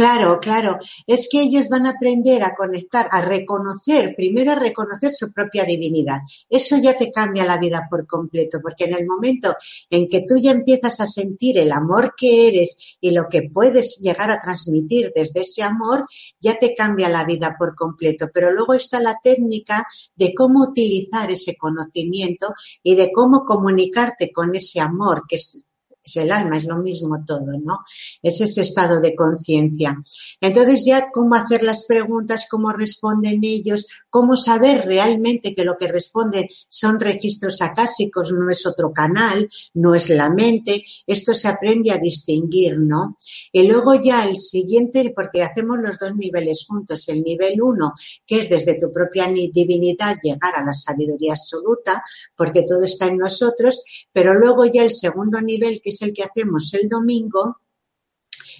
Claro, 0.00 0.40
claro. 0.40 0.78
Es 1.06 1.28
que 1.30 1.42
ellos 1.42 1.68
van 1.68 1.84
a 1.84 1.90
aprender 1.90 2.42
a 2.42 2.54
conectar, 2.54 3.06
a 3.12 3.20
reconocer, 3.20 4.14
primero 4.16 4.52
a 4.52 4.54
reconocer 4.54 5.12
su 5.12 5.30
propia 5.30 5.66
divinidad. 5.66 6.20
Eso 6.48 6.78
ya 6.78 6.96
te 6.96 7.12
cambia 7.12 7.44
la 7.44 7.58
vida 7.58 7.86
por 7.90 8.06
completo, 8.06 8.60
porque 8.62 8.84
en 8.84 8.94
el 8.94 9.04
momento 9.04 9.54
en 9.90 10.08
que 10.08 10.24
tú 10.26 10.38
ya 10.38 10.52
empiezas 10.52 11.00
a 11.00 11.06
sentir 11.06 11.58
el 11.58 11.70
amor 11.70 12.14
que 12.16 12.48
eres 12.48 12.96
y 12.98 13.10
lo 13.10 13.28
que 13.28 13.50
puedes 13.52 13.98
llegar 13.98 14.30
a 14.30 14.40
transmitir 14.40 15.12
desde 15.14 15.42
ese 15.42 15.62
amor, 15.62 16.06
ya 16.40 16.58
te 16.58 16.74
cambia 16.74 17.10
la 17.10 17.24
vida 17.24 17.54
por 17.58 17.74
completo. 17.74 18.30
Pero 18.32 18.52
luego 18.52 18.72
está 18.72 19.00
la 19.00 19.18
técnica 19.22 19.84
de 20.16 20.32
cómo 20.32 20.62
utilizar 20.62 21.30
ese 21.30 21.58
conocimiento 21.58 22.54
y 22.82 22.94
de 22.94 23.12
cómo 23.12 23.44
comunicarte 23.44 24.32
con 24.32 24.54
ese 24.54 24.80
amor 24.80 25.24
que 25.28 25.36
es 25.36 25.62
es 26.04 26.16
el 26.16 26.32
alma, 26.32 26.56
es 26.56 26.64
lo 26.64 26.78
mismo 26.78 27.22
todo, 27.26 27.58
¿no? 27.62 27.80
Es 28.22 28.40
ese 28.40 28.62
estado 28.62 29.00
de 29.00 29.14
conciencia. 29.14 30.02
Entonces 30.40 30.84
ya 30.84 31.10
cómo 31.12 31.34
hacer 31.34 31.62
las 31.62 31.84
preguntas, 31.84 32.46
cómo 32.50 32.72
responden 32.72 33.40
ellos, 33.42 33.86
cómo 34.08 34.36
saber 34.36 34.86
realmente 34.86 35.54
que 35.54 35.64
lo 35.64 35.76
que 35.76 35.88
responden 35.88 36.48
son 36.68 37.00
registros 37.00 37.60
acásicos, 37.60 38.32
no 38.32 38.50
es 38.50 38.66
otro 38.66 38.92
canal, 38.92 39.48
no 39.74 39.94
es 39.94 40.08
la 40.10 40.30
mente, 40.30 40.84
esto 41.06 41.34
se 41.34 41.48
aprende 41.48 41.90
a 41.90 41.98
distinguir, 41.98 42.78
¿no? 42.78 43.18
Y 43.52 43.64
luego 43.64 43.94
ya 43.94 44.24
el 44.24 44.36
siguiente, 44.36 45.12
porque 45.14 45.42
hacemos 45.42 45.78
los 45.82 45.98
dos 45.98 46.14
niveles 46.14 46.64
juntos, 46.66 47.08
el 47.08 47.22
nivel 47.22 47.60
uno, 47.62 47.92
que 48.26 48.38
es 48.38 48.48
desde 48.48 48.78
tu 48.78 48.92
propia 48.92 49.26
divinidad 49.26 50.16
llegar 50.22 50.54
a 50.56 50.64
la 50.64 50.72
sabiduría 50.72 51.32
absoluta, 51.32 52.02
porque 52.36 52.62
todo 52.62 52.84
está 52.84 53.06
en 53.06 53.18
nosotros, 53.18 53.82
pero 54.12 54.34
luego 54.34 54.64
ya 54.64 54.82
el 54.82 54.92
segundo 54.92 55.40
nivel, 55.40 55.80
que 55.82 55.89
es 55.90 56.02
el 56.02 56.12
que 56.12 56.24
hacemos 56.24 56.72
el 56.74 56.88
domingo, 56.88 57.58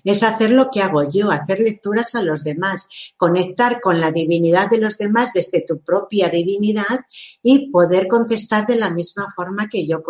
es 0.04 0.22
hacer 0.22 0.50
lo 0.50 0.70
que 0.70 0.82
hago 0.82 1.08
yo, 1.08 1.30
hacer 1.30 1.60
lecturas 1.60 2.14
a 2.14 2.22
los 2.22 2.42
demás, 2.42 2.88
conectar 3.16 3.80
con 3.80 4.00
la 4.00 4.10
divinidad 4.10 4.70
de 4.70 4.78
los 4.78 4.96
demás 4.98 5.32
desde 5.34 5.62
tu 5.62 5.80
propia 5.80 6.28
divinidad 6.28 7.00
y 7.42 7.70
poder 7.70 8.08
contestar 8.08 8.66
de 8.66 8.76
la 8.76 8.90
misma 8.90 9.32
forma 9.34 9.68
que 9.68 9.86
yo 9.86 10.02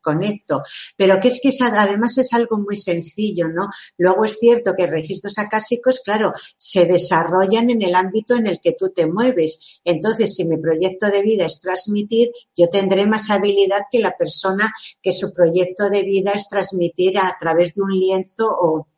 conecto. 0.00 0.62
Pero 0.96 1.20
que 1.20 1.28
es 1.28 1.40
que 1.42 1.52
además 1.62 2.18
es 2.18 2.32
algo 2.32 2.58
muy 2.58 2.76
sencillo, 2.76 3.48
¿no? 3.48 3.68
Luego 3.96 4.24
es 4.24 4.38
cierto 4.38 4.74
que 4.74 4.86
registros 4.86 5.38
acásicos, 5.38 6.00
claro, 6.04 6.32
se 6.56 6.86
desarrollan 6.86 7.70
en 7.70 7.82
el 7.82 7.94
ámbito 7.94 8.34
en 8.34 8.46
el 8.46 8.60
que 8.60 8.72
tú 8.72 8.90
te 8.90 9.06
mueves. 9.06 9.80
Entonces, 9.84 10.34
si 10.34 10.44
mi 10.44 10.56
proyecto 10.56 11.06
de 11.10 11.22
vida 11.22 11.46
es 11.46 11.60
transmitir, 11.60 12.30
yo 12.56 12.68
tendré 12.68 13.06
más 13.06 13.30
habilidad 13.30 13.82
que 13.90 14.00
la 14.00 14.16
persona 14.16 14.72
que 15.02 15.12
su 15.12 15.32
proyecto 15.32 15.88
de 15.90 16.02
vida 16.02 16.32
es 16.32 16.48
transmitir 16.48 17.18
a 17.18 17.36
través 17.40 17.74
de 17.74 17.82
un 17.82 17.98
lienzo 17.98 18.48
o 18.48 18.88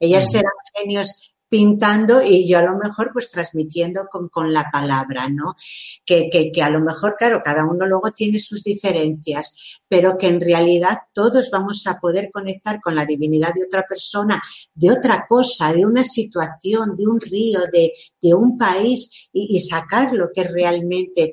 ellas 0.00 0.30
serán 0.30 0.52
genios 0.74 1.28
pintando 1.48 2.22
y 2.22 2.46
yo 2.46 2.58
a 2.58 2.62
lo 2.62 2.76
mejor 2.76 3.10
pues 3.12 3.30
transmitiendo 3.30 4.06
con, 4.10 4.28
con 4.28 4.52
la 4.52 4.70
palabra, 4.70 5.28
¿no? 5.28 5.54
Que, 6.04 6.28
que, 6.30 6.52
que, 6.52 6.62
a 6.62 6.70
lo 6.70 6.80
mejor, 6.80 7.16
claro, 7.18 7.40
cada 7.44 7.64
uno 7.64 7.86
luego 7.86 8.10
tiene 8.12 8.38
sus 8.38 8.62
diferencias, 8.62 9.54
pero 9.88 10.18
que 10.18 10.28
en 10.28 10.40
realidad 10.40 10.98
todos 11.12 11.50
vamos 11.50 11.86
a 11.86 11.98
poder 11.98 12.30
conectar 12.30 12.80
con 12.80 12.94
la 12.94 13.06
divinidad 13.06 13.54
de 13.54 13.64
otra 13.64 13.84
persona, 13.88 14.42
de 14.74 14.90
otra 14.90 15.26
cosa, 15.26 15.72
de 15.72 15.86
una 15.86 16.04
situación, 16.04 16.94
de 16.96 17.06
un 17.06 17.20
río, 17.20 17.60
de, 17.72 17.92
de 18.20 18.34
un 18.34 18.58
país 18.58 19.28
y, 19.32 19.56
y 19.56 19.60
sacar 19.60 20.12
lo 20.12 20.28
que 20.34 20.44
realmente 20.44 21.32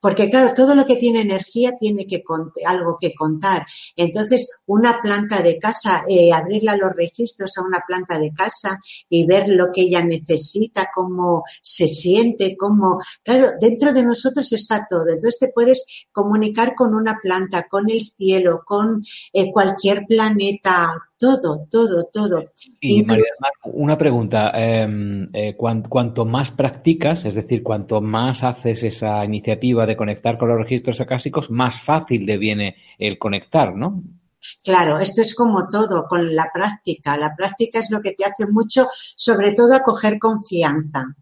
porque 0.00 0.28
claro, 0.28 0.52
todo 0.54 0.74
lo 0.74 0.84
que 0.84 0.96
tiene 0.96 1.20
energía 1.20 1.72
tiene 1.78 2.06
que 2.06 2.22
algo 2.66 2.96
que 3.00 3.14
contar. 3.14 3.66
Entonces, 3.96 4.48
una 4.66 5.00
planta 5.02 5.42
de 5.42 5.58
casa, 5.58 6.04
eh, 6.08 6.32
abrirle 6.32 6.70
a 6.70 6.76
los 6.76 6.94
registros 6.94 7.56
a 7.56 7.62
una 7.62 7.80
planta 7.86 8.18
de 8.18 8.32
casa 8.32 8.78
y 9.08 9.26
ver 9.26 9.48
lo 9.48 9.72
que 9.72 9.82
ella 9.82 10.02
necesita, 10.02 10.88
cómo 10.94 11.44
se 11.62 11.88
siente, 11.88 12.56
cómo... 12.56 12.98
Claro, 13.22 13.52
dentro 13.60 13.92
de 13.92 14.02
nosotros 14.02 14.52
está 14.52 14.86
todo. 14.88 15.08
Entonces 15.08 15.38
te 15.38 15.52
puedes 15.52 15.84
comunicar 16.12 16.74
con 16.74 16.94
una 16.94 17.18
planta, 17.22 17.66
con 17.68 17.90
el 17.90 18.04
cielo, 18.16 18.62
con 18.66 19.02
eh, 19.32 19.50
cualquier 19.52 20.04
planeta, 20.06 20.92
todo, 21.18 21.66
todo, 21.70 22.04
todo. 22.12 22.44
Y 22.80 23.02
María, 23.02 23.24
una 23.64 23.96
pregunta. 23.96 24.50
Em, 24.54 25.28
eh, 25.32 25.56
cuanto 25.56 26.24
más 26.24 26.50
practicas, 26.50 27.24
es 27.24 27.34
decir, 27.34 27.62
cuanto 27.62 28.00
más 28.00 28.42
haces 28.42 28.82
esa 28.82 29.24
iniciativa 29.24 29.86
de 29.86 29.96
conectar 29.96 30.38
con 30.38 30.48
los 30.48 30.58
registros 30.58 31.00
acásicos, 31.00 31.50
más 31.50 31.80
fácil 31.80 32.26
deviene 32.26 32.76
el 32.98 33.18
conectar, 33.18 33.74
¿no? 33.74 34.02
Claro, 34.62 34.98
esto 34.98 35.22
es 35.22 35.34
como 35.34 35.68
todo, 35.68 36.06
con 36.08 36.34
la 36.34 36.50
práctica. 36.52 37.16
La 37.16 37.34
práctica 37.34 37.80
es 37.80 37.90
lo 37.90 38.00
que 38.00 38.12
te 38.12 38.24
hace 38.24 38.50
mucho, 38.50 38.86
sobre 38.92 39.52
todo 39.52 39.74
a 39.74 39.80
coger 39.80 40.18
confianza. 40.18 41.16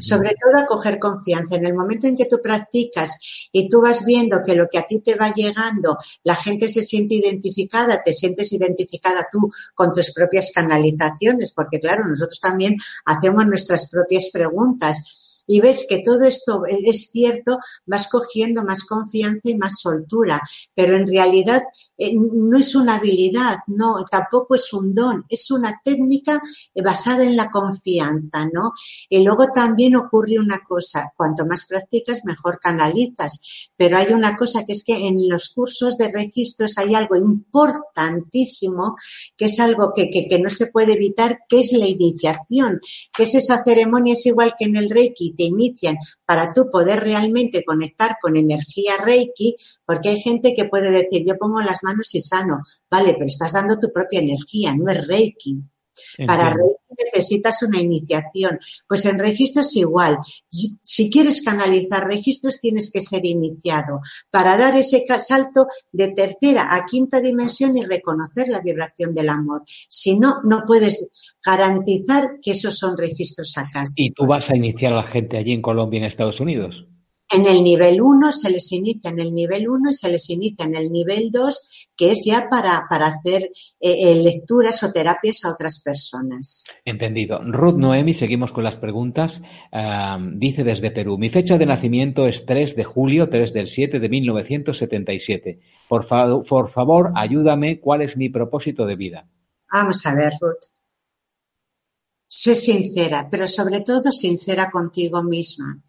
Sobre 0.00 0.34
todo 0.34 0.62
a 0.62 0.66
coger 0.66 0.98
confianza. 0.98 1.56
En 1.56 1.64
el 1.64 1.74
momento 1.74 2.06
en 2.06 2.14
que 2.14 2.26
tú 2.26 2.40
practicas 2.42 3.48
y 3.50 3.68
tú 3.68 3.80
vas 3.80 4.04
viendo 4.04 4.42
que 4.44 4.54
lo 4.54 4.68
que 4.70 4.78
a 4.78 4.86
ti 4.86 5.00
te 5.00 5.14
va 5.14 5.32
llegando, 5.32 5.96
la 6.22 6.36
gente 6.36 6.70
se 6.70 6.84
siente 6.84 7.14
identificada, 7.14 8.02
te 8.02 8.12
sientes 8.12 8.52
identificada 8.52 9.26
tú 9.32 9.50
con 9.74 9.92
tus 9.92 10.12
propias 10.12 10.50
canalizaciones, 10.54 11.52
porque 11.52 11.80
claro, 11.80 12.06
nosotros 12.06 12.40
también 12.40 12.76
hacemos 13.06 13.46
nuestras 13.46 13.88
propias 13.88 14.28
preguntas 14.30 15.29
y 15.50 15.60
ves 15.60 15.84
que 15.88 15.98
todo 15.98 16.22
esto 16.22 16.62
es 16.68 17.10
cierto, 17.10 17.58
vas 17.84 18.06
cogiendo 18.06 18.62
más 18.62 18.84
confianza 18.84 19.40
y 19.42 19.56
más 19.56 19.80
soltura, 19.80 20.40
pero 20.76 20.94
en 20.94 21.08
realidad 21.08 21.64
eh, 21.98 22.12
no 22.14 22.56
es 22.56 22.76
una 22.76 22.94
habilidad, 22.94 23.56
no, 23.66 23.96
tampoco 24.08 24.54
es 24.54 24.72
un 24.72 24.94
don, 24.94 25.24
es 25.28 25.50
una 25.50 25.80
técnica 25.84 26.40
basada 26.84 27.24
en 27.24 27.34
la 27.34 27.50
confianza, 27.50 28.48
¿no? 28.52 28.74
Y 29.08 29.24
luego 29.24 29.48
también 29.52 29.96
ocurre 29.96 30.38
una 30.38 30.60
cosa, 30.60 31.12
cuanto 31.16 31.44
más 31.46 31.66
practicas, 31.66 32.20
mejor 32.24 32.60
canalizas, 32.62 33.40
pero 33.76 33.98
hay 33.98 34.12
una 34.12 34.36
cosa 34.36 34.64
que 34.64 34.74
es 34.74 34.84
que 34.84 35.04
en 35.04 35.28
los 35.28 35.48
cursos 35.48 35.98
de 35.98 36.12
registros 36.12 36.78
hay 36.78 36.94
algo 36.94 37.16
importantísimo, 37.16 38.94
que 39.36 39.46
es 39.46 39.58
algo 39.58 39.94
que, 39.96 40.10
que, 40.10 40.28
que 40.28 40.38
no 40.38 40.48
se 40.48 40.68
puede 40.68 40.92
evitar, 40.92 41.40
que 41.48 41.58
es 41.58 41.72
la 41.72 41.88
iniciación, 41.88 42.78
que 43.12 43.24
es 43.24 43.34
esa 43.34 43.64
ceremonia, 43.66 44.14
es 44.14 44.26
igual 44.26 44.54
que 44.56 44.66
en 44.66 44.76
el 44.76 44.88
Reiki, 44.88 45.34
te 45.40 45.46
inician 45.46 45.96
para 46.26 46.52
tú 46.52 46.68
poder 46.70 47.00
realmente 47.00 47.64
conectar 47.64 48.18
con 48.20 48.36
energía 48.36 48.98
Reiki, 49.02 49.56
porque 49.86 50.10
hay 50.10 50.20
gente 50.20 50.54
que 50.54 50.66
puede 50.66 50.90
decir, 50.90 51.24
yo 51.26 51.38
pongo 51.38 51.62
las 51.62 51.82
manos 51.82 52.14
y 52.14 52.20
sano, 52.20 52.62
vale, 52.90 53.14
pero 53.14 53.24
estás 53.24 53.52
dando 53.54 53.78
tu 53.78 53.90
propia 53.90 54.20
energía, 54.20 54.74
no 54.76 54.90
es 54.90 55.06
Reiki. 55.06 55.62
Para 56.26 56.50
Reiki 56.50 56.80
necesitas 57.04 57.62
una 57.62 57.80
iniciación. 57.80 58.58
Pues 58.88 59.04
en 59.06 59.18
registros 59.18 59.74
igual. 59.76 60.18
Si 60.82 61.10
quieres 61.10 61.42
canalizar 61.42 62.06
registros 62.06 62.60
tienes 62.60 62.90
que 62.90 63.00
ser 63.00 63.24
iniciado 63.24 64.00
para 64.30 64.56
dar 64.56 64.76
ese 64.76 65.04
salto 65.20 65.66
de 65.92 66.08
tercera 66.08 66.74
a 66.74 66.84
quinta 66.86 67.20
dimensión 67.20 67.76
y 67.76 67.84
reconocer 67.84 68.48
la 68.48 68.60
vibración 68.60 69.14
del 69.14 69.28
amor. 69.28 69.62
Si 69.88 70.18
no, 70.18 70.40
no 70.44 70.64
puedes 70.66 71.08
garantizar 71.44 72.38
que 72.42 72.52
esos 72.52 72.78
son 72.78 72.96
registros 72.96 73.56
acá. 73.56 73.84
¿Y 73.96 74.10
tú 74.10 74.26
vas 74.26 74.50
a 74.50 74.56
iniciar 74.56 74.92
a 74.92 74.96
la 74.96 75.08
gente 75.08 75.38
allí 75.38 75.52
en 75.52 75.62
Colombia, 75.62 75.98
en 75.98 76.04
Estados 76.04 76.40
Unidos? 76.40 76.86
En 77.32 77.46
el 77.46 77.62
nivel 77.62 78.02
1 78.02 78.32
se 78.32 78.50
les 78.50 78.72
inicia 78.72 79.10
en 79.10 79.20
el 79.20 79.32
nivel 79.32 79.68
1 79.68 79.90
y 79.90 79.94
se 79.94 80.10
les 80.10 80.28
inicia 80.30 80.64
en 80.64 80.74
el 80.74 80.90
nivel 80.90 81.30
2, 81.30 81.88
que 81.96 82.10
es 82.10 82.24
ya 82.24 82.48
para, 82.50 82.86
para 82.90 83.06
hacer 83.06 83.44
eh, 83.78 84.10
eh, 84.10 84.16
lecturas 84.16 84.82
o 84.82 84.92
terapias 84.92 85.44
a 85.44 85.52
otras 85.52 85.80
personas. 85.80 86.64
Entendido. 86.84 87.40
Ruth 87.44 87.76
Noemi, 87.76 88.14
seguimos 88.14 88.50
con 88.50 88.64
las 88.64 88.76
preguntas. 88.78 89.42
dice 90.32 90.64
desde 90.64 90.90
Perú, 90.90 91.18
mi 91.18 91.30
fecha 91.30 91.56
de 91.56 91.66
nacimiento 91.66 92.26
es 92.26 92.44
3 92.44 92.74
de 92.74 92.84
julio, 92.84 93.28
3 93.28 93.52
del 93.52 93.68
7 93.68 94.00
de 94.00 94.08
1977. 94.08 95.60
Por, 95.88 96.08
por 96.08 96.70
favor, 96.70 97.12
ayúdame, 97.14 97.78
¿cuál 97.78 98.02
es 98.02 98.16
mi 98.16 98.28
propósito 98.28 98.86
de 98.86 98.96
vida? 98.96 99.28
Vamos 99.72 100.04
a 100.04 100.14
ver, 100.14 100.32
Ruth. 100.40 100.68
Sé 102.26 102.54
sincera, 102.54 103.28
pero 103.30 103.46
sobre 103.46 103.80
todo 103.80 104.12
sincera 104.12 104.70
contigo 104.70 105.22
misma. 105.22 105.82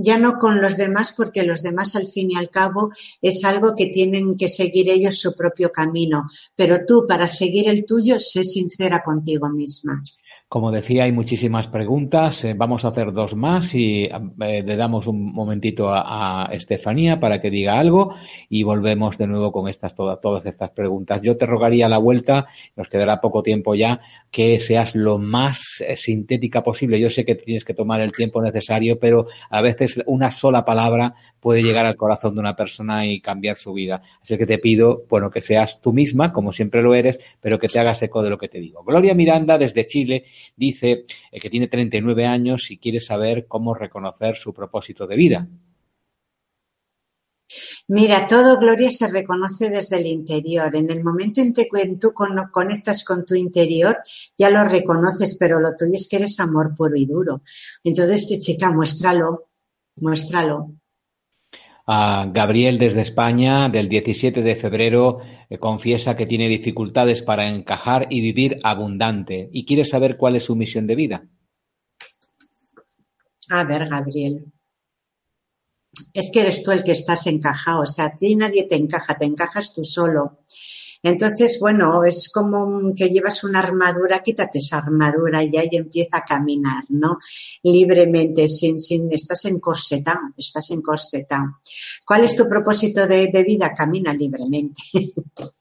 Ya 0.00 0.16
no 0.16 0.38
con 0.38 0.62
los 0.62 0.76
demás, 0.76 1.12
porque 1.16 1.42
los 1.42 1.60
demás 1.60 1.96
al 1.96 2.06
fin 2.06 2.30
y 2.30 2.36
al 2.36 2.50
cabo 2.50 2.92
es 3.20 3.44
algo 3.44 3.74
que 3.74 3.86
tienen 3.86 4.36
que 4.36 4.48
seguir 4.48 4.88
ellos 4.88 5.18
su 5.18 5.34
propio 5.34 5.72
camino. 5.72 6.28
Pero 6.54 6.86
tú, 6.86 7.04
para 7.08 7.26
seguir 7.26 7.68
el 7.68 7.84
tuyo, 7.84 8.20
sé 8.20 8.44
sincera 8.44 9.02
contigo 9.02 9.48
misma. 9.48 10.00
Como 10.48 10.72
decía, 10.72 11.04
hay 11.04 11.12
muchísimas 11.12 11.68
preguntas. 11.68 12.42
Eh, 12.42 12.54
vamos 12.56 12.82
a 12.82 12.88
hacer 12.88 13.12
dos 13.12 13.36
más 13.36 13.74
y 13.74 14.04
eh, 14.04 14.62
le 14.64 14.76
damos 14.76 15.06
un 15.06 15.30
momentito 15.30 15.90
a, 15.92 16.48
Estefanía 16.50 17.20
para 17.20 17.38
que 17.42 17.50
diga 17.50 17.78
algo 17.78 18.14
y 18.48 18.62
volvemos 18.62 19.18
de 19.18 19.26
nuevo 19.26 19.52
con 19.52 19.68
estas 19.68 19.94
todas 19.94 20.46
estas 20.46 20.70
preguntas. 20.70 21.20
Yo 21.20 21.36
te 21.36 21.44
rogaría 21.44 21.86
la 21.86 21.98
vuelta, 21.98 22.46
nos 22.76 22.88
quedará 22.88 23.20
poco 23.20 23.42
tiempo 23.42 23.74
ya, 23.74 24.00
que 24.30 24.58
seas 24.58 24.94
lo 24.94 25.18
más 25.18 25.82
eh, 25.86 25.98
sintética 25.98 26.62
posible. 26.62 26.98
Yo 26.98 27.10
sé 27.10 27.26
que 27.26 27.34
tienes 27.34 27.66
que 27.66 27.74
tomar 27.74 28.00
el 28.00 28.12
tiempo 28.12 28.40
necesario, 28.40 28.98
pero 28.98 29.26
a 29.50 29.60
veces 29.60 30.00
una 30.06 30.30
sola 30.30 30.64
palabra 30.64 31.14
puede 31.40 31.62
llegar 31.62 31.86
al 31.86 31.96
corazón 31.96 32.34
de 32.34 32.40
una 32.40 32.56
persona 32.56 33.06
y 33.06 33.20
cambiar 33.20 33.56
su 33.56 33.72
vida. 33.72 34.02
Así 34.22 34.36
que 34.36 34.46
te 34.46 34.58
pido, 34.58 35.04
bueno, 35.08 35.30
que 35.30 35.42
seas 35.42 35.80
tú 35.80 35.92
misma, 35.92 36.32
como 36.32 36.52
siempre 36.52 36.82
lo 36.82 36.94
eres, 36.94 37.20
pero 37.40 37.58
que 37.58 37.68
te 37.68 37.80
hagas 37.80 38.02
eco 38.02 38.22
de 38.22 38.30
lo 38.30 38.38
que 38.38 38.48
te 38.48 38.58
digo. 38.58 38.82
Gloria 38.84 39.14
Miranda, 39.14 39.58
desde 39.58 39.86
Chile, 39.86 40.24
dice 40.56 41.04
eh, 41.30 41.40
que 41.40 41.50
tiene 41.50 41.68
39 41.68 42.26
años 42.26 42.70
y 42.70 42.78
quiere 42.78 43.00
saber 43.00 43.46
cómo 43.46 43.74
reconocer 43.74 44.36
su 44.36 44.52
propósito 44.52 45.06
de 45.06 45.16
vida. 45.16 45.48
Mira, 47.88 48.26
todo 48.26 48.58
Gloria 48.58 48.90
se 48.90 49.08
reconoce 49.08 49.70
desde 49.70 49.98
el 49.98 50.06
interior. 50.06 50.74
En 50.76 50.90
el 50.90 51.02
momento 51.02 51.40
en 51.40 51.54
que 51.54 51.66
tú 51.98 52.12
conectas 52.12 53.04
con 53.04 53.24
tu 53.24 53.34
interior, 53.34 53.98
ya 54.36 54.50
lo 54.50 54.64
reconoces, 54.64 55.36
pero 55.38 55.58
lo 55.58 55.74
tuyo 55.74 55.94
es 55.94 56.06
que 56.08 56.16
eres 56.16 56.38
amor 56.40 56.74
puro 56.76 56.96
y 56.96 57.06
duro. 57.06 57.42
Entonces, 57.82 58.28
chica, 58.40 58.70
muéstralo, 58.70 59.48
muéstralo. 59.96 60.74
Gabriel 61.88 62.78
desde 62.78 63.00
España, 63.00 63.70
del 63.70 63.88
17 63.88 64.42
de 64.42 64.56
febrero, 64.56 65.20
eh, 65.48 65.58
confiesa 65.58 66.16
que 66.16 66.26
tiene 66.26 66.46
dificultades 66.46 67.22
para 67.22 67.48
encajar 67.48 68.08
y 68.10 68.20
vivir 68.20 68.60
abundante 68.62 69.48
y 69.52 69.64
quiere 69.64 69.86
saber 69.86 70.18
cuál 70.18 70.36
es 70.36 70.44
su 70.44 70.54
misión 70.54 70.86
de 70.86 70.94
vida. 70.94 71.24
A 73.48 73.64
ver, 73.64 73.88
Gabriel. 73.88 74.52
Es 76.12 76.30
que 76.30 76.42
eres 76.42 76.62
tú 76.62 76.72
el 76.72 76.84
que 76.84 76.92
estás 76.92 77.26
encajado, 77.26 77.80
o 77.80 77.86
sea, 77.86 78.06
a 78.06 78.16
ti 78.16 78.36
nadie 78.36 78.64
te 78.64 78.76
encaja, 78.76 79.16
te 79.16 79.24
encajas 79.24 79.72
tú 79.72 79.82
solo. 79.82 80.40
Entonces, 81.02 81.58
bueno, 81.60 82.04
es 82.04 82.30
como 82.32 82.92
que 82.94 83.08
llevas 83.08 83.44
una 83.44 83.60
armadura, 83.60 84.22
quítate 84.22 84.58
esa 84.58 84.78
armadura 84.78 85.42
y 85.44 85.56
ahí 85.56 85.68
empieza 85.72 86.18
a 86.18 86.24
caminar, 86.24 86.84
¿no? 86.88 87.18
Libremente, 87.62 88.48
sin, 88.48 88.80
sin, 88.80 89.12
estás 89.12 89.44
encorsetado, 89.44 90.20
estás 90.36 90.70
encorsetado. 90.70 91.60
¿Cuál 92.04 92.24
es 92.24 92.34
tu 92.34 92.48
propósito 92.48 93.06
de, 93.06 93.28
de 93.28 93.42
vida? 93.44 93.72
Camina 93.76 94.12
libremente. 94.12 94.82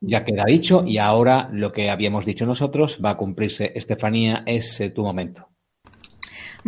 Ya 0.00 0.24
queda 0.24 0.44
dicho 0.46 0.84
y 0.86 0.98
ahora 0.98 1.50
lo 1.52 1.72
que 1.72 1.90
habíamos 1.90 2.24
dicho 2.24 2.46
nosotros 2.46 2.98
va 3.04 3.10
a 3.10 3.16
cumplirse. 3.16 3.72
Estefanía, 3.74 4.44
es 4.46 4.80
eh, 4.80 4.90
tu 4.90 5.02
momento. 5.02 5.48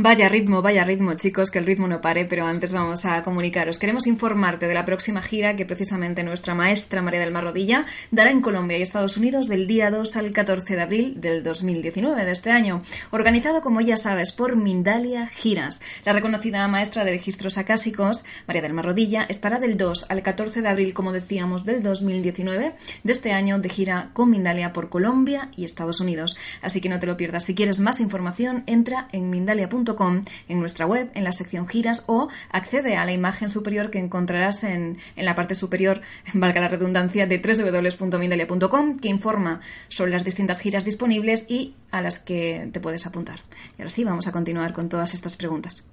Vaya 0.03 0.31
ritmo, 0.31 0.63
vaya 0.63 0.83
ritmo, 0.83 1.13
chicos, 1.13 1.51
que 1.51 1.59
el 1.59 1.67
ritmo 1.67 1.87
no 1.87 2.01
pare, 2.01 2.25
pero 2.25 2.47
antes 2.47 2.73
vamos 2.73 3.05
a 3.05 3.23
comunicaros. 3.23 3.77
Queremos 3.77 4.07
informarte 4.07 4.67
de 4.67 4.73
la 4.73 4.87
próxima 4.87 5.21
gira 5.21 5.57
que 5.57 5.67
precisamente 5.67 6.23
nuestra 6.23 6.55
maestra 6.55 7.03
María 7.03 7.21
del 7.21 7.33
Mar 7.33 7.45
Rodilla 7.45 7.85
dará 8.11 8.31
en 8.31 8.41
Colombia 8.41 8.79
y 8.79 8.81
Estados 8.81 9.19
Unidos 9.19 9.47
del 9.47 9.67
día 9.67 9.91
2 9.91 10.17
al 10.17 10.33
14 10.33 10.75
de 10.75 10.81
abril 10.81 11.21
del 11.21 11.43
2019 11.43 12.25
de 12.25 12.31
este 12.31 12.51
año, 12.51 12.81
organizado, 13.11 13.61
como 13.61 13.83
ya 13.83 13.99
sabes, 13.99 14.33
por 14.33 14.57
Mindalia 14.57 15.27
Giras. 15.27 15.83
La 16.07 16.15
reconocida 16.15 16.67
maestra 16.67 17.05
de 17.05 17.11
registros 17.11 17.59
acásicos, 17.59 18.25
María 18.47 18.63
del 18.63 18.73
Mar 18.73 18.87
Rodilla, 18.87 19.25
estará 19.25 19.61
del 19.61 19.77
2 19.77 20.07
al 20.09 20.23
14 20.23 20.63
de 20.63 20.69
abril, 20.71 20.95
como 20.95 21.13
decíamos, 21.13 21.67
del 21.67 21.83
2019 21.83 22.73
de 23.05 23.13
este 23.13 23.33
año 23.33 23.59
de 23.59 23.69
gira 23.69 24.09
con 24.15 24.31
Mindalia 24.31 24.73
por 24.73 24.89
Colombia 24.89 25.51
y 25.59 25.65
Estados 25.65 26.01
Unidos. 26.01 26.39
Así 26.63 26.81
que 26.81 26.89
no 26.89 26.99
te 26.99 27.07
lo 27.07 27.19
pierdas. 27.19 27.45
Si 27.45 27.55
quieres 27.55 27.81
más 27.81 28.01
información, 28.01 28.65
entra 28.67 29.07
en 29.13 29.29
mindalia.com 29.29 29.90
en 30.49 30.61
nuestra 30.61 30.87
web, 30.87 31.11
en 31.15 31.25
la 31.25 31.33
sección 31.33 31.67
giras 31.67 32.05
o 32.07 32.29
accede 32.51 32.97
a 32.97 33.05
la 33.05 33.13
imagen 33.13 33.49
superior 33.49 33.91
que 33.91 33.99
encontrarás 33.99 34.65
en, 34.65 34.99
en 35.17 35.25
la 35.25 35.35
parte 35.35 35.55
superior, 35.55 36.01
valga 36.35 36.61
la 36.61 36.69
redundancia, 36.69 37.27
de 37.27 37.39
www.mindalia.com 37.39 38.99
que 38.99 39.09
informa 39.09 39.61
sobre 39.89 40.13
las 40.13 40.25
distintas 40.25 40.61
giras 40.61 40.85
disponibles 40.85 41.47
y 41.49 41.75
a 41.91 42.01
las 42.01 42.19
que 42.19 42.69
te 42.73 42.81
puedes 42.81 43.07
apuntar. 43.07 43.39
Y 43.79 43.83
ahora 43.83 43.91
sí, 43.91 44.05
vamos 44.05 44.27
a 44.27 44.33
continuar 44.33 44.73
con 44.73 44.89
todas 44.89 45.15
estas 45.15 45.37
preguntas. 45.37 45.85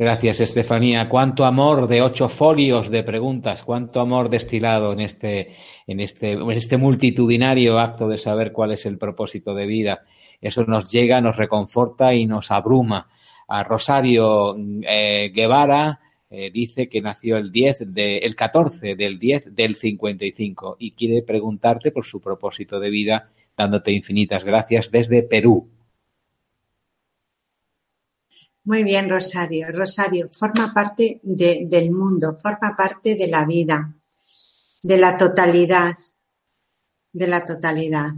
Gracias, 0.00 0.40
Estefanía. 0.40 1.10
Cuánto 1.10 1.44
amor 1.44 1.86
de 1.86 2.00
ocho 2.00 2.30
folios 2.30 2.90
de 2.90 3.02
preguntas, 3.02 3.62
cuánto 3.62 4.00
amor 4.00 4.30
destilado 4.30 4.94
en 4.94 5.00
este, 5.00 5.56
en 5.86 6.00
este, 6.00 6.32
en 6.32 6.50
este 6.52 6.78
multitudinario 6.78 7.78
acto 7.78 8.08
de 8.08 8.16
saber 8.16 8.50
cuál 8.50 8.72
es 8.72 8.86
el 8.86 8.96
propósito 8.96 9.52
de 9.54 9.66
vida. 9.66 10.04
Eso 10.40 10.64
nos 10.64 10.90
llega, 10.90 11.20
nos 11.20 11.36
reconforta 11.36 12.14
y 12.14 12.24
nos 12.24 12.50
abruma 12.50 13.08
a 13.50 13.64
Rosario 13.64 14.54
eh, 14.82 15.32
Guevara, 15.34 15.98
eh, 16.30 16.52
dice 16.52 16.88
que 16.88 17.02
nació 17.02 17.36
el 17.36 17.50
10 17.50 17.92
de, 17.92 18.18
el 18.18 18.36
14 18.36 18.94
del 18.94 19.18
10 19.18 19.56
del 19.56 19.74
55 19.74 20.76
y 20.78 20.92
quiere 20.92 21.22
preguntarte 21.22 21.90
por 21.90 22.06
su 22.06 22.20
propósito 22.20 22.78
de 22.78 22.90
vida, 22.90 23.32
dándote 23.56 23.90
infinitas 23.90 24.44
gracias 24.44 24.88
desde 24.92 25.24
Perú. 25.24 25.68
Muy 28.62 28.84
bien, 28.84 29.10
Rosario. 29.10 29.66
Rosario, 29.72 30.28
forma 30.30 30.72
parte 30.72 31.18
del 31.24 31.90
mundo, 31.90 32.38
forma 32.40 32.76
parte 32.78 33.16
de 33.16 33.26
la 33.26 33.44
vida, 33.46 33.96
de 34.80 34.96
la 34.96 35.16
totalidad, 35.16 35.94
de 37.12 37.26
la 37.26 37.44
totalidad. 37.44 38.10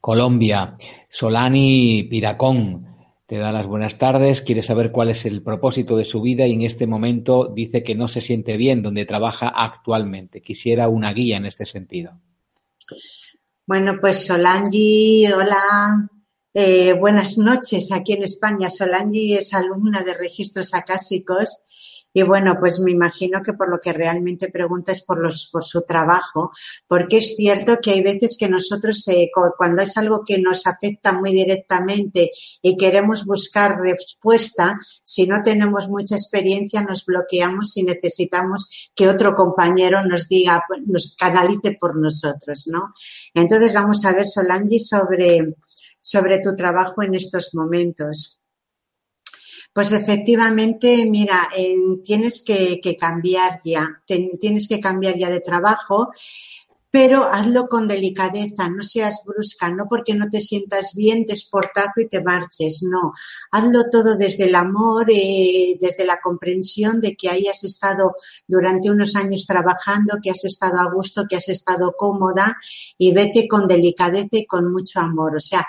Colombia, 0.00 0.76
Solani 1.08 2.04
Piracón, 2.04 2.95
te 3.26 3.38
da 3.38 3.50
las 3.50 3.66
buenas 3.66 3.98
tardes, 3.98 4.40
quiere 4.42 4.62
saber 4.62 4.92
cuál 4.92 5.10
es 5.10 5.26
el 5.26 5.42
propósito 5.42 5.96
de 5.96 6.04
su 6.04 6.22
vida 6.22 6.46
y 6.46 6.52
en 6.52 6.62
este 6.62 6.86
momento 6.86 7.52
dice 7.52 7.82
que 7.82 7.96
no 7.96 8.06
se 8.06 8.20
siente 8.20 8.56
bien 8.56 8.82
donde 8.82 9.04
trabaja 9.04 9.48
actualmente. 9.48 10.40
Quisiera 10.42 10.88
una 10.88 11.12
guía 11.12 11.36
en 11.36 11.46
este 11.46 11.66
sentido. 11.66 12.20
Bueno, 13.66 13.98
pues 14.00 14.26
Solangi, 14.26 15.26
hola. 15.26 16.08
Eh, 16.54 16.92
buenas 16.92 17.36
noches 17.36 17.90
aquí 17.90 18.12
en 18.12 18.22
España. 18.22 18.70
Solangi 18.70 19.34
es 19.34 19.52
alumna 19.52 20.02
de 20.02 20.14
registros 20.14 20.72
acásicos 20.72 21.60
y 22.16 22.22
bueno, 22.22 22.56
pues 22.58 22.80
me 22.80 22.92
imagino 22.92 23.42
que 23.42 23.52
por 23.52 23.68
lo 23.68 23.78
que 23.78 23.92
realmente 23.92 24.48
pregunta 24.48 24.90
es 24.90 25.02
por, 25.02 25.18
los, 25.18 25.50
por 25.52 25.62
su 25.62 25.82
trabajo, 25.82 26.50
porque 26.88 27.18
es 27.18 27.36
cierto 27.36 27.76
que 27.76 27.90
hay 27.90 28.02
veces 28.02 28.38
que 28.40 28.48
nosotros, 28.48 29.06
eh, 29.08 29.28
cuando 29.58 29.82
es 29.82 29.98
algo 29.98 30.24
que 30.24 30.40
nos 30.40 30.66
afecta 30.66 31.12
muy 31.12 31.32
directamente 31.32 32.30
y 32.62 32.78
queremos 32.78 33.26
buscar 33.26 33.78
respuesta, 33.78 34.80
si 35.04 35.26
no 35.26 35.42
tenemos 35.42 35.90
mucha 35.90 36.16
experiencia, 36.16 36.80
nos 36.80 37.04
bloqueamos 37.04 37.76
y 37.76 37.82
necesitamos 37.82 38.90
que 38.94 39.10
otro 39.10 39.34
compañero 39.34 40.02
nos 40.02 40.26
diga, 40.26 40.62
nos 40.86 41.16
canalice 41.18 41.76
por 41.78 41.98
nosotros, 41.98 42.66
¿no? 42.66 42.94
Entonces 43.34 43.74
vamos 43.74 44.02
a 44.06 44.14
ver, 44.14 44.26
Solangi, 44.26 44.80
sobre, 44.80 45.50
sobre 46.00 46.38
tu 46.38 46.56
trabajo 46.56 47.02
en 47.02 47.14
estos 47.14 47.54
momentos. 47.54 48.38
Pues 49.76 49.92
efectivamente, 49.92 51.04
mira, 51.04 51.50
tienes 52.02 52.42
que, 52.42 52.80
cambiar 52.98 53.58
ya, 53.62 53.86
tienes 54.40 54.68
que 54.68 54.80
cambiar 54.80 55.18
ya 55.18 55.28
de 55.28 55.40
trabajo, 55.40 56.08
pero 56.90 57.24
hazlo 57.24 57.68
con 57.68 57.86
delicadeza, 57.86 58.70
no 58.70 58.82
seas 58.82 59.20
brusca, 59.26 59.70
no 59.70 59.84
porque 59.86 60.14
no 60.14 60.30
te 60.30 60.40
sientas 60.40 60.92
bien, 60.94 61.26
desportazo 61.28 62.00
y 62.00 62.08
te 62.08 62.22
marches, 62.22 62.84
no. 62.84 63.12
Hazlo 63.52 63.90
todo 63.92 64.16
desde 64.16 64.44
el 64.44 64.54
amor, 64.54 65.10
eh, 65.10 65.76
desde 65.78 66.06
la 66.06 66.20
comprensión 66.22 67.02
de 67.02 67.14
que 67.14 67.28
hayas 67.28 67.62
estado 67.62 68.14
durante 68.48 68.90
unos 68.90 69.14
años 69.14 69.44
trabajando, 69.46 70.20
que 70.22 70.30
has 70.30 70.42
estado 70.46 70.78
a 70.78 70.90
gusto, 70.90 71.26
que 71.28 71.36
has 71.36 71.50
estado 71.50 71.94
cómoda 71.98 72.56
y 72.96 73.12
vete 73.12 73.46
con 73.46 73.68
delicadeza 73.68 74.38
y 74.38 74.46
con 74.46 74.72
mucho 74.72 75.00
amor. 75.00 75.36
O 75.36 75.40
sea, 75.40 75.66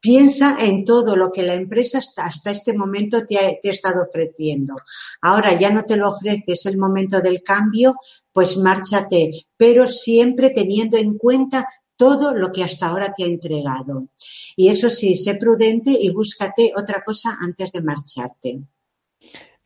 Piensa 0.00 0.56
en 0.60 0.84
todo 0.84 1.16
lo 1.16 1.32
que 1.32 1.42
la 1.42 1.54
empresa 1.54 1.98
hasta, 1.98 2.50
este 2.50 2.74
momento 2.74 3.26
te 3.26 3.38
ha, 3.38 3.58
estado 3.62 4.04
ofreciendo. 4.08 4.74
Ahora 5.22 5.58
ya 5.58 5.70
no 5.70 5.82
te 5.82 5.96
lo 5.96 6.10
ofrece, 6.10 6.44
es 6.46 6.66
el 6.66 6.78
momento 6.78 7.20
del 7.20 7.42
cambio, 7.42 7.96
pues 8.32 8.56
márchate, 8.56 9.46
pero 9.56 9.86
siempre 9.86 10.50
teniendo 10.50 10.96
en 10.96 11.16
cuenta 11.16 11.66
todo 11.96 12.34
lo 12.34 12.52
que 12.52 12.62
hasta 12.62 12.88
ahora 12.88 13.14
te 13.16 13.24
ha 13.24 13.26
entregado. 13.26 14.08
Y 14.54 14.68
eso 14.68 14.90
sí, 14.90 15.16
sé 15.16 15.34
prudente 15.34 15.96
y 15.98 16.10
búscate 16.10 16.72
otra 16.76 17.02
cosa 17.04 17.36
antes 17.40 17.72
de 17.72 17.82
marcharte. 17.82 18.60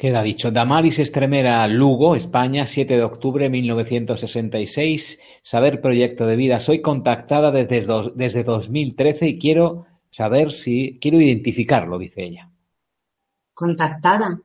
Queda 0.01 0.23
dicho. 0.23 0.51
Damaris 0.51 0.99
Estremera, 0.99 1.67
Lugo, 1.69 2.17
España, 2.17 2.67
7 2.67 2.97
de 2.97 3.03
octubre 3.03 3.45
de 3.45 3.51
1966. 3.51 5.19
Saber 5.43 5.83
proyecto 5.83 6.25
de 6.25 6.37
vida. 6.37 6.61
Soy 6.61 6.81
contactada 6.81 7.51
desde, 7.51 7.87
desde 8.15 8.43
2013 8.43 9.27
y 9.27 9.39
quiero 9.39 9.85
saber 10.11 10.53
si 10.53 10.99
quiero 11.01 11.21
identificarlo, 11.21 11.99
dice 11.99 12.25
ella. 12.25 12.51
Contactada. 13.55 14.41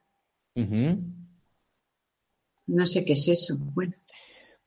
No 2.68 2.86
sé 2.86 3.05
qué 3.05 3.13
es 3.13 3.28
eso. 3.28 3.55
Bueno. 3.59 3.93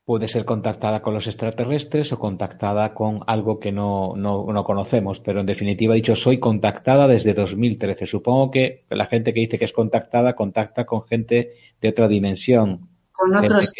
Puede 0.05 0.27
ser 0.29 0.47
contactada 0.47 1.03
con 1.03 1.13
los 1.13 1.27
extraterrestres 1.27 2.15
o 2.15 2.19
contactada 2.19 2.95
con 2.95 3.21
algo 3.27 3.61
que 3.61 3.73
no, 3.73 4.15
no, 4.17 4.65
conocemos, 4.65 5.21
pero 5.21 5.41
en 5.41 5.47
definitiva 5.47 5.95
dicho, 5.95 6.17
soy 6.17 6.41
contactada 6.41 7.07
desde 7.07 7.35
2013. 7.35 8.07
Supongo 8.07 8.51
que 8.51 8.87
la 8.89 9.05
gente 9.05 9.35
que 9.35 9.41
dice 9.41 9.59
que 9.59 9.67
es 9.67 9.73
contactada 9.75 10.35
contacta 10.35 10.87
con 10.87 11.07
gente 11.07 11.53
de 11.79 11.89
otra 11.91 12.09
dimensión. 12.09 12.89
Con 13.13 13.37
otros. 13.37 13.75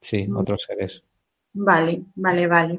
Sí, 0.00 0.28
mm. 0.28 0.36
otros 0.36 0.62
seres. 0.64 1.02
Vale, 1.54 2.04
vale, 2.14 2.46
vale. 2.46 2.78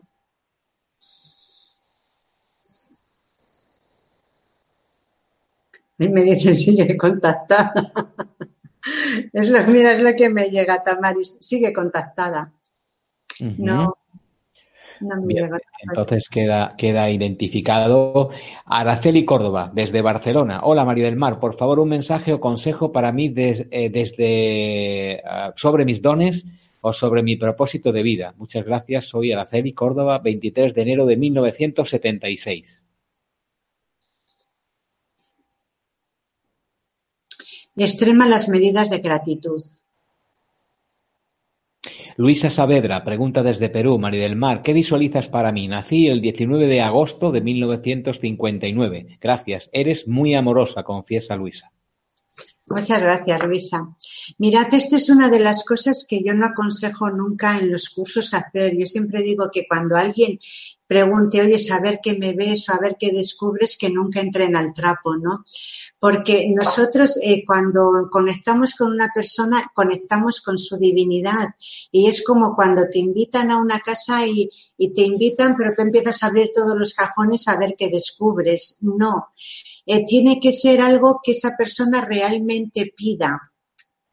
Y 6.04 6.08
me 6.08 6.24
dicen, 6.24 6.56
sigue 6.56 6.96
contactada. 6.96 7.74
es 9.34 9.50
lo, 9.50 9.62
mira, 9.68 9.94
es 9.94 10.02
lo 10.02 10.14
que 10.14 10.30
me 10.30 10.50
llega, 10.50 10.82
Tamaris, 10.82 11.38
sigue 11.42 11.74
contactada. 11.74 12.54
No, 13.58 13.98
no 15.02 15.22
me 15.22 15.34
llega. 15.34 15.60
Entonces 15.82 16.30
queda, 16.30 16.76
queda 16.78 17.10
identificado. 17.10 18.30
Araceli 18.66 19.26
Córdoba, 19.26 19.72
desde 19.74 20.02
Barcelona. 20.02 20.62
Hola 20.64 20.86
María 20.86 21.06
del 21.06 21.18
Mar, 21.18 21.40
por 21.40 21.58
favor 21.58 21.80
un 21.80 21.90
mensaje 21.90 22.32
o 22.32 22.40
consejo 22.40 22.94
para 22.94 23.12
mí 23.12 23.34
eh, 23.36 23.90
desde 23.90 25.22
ah, 25.26 25.54
sobre 25.58 25.84
mis 25.84 26.02
dones 26.02 26.46
o 26.80 26.94
sobre 26.94 27.24
mi 27.24 27.36
propósito 27.36 27.92
de 27.92 28.04
vida. 28.04 28.34
Muchas 28.38 28.66
gracias. 28.66 29.08
Soy 29.08 29.34
Araceli 29.34 29.74
Córdoba, 29.74 30.20
23 30.20 30.74
de 30.74 30.82
enero 30.82 31.06
de 31.06 31.18
1976. 31.18 32.84
Extrema 37.80 38.28
las 38.28 38.50
medidas 38.50 38.90
de 38.90 39.00
gratitud. 39.00 39.64
Luisa 42.18 42.50
Saavedra 42.50 43.06
pregunta 43.06 43.42
desde 43.42 43.70
Perú, 43.70 43.98
María 43.98 44.24
del 44.24 44.36
Mar, 44.36 44.62
¿qué 44.62 44.74
visualizas 44.74 45.30
para 45.30 45.54
mí? 45.54 45.70
Nací 45.70 46.10
el 46.10 46.20
19 46.20 46.68
de 46.68 46.82
agosto 46.82 47.32
de 47.32 47.40
1959. 47.40 49.18
Gracias, 49.22 49.70
eres 49.72 50.10
muy 50.10 50.36
amorosa, 50.36 50.84
confiesa 50.84 51.38
Luisa. 51.38 51.72
Muchas 52.68 53.02
gracias, 53.02 53.48
Luisa. 53.48 53.96
Mirad, 54.38 54.74
esta 54.74 54.98
es 54.98 55.10
una 55.10 55.30
de 55.30 55.40
las 55.40 55.64
cosas 55.64 56.06
que 56.08 56.22
yo 56.22 56.34
no 56.34 56.48
aconsejo 56.48 57.10
nunca 57.10 57.58
en 57.58 57.72
los 57.72 57.90
cursos 57.90 58.34
hacer. 58.34 58.78
Yo 58.78 58.86
siempre 58.86 59.22
digo 59.24 59.50
que 59.52 59.66
cuando 59.66 59.96
alguien 59.96 60.38
pregunte, 60.90 61.40
oye, 61.40 61.60
saber 61.60 62.00
qué 62.02 62.18
me 62.18 62.34
ves 62.34 62.68
o 62.68 62.74
a 62.74 62.80
ver 62.80 62.98
qué 63.00 63.12
descubres, 63.12 63.78
que 63.78 63.92
nunca 63.92 64.22
entren 64.22 64.56
al 64.56 64.74
trapo, 64.74 65.18
¿no? 65.18 65.46
Porque 66.00 66.52
nosotros 66.52 67.20
eh, 67.22 67.44
cuando 67.46 68.10
conectamos 68.12 68.74
con 68.74 68.94
una 68.94 69.12
persona, 69.14 69.72
conectamos 69.76 70.42
con 70.42 70.58
su 70.58 70.78
divinidad. 70.78 71.50
Y 71.92 72.08
es 72.08 72.24
como 72.24 72.56
cuando 72.56 72.90
te 72.92 72.98
invitan 72.98 73.52
a 73.52 73.58
una 73.58 73.80
casa 73.82 74.26
y, 74.26 74.50
y 74.80 74.92
te 74.96 75.04
invitan, 75.04 75.56
pero 75.56 75.74
tú 75.76 75.84
empiezas 75.84 76.24
a 76.24 76.26
abrir 76.26 76.50
todos 76.56 76.76
los 76.76 76.96
cajones 76.96 77.48
a 77.48 77.60
ver 77.60 77.76
qué 77.78 77.90
descubres. 77.90 78.80
No. 78.82 79.28
Eh, 79.86 80.08
tiene 80.08 80.40
que 80.40 80.54
ser 80.54 80.82
algo 80.82 81.20
que 81.24 81.34
esa 81.34 81.56
persona 81.56 82.02
realmente 82.02 82.92
pida. 82.98 83.52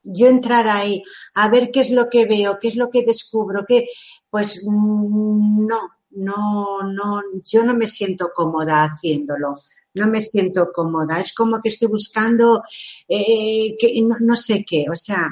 Yo 0.02 0.26
entrar 0.26 0.68
ahí, 0.68 1.02
a 1.34 1.48
ver 1.48 1.70
qué 1.70 1.80
es 1.80 1.90
lo 1.90 2.10
que 2.10 2.26
veo, 2.26 2.58
qué 2.60 2.68
es 2.68 2.76
lo 2.76 2.90
que 2.90 3.02
descubro, 3.02 3.64
que, 3.66 3.88
pues 4.28 4.60
mm, 4.62 5.66
no, 5.66 5.95
no, 6.10 6.82
no, 6.82 7.22
yo 7.44 7.64
no 7.64 7.74
me 7.74 7.88
siento 7.88 8.30
cómoda 8.34 8.84
haciéndolo, 8.84 9.54
no 9.94 10.06
me 10.06 10.20
siento 10.20 10.70
cómoda. 10.72 11.20
Es 11.20 11.34
como 11.34 11.60
que 11.60 11.70
estoy 11.70 11.88
buscando, 11.88 12.62
eh, 13.08 13.76
que, 13.78 14.00
no, 14.20 14.36
sé 14.36 14.64
qué, 14.66 14.86
o 14.90 14.96
sea, 14.96 15.28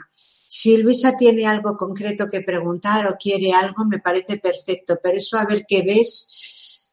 si 0.46 0.76
Luisa 0.76 1.16
tiene 1.16 1.46
algo 1.46 1.76
concreto 1.76 2.28
que 2.28 2.42
preguntar 2.42 3.06
o 3.08 3.16
quiere 3.18 3.52
algo, 3.52 3.84
me 3.84 3.98
parece 3.98 4.38
perfecto, 4.38 4.98
pero 5.02 5.16
eso 5.16 5.36
a 5.38 5.46
ver 5.46 5.64
qué 5.66 5.82
ves, 5.82 6.88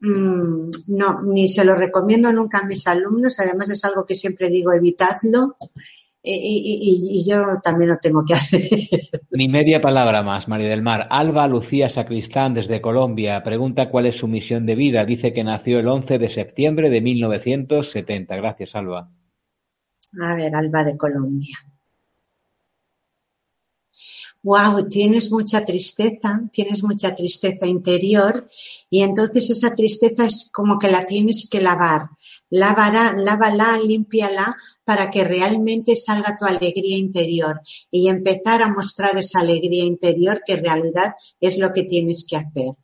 mm, 0.00 0.70
no, 0.88 1.22
ni 1.22 1.48
se 1.48 1.64
lo 1.64 1.74
recomiendo 1.74 2.32
nunca 2.32 2.58
a 2.58 2.66
mis 2.66 2.86
alumnos, 2.86 3.38
además 3.40 3.70
es 3.70 3.84
algo 3.84 4.04
que 4.06 4.16
siempre 4.16 4.48
digo, 4.48 4.72
evitadlo, 4.72 5.56
y, 6.30 7.24
yo 7.28 7.42
también 7.62 7.90
lo 7.90 7.96
tengo 7.96 8.24
que 8.24 8.34
hacer. 8.34 8.62
Ni 9.30 9.48
media 9.48 9.80
palabra 9.80 10.22
más, 10.22 10.48
María 10.48 10.68
del 10.68 10.82
Mar. 10.82 11.06
Alba 11.10 11.48
Lucía 11.48 11.88
Sacristán, 11.88 12.54
desde 12.54 12.80
Colombia, 12.80 13.42
pregunta 13.42 13.88
cuál 13.90 14.06
es 14.06 14.16
su 14.16 14.28
misión 14.28 14.66
de 14.66 14.74
vida. 14.74 15.04
Dice 15.04 15.32
que 15.32 15.44
nació 15.44 15.78
el 15.78 15.88
11 15.88 16.18
de 16.18 16.28
septiembre 16.28 16.90
de 16.90 17.00
1970. 17.00 18.36
Gracias, 18.36 18.74
Alba. 18.74 19.10
A 20.20 20.34
ver, 20.34 20.54
Alba 20.54 20.84
de 20.84 20.96
Colombia. 20.96 21.56
Wow, 24.42 24.88
tienes 24.88 25.30
mucha 25.32 25.64
tristeza, 25.64 26.40
tienes 26.52 26.82
mucha 26.82 27.14
tristeza 27.14 27.66
interior 27.66 28.48
y 28.88 29.02
entonces 29.02 29.50
esa 29.50 29.74
tristeza 29.74 30.26
es 30.26 30.48
como 30.52 30.78
que 30.78 30.88
la 30.88 31.04
tienes 31.04 31.48
que 31.50 31.60
lavar 31.60 32.08
lávala, 32.50 33.14
lávala, 33.16 33.78
límpiala 33.78 34.56
para 34.84 35.10
que 35.10 35.24
realmente 35.24 35.96
salga 35.96 36.36
tu 36.36 36.44
alegría 36.44 36.96
interior 36.96 37.60
y 37.90 38.08
empezar 38.08 38.62
a 38.62 38.72
mostrar 38.72 39.16
esa 39.16 39.40
alegría 39.40 39.84
interior 39.84 40.42
que 40.46 40.54
en 40.54 40.64
realidad 40.64 41.14
es 41.40 41.58
lo 41.58 41.72
que 41.72 41.84
tienes 41.84 42.26
que 42.28 42.36
hacer. 42.36 42.74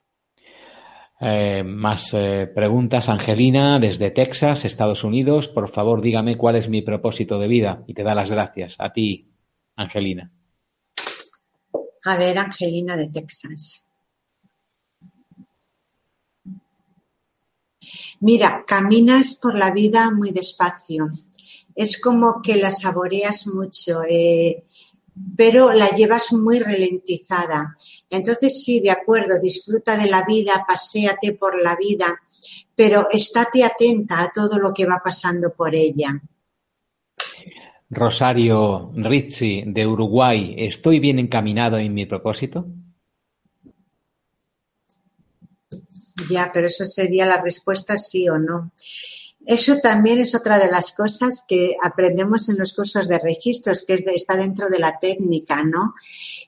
Eh, 1.21 1.63
más 1.65 2.13
eh, 2.13 2.47
preguntas, 2.55 3.09
Angelina, 3.09 3.79
desde 3.79 4.11
Texas, 4.11 4.65
Estados 4.65 5.05
Unidos. 5.05 5.49
Por 5.49 5.71
favor, 5.71 6.03
dígame 6.03 6.37
cuál 6.37 6.57
es 6.57 6.69
mi 6.69 6.83
propósito 6.83 7.39
de 7.39 7.49
vida. 7.49 7.83
Y 7.87 7.95
te 7.95 8.03
da 8.03 8.15
las 8.15 8.29
gracias. 8.29 8.75
A 8.79 8.93
ti, 8.93 9.33
Angelina. 9.77 10.31
A 12.05 12.17
ver, 12.19 12.37
Angelina 12.37 12.97
de 12.97 13.09
Texas. 13.09 13.84
Mira, 18.21 18.65
caminas 18.67 19.35
por 19.35 19.57
la 19.57 19.71
vida 19.73 20.11
muy 20.11 20.31
despacio. 20.31 21.11
Es 21.75 22.01
como 22.01 22.41
que 22.43 22.57
la 22.57 22.71
saboreas 22.71 23.47
mucho, 23.49 24.03
eh, 24.09 24.65
pero 25.37 25.73
la 25.73 25.89
llevas 25.89 26.33
muy 26.33 26.59
ralentizada. 26.59 27.77
Entonces, 28.11 28.63
sí, 28.65 28.81
de 28.81 28.91
acuerdo, 28.91 29.41
disfruta 29.41 29.97
de 29.97 30.09
la 30.09 30.25
vida, 30.25 30.65
paséate 30.67 31.33
por 31.33 31.61
la 31.61 31.77
vida, 31.77 32.07
pero 32.75 33.09
estate 33.11 33.65
atenta 33.65 34.23
a 34.23 34.33
todo 34.33 34.59
lo 34.59 34.73
que 34.73 34.87
va 34.87 35.01
pasando 35.05 35.53
por 35.53 35.75
ella. 35.75 36.21
Rosario 37.91 38.93
Rizzi, 38.95 39.63
de 39.67 39.87
Uruguay, 39.87 40.55
¿estoy 40.59 40.99
bien 40.99 41.19
encaminado 41.19 41.79
en 41.79 41.95
mi 41.95 42.07
propósito? 42.07 42.67
Ya, 46.31 46.51
pero 46.53 46.67
eso 46.69 46.85
sería 46.85 47.27
la 47.27 47.41
respuesta 47.41 47.99
sí 47.99 48.29
o 48.29 48.39
no. 48.39 48.73
Eso 49.47 49.79
también 49.79 50.19
es 50.21 50.35
otra 50.35 50.59
de 50.59 50.71
las 50.71 50.93
cosas 50.93 51.45
que 51.47 51.77
aprendemos 51.83 52.49
en 52.49 52.57
los 52.57 52.73
cursos 52.73 53.09
de 53.09 53.19
registros, 53.19 53.85
que 53.85 54.03
está 54.15 54.37
dentro 54.37 54.69
de 54.69 54.79
la 54.79 54.99
técnica, 54.99 55.63
¿no? 55.65 55.95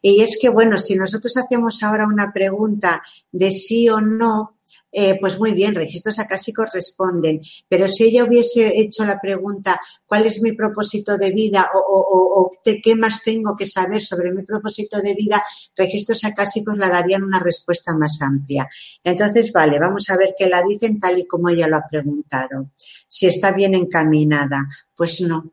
Y 0.00 0.22
es 0.22 0.38
que, 0.40 0.48
bueno, 0.48 0.78
si 0.78 0.96
nosotros 0.96 1.36
hacemos 1.36 1.82
ahora 1.82 2.06
una 2.06 2.32
pregunta 2.32 3.02
de 3.32 3.52
sí 3.52 3.88
o 3.90 4.00
no, 4.00 4.55
eh, 4.98 5.18
pues 5.20 5.38
muy 5.38 5.52
bien, 5.52 5.74
registros 5.74 6.18
acásicos 6.18 6.70
responden. 6.72 7.42
Pero 7.68 7.86
si 7.86 8.04
ella 8.04 8.24
hubiese 8.24 8.80
hecho 8.80 9.04
la 9.04 9.20
pregunta, 9.20 9.78
¿cuál 10.06 10.24
es 10.24 10.40
mi 10.40 10.52
propósito 10.52 11.18
de 11.18 11.32
vida 11.32 11.70
o, 11.74 12.50
qué 12.82 12.94
más 12.94 13.22
tengo 13.22 13.54
que 13.54 13.66
saber 13.66 14.00
sobre 14.00 14.32
mi 14.32 14.42
propósito 14.42 15.02
de 15.02 15.12
vida? 15.12 15.44
Registros 15.76 16.24
acásicos 16.24 16.78
la 16.78 16.88
darían 16.88 17.24
una 17.24 17.38
respuesta 17.40 17.94
más 17.94 18.22
amplia. 18.22 18.66
Entonces, 19.04 19.52
vale, 19.52 19.78
vamos 19.78 20.08
a 20.08 20.16
ver 20.16 20.34
qué 20.38 20.46
la 20.46 20.62
dicen 20.62 20.98
tal 20.98 21.18
y 21.18 21.26
como 21.26 21.50
ella 21.50 21.68
lo 21.68 21.76
ha 21.76 21.86
preguntado. 21.90 22.70
Si 23.06 23.26
está 23.26 23.52
bien 23.52 23.74
encaminada, 23.74 24.66
pues 24.96 25.20
no, 25.20 25.50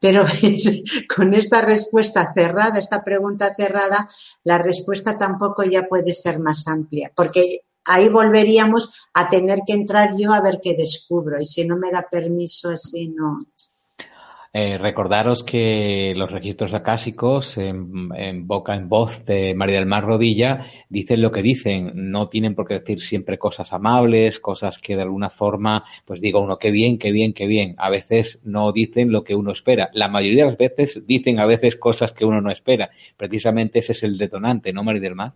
pero 0.00 0.24
con 1.16 1.34
esta 1.34 1.60
respuesta 1.60 2.32
cerrada, 2.32 2.78
esta 2.78 3.02
pregunta 3.02 3.52
cerrada, 3.58 4.08
la 4.44 4.58
respuesta 4.58 5.18
tampoco 5.18 5.64
ya 5.64 5.88
puede 5.88 6.14
ser 6.14 6.38
más 6.38 6.68
amplia, 6.68 7.10
porque 7.16 7.62
ahí 7.84 8.08
volveríamos 8.08 9.08
a 9.14 9.28
tener 9.28 9.60
que 9.66 9.74
entrar 9.74 10.10
yo 10.18 10.32
a 10.32 10.40
ver 10.40 10.60
qué 10.62 10.74
descubro. 10.74 11.40
Y 11.40 11.44
si 11.44 11.66
no 11.66 11.76
me 11.76 11.90
da 11.90 12.06
permiso 12.10 12.70
así, 12.70 13.08
no. 13.08 13.38
Eh, 14.56 14.78
recordaros 14.78 15.42
que 15.42 16.12
los 16.14 16.30
registros 16.30 16.74
acásicos, 16.74 17.58
en, 17.58 18.46
boca 18.46 18.76
en 18.76 18.88
voz 18.88 19.24
de 19.24 19.52
María 19.52 19.78
del 19.78 19.86
Mar 19.86 20.04
Rodilla, 20.04 20.70
dicen 20.88 21.22
lo 21.22 21.32
que 21.32 21.42
dicen. 21.42 21.90
No 21.96 22.28
tienen 22.28 22.54
por 22.54 22.68
qué 22.68 22.74
decir 22.74 23.02
siempre 23.02 23.36
cosas 23.36 23.72
amables, 23.72 24.38
cosas 24.38 24.78
que 24.78 24.94
de 24.94 25.02
alguna 25.02 25.30
forma, 25.30 25.84
pues 26.04 26.20
diga 26.20 26.38
uno, 26.38 26.56
qué 26.56 26.70
bien, 26.70 26.98
qué 26.98 27.10
bien, 27.10 27.32
qué 27.32 27.48
bien. 27.48 27.74
A 27.78 27.90
veces 27.90 28.38
no 28.44 28.70
dicen 28.70 29.10
lo 29.10 29.24
que 29.24 29.34
uno 29.34 29.50
espera. 29.50 29.90
La 29.92 30.06
mayoría 30.06 30.44
de 30.44 30.50
las 30.50 30.58
veces 30.58 31.04
dicen 31.04 31.40
a 31.40 31.46
veces 31.46 31.74
cosas 31.74 32.12
que 32.12 32.24
uno 32.24 32.40
no 32.40 32.52
espera. 32.52 32.90
Precisamente 33.16 33.80
ese 33.80 33.90
es 33.90 34.04
el 34.04 34.16
detonante, 34.16 34.72
¿no, 34.72 34.84
María 34.84 35.02
del 35.02 35.16
Mar? 35.16 35.32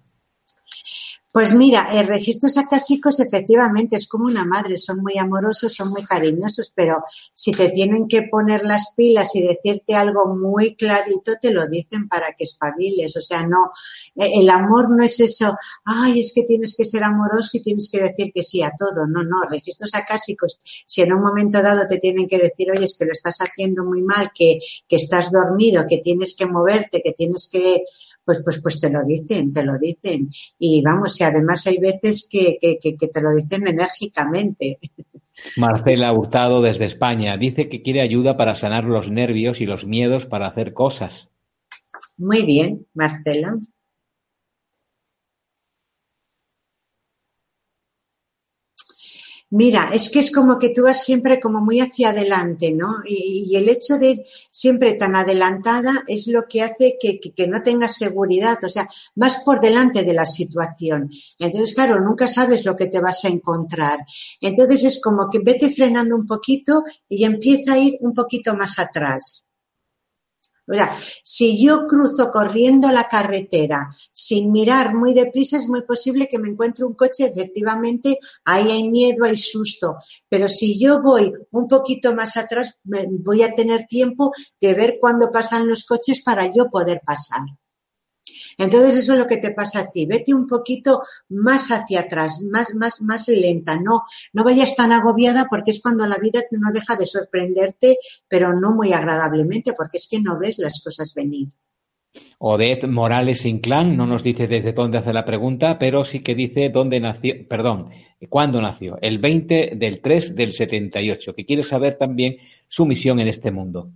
Pues 1.39 1.55
mira, 1.55 1.91
el 1.93 2.09
registros 2.09 2.57
acásicos 2.57 3.21
efectivamente 3.21 3.97
es 3.97 4.09
como 4.09 4.25
una 4.25 4.45
madre, 4.45 4.77
son 4.77 4.99
muy 4.99 5.19
amorosos, 5.19 5.73
son 5.73 5.91
muy 5.91 6.03
cariñosos, 6.03 6.73
pero 6.75 7.05
si 7.33 7.53
te 7.53 7.69
tienen 7.69 8.09
que 8.09 8.23
poner 8.23 8.65
las 8.65 8.93
pilas 8.97 9.37
y 9.37 9.47
decirte 9.47 9.95
algo 9.95 10.35
muy 10.35 10.75
clarito, 10.75 11.35
te 11.41 11.53
lo 11.53 11.69
dicen 11.69 12.09
para 12.09 12.33
que 12.37 12.43
espabiles. 12.43 13.17
O 13.17 13.21
sea, 13.21 13.47
no, 13.47 13.71
e, 14.17 14.41
el 14.41 14.51
amor 14.51 14.91
no 14.91 15.05
es 15.05 15.21
eso, 15.21 15.57
ay, 15.85 16.19
es 16.19 16.33
que 16.33 16.43
tienes 16.43 16.75
que 16.75 16.85
ser 16.85 17.05
amoroso 17.05 17.59
y 17.59 17.63
tienes 17.63 17.89
que 17.89 18.01
decir 18.01 18.33
que 18.35 18.43
sí 18.43 18.61
a 18.61 18.73
todo. 18.77 19.07
No, 19.07 19.23
no, 19.23 19.43
registros 19.49 19.95
acásicos, 19.95 20.59
si 20.65 21.03
en 21.03 21.13
un 21.13 21.23
momento 21.23 21.63
dado 21.63 21.87
te 21.87 21.99
tienen 21.99 22.27
que 22.27 22.39
decir, 22.39 22.69
oye, 22.73 22.85
es 22.85 22.97
que 22.99 23.05
lo 23.05 23.13
estás 23.13 23.37
haciendo 23.39 23.85
muy 23.85 24.03
mal, 24.03 24.33
que, 24.35 24.59
que 24.89 24.97
estás 24.97 25.31
dormido, 25.31 25.87
que 25.89 25.99
tienes 25.99 26.35
que 26.35 26.47
moverte, 26.47 27.01
que 27.01 27.13
tienes 27.13 27.47
que 27.47 27.85
pues, 28.29 28.43
pues, 28.45 28.61
pues 28.61 28.79
te 28.79 28.91
lo 28.91 29.03
dicen, 29.05 29.55
te 29.55 29.65
lo 29.65 29.79
dicen. 29.79 30.29
Y 30.59 30.83
vamos, 30.83 31.19
y 31.19 31.25
además 31.25 31.67
hay 31.67 31.79
veces 31.79 32.29
que, 32.29 32.59
que, 32.61 32.79
que, 32.79 33.09
te 33.09 33.23
lo 33.23 33.35
dicen 33.35 33.67
enérgicamente. 33.67 34.79
Marcela 35.57 36.13
Hurtado 36.13 36.61
desde 36.61 36.85
España 36.85 37.39
dice 37.39 37.71
que 37.71 37.81
quiere 37.81 38.03
ayuda 38.03 38.37
para 38.37 38.55
sanar 38.55 38.85
los 38.85 39.11
nervios 39.11 39.63
y 39.63 39.65
los 39.65 39.87
miedos 39.87 40.27
para 40.27 40.47
hacer 40.47 40.75
cosas. 40.75 41.31
Muy 42.19 42.43
bien, 42.43 42.87
Marcela. 42.93 43.57
Mira, 49.51 49.91
es 49.95 50.11
que 50.11 50.19
es 50.21 50.31
como 50.31 50.59
que 50.59 50.69
tú 50.71 50.83
vas 50.83 51.05
siempre 51.05 51.41
como 51.41 51.61
muy 51.61 51.81
hacia 51.81 52.11
adelante, 52.11 52.71
¿no? 52.73 52.97
Y, 53.07 53.57
el 53.57 53.69
hecho 53.71 53.97
de 53.97 54.11
ir 54.11 54.23
siempre 54.51 54.93
tan 54.93 55.17
adelantada 55.17 56.05
es 56.07 56.27
lo 56.27 56.43
que 56.47 56.63
hace 56.63 56.99
que, 57.01 57.47
no 57.47 57.63
tengas 57.63 57.97
seguridad, 57.97 58.59
o 58.63 58.69
sea, 58.69 58.87
vas 59.15 59.39
por 59.45 59.61
delante 59.61 60.05
de 60.05 60.13
la 60.13 60.27
situación. 60.27 61.11
Entonces, 61.39 61.75
claro, 61.75 61.99
nunca 61.99 62.29
sabes 62.29 62.67
lo 62.67 62.77
que 62.77 62.87
te 62.87 63.01
vas 63.01 63.25
a 63.25 63.29
encontrar. 63.29 64.01
Entonces 64.41 64.85
es 64.85 65.01
como 65.01 65.31
que 65.31 65.39
vete 65.39 65.71
frenando 65.71 66.15
un 66.15 66.27
poquito 66.27 66.85
y 67.09 67.25
empieza 67.25 67.73
a 67.73 67.79
ir 67.79 67.95
un 68.01 68.13
poquito 68.13 68.55
más 68.55 68.79
atrás. 68.79 69.48
Si 71.23 71.63
yo 71.63 71.87
cruzo 71.87 72.31
corriendo 72.31 72.91
la 72.93 73.09
carretera 73.09 73.91
sin 74.13 74.53
mirar 74.53 74.95
muy 74.95 75.15
deprisa, 75.15 75.57
es 75.57 75.69
muy 75.69 75.83
posible 75.83 76.29
que 76.31 76.39
me 76.39 76.49
encuentre 76.49 76.85
un 76.85 76.95
coche, 76.95 77.27
efectivamente, 77.27 78.19
ahí 78.45 78.71
hay 78.71 78.91
miedo, 78.91 79.25
hay 79.25 79.37
susto. 79.37 79.97
Pero 80.29 80.49
si 80.49 80.79
yo 80.79 81.01
voy 81.03 81.33
un 81.53 81.69
poquito 81.69 82.15
más 82.15 82.37
atrás, 82.37 82.79
voy 82.85 83.43
a 83.43 83.55
tener 83.55 83.87
tiempo 83.87 84.33
de 84.61 84.75
ver 84.75 84.99
cuándo 85.01 85.31
pasan 85.31 85.69
los 85.69 85.85
coches 85.85 86.23
para 86.23 86.47
yo 86.47 86.69
poder 86.71 87.01
pasar. 87.05 87.58
Entonces 88.59 88.97
eso 88.97 89.13
es 89.13 89.19
lo 89.21 89.27
que 89.27 89.37
te 89.37 89.53
pasa 89.53 89.81
a 89.81 89.91
ti. 89.91 90.05
Vete 90.05 90.35
un 90.35 90.47
poquito 90.47 91.03
más 91.29 91.71
hacia 91.71 92.01
atrás, 92.01 92.41
más, 92.43 92.75
más, 92.75 93.01
más 93.01 93.29
lenta. 93.29 93.81
No, 93.81 94.03
no 94.33 94.45
vayas 94.45 94.75
tan 94.75 94.91
agobiada 94.93 95.47
porque 95.49 95.71
es 95.71 95.81
cuando 95.81 96.07
la 96.07 96.19
vida 96.19 96.41
no 96.51 96.73
deja 96.73 96.97
de 96.97 97.07
sorprenderte, 97.07 97.97
pero 98.27 98.59
no 98.59 98.73
muy 98.73 98.93
agradablemente, 98.93 99.73
porque 99.75 99.99
es 99.99 100.09
que 100.11 100.21
no 100.21 100.39
ves 100.39 100.59
las 100.59 100.83
cosas 100.83 101.15
venir. 101.15 101.49
Odette 102.39 102.87
Morales 102.87 103.45
Inclán 103.45 103.97
no 103.97 104.07
nos 104.07 104.23
dice 104.23 104.49
desde 104.49 104.73
dónde 104.73 104.99
hace 104.99 105.13
la 105.13 105.25
pregunta, 105.25 105.79
pero 105.79 106.05
sí 106.05 106.21
que 106.21 106.35
dice 106.35 106.69
dónde 106.69 107.01
nació, 107.01 107.47
perdón, 107.49 107.91
cuándo 108.29 108.61
nació. 108.61 108.99
El 109.03 109.19
20 109.19 109.73
del 109.77 110.01
3 110.01 110.35
del 110.35 110.53
78, 110.53 111.35
que 111.35 111.47
quiere 111.47 111.63
saber 111.63 111.97
también 111.97 112.37
su 112.67 112.87
misión 112.87 113.21
en 113.21 113.29
este 113.29 113.51
mundo. 113.51 113.91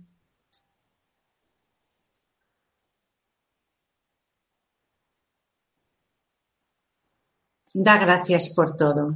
Da 7.73 7.97
gracias 7.97 8.53
por 8.53 8.75
todo. 8.75 9.15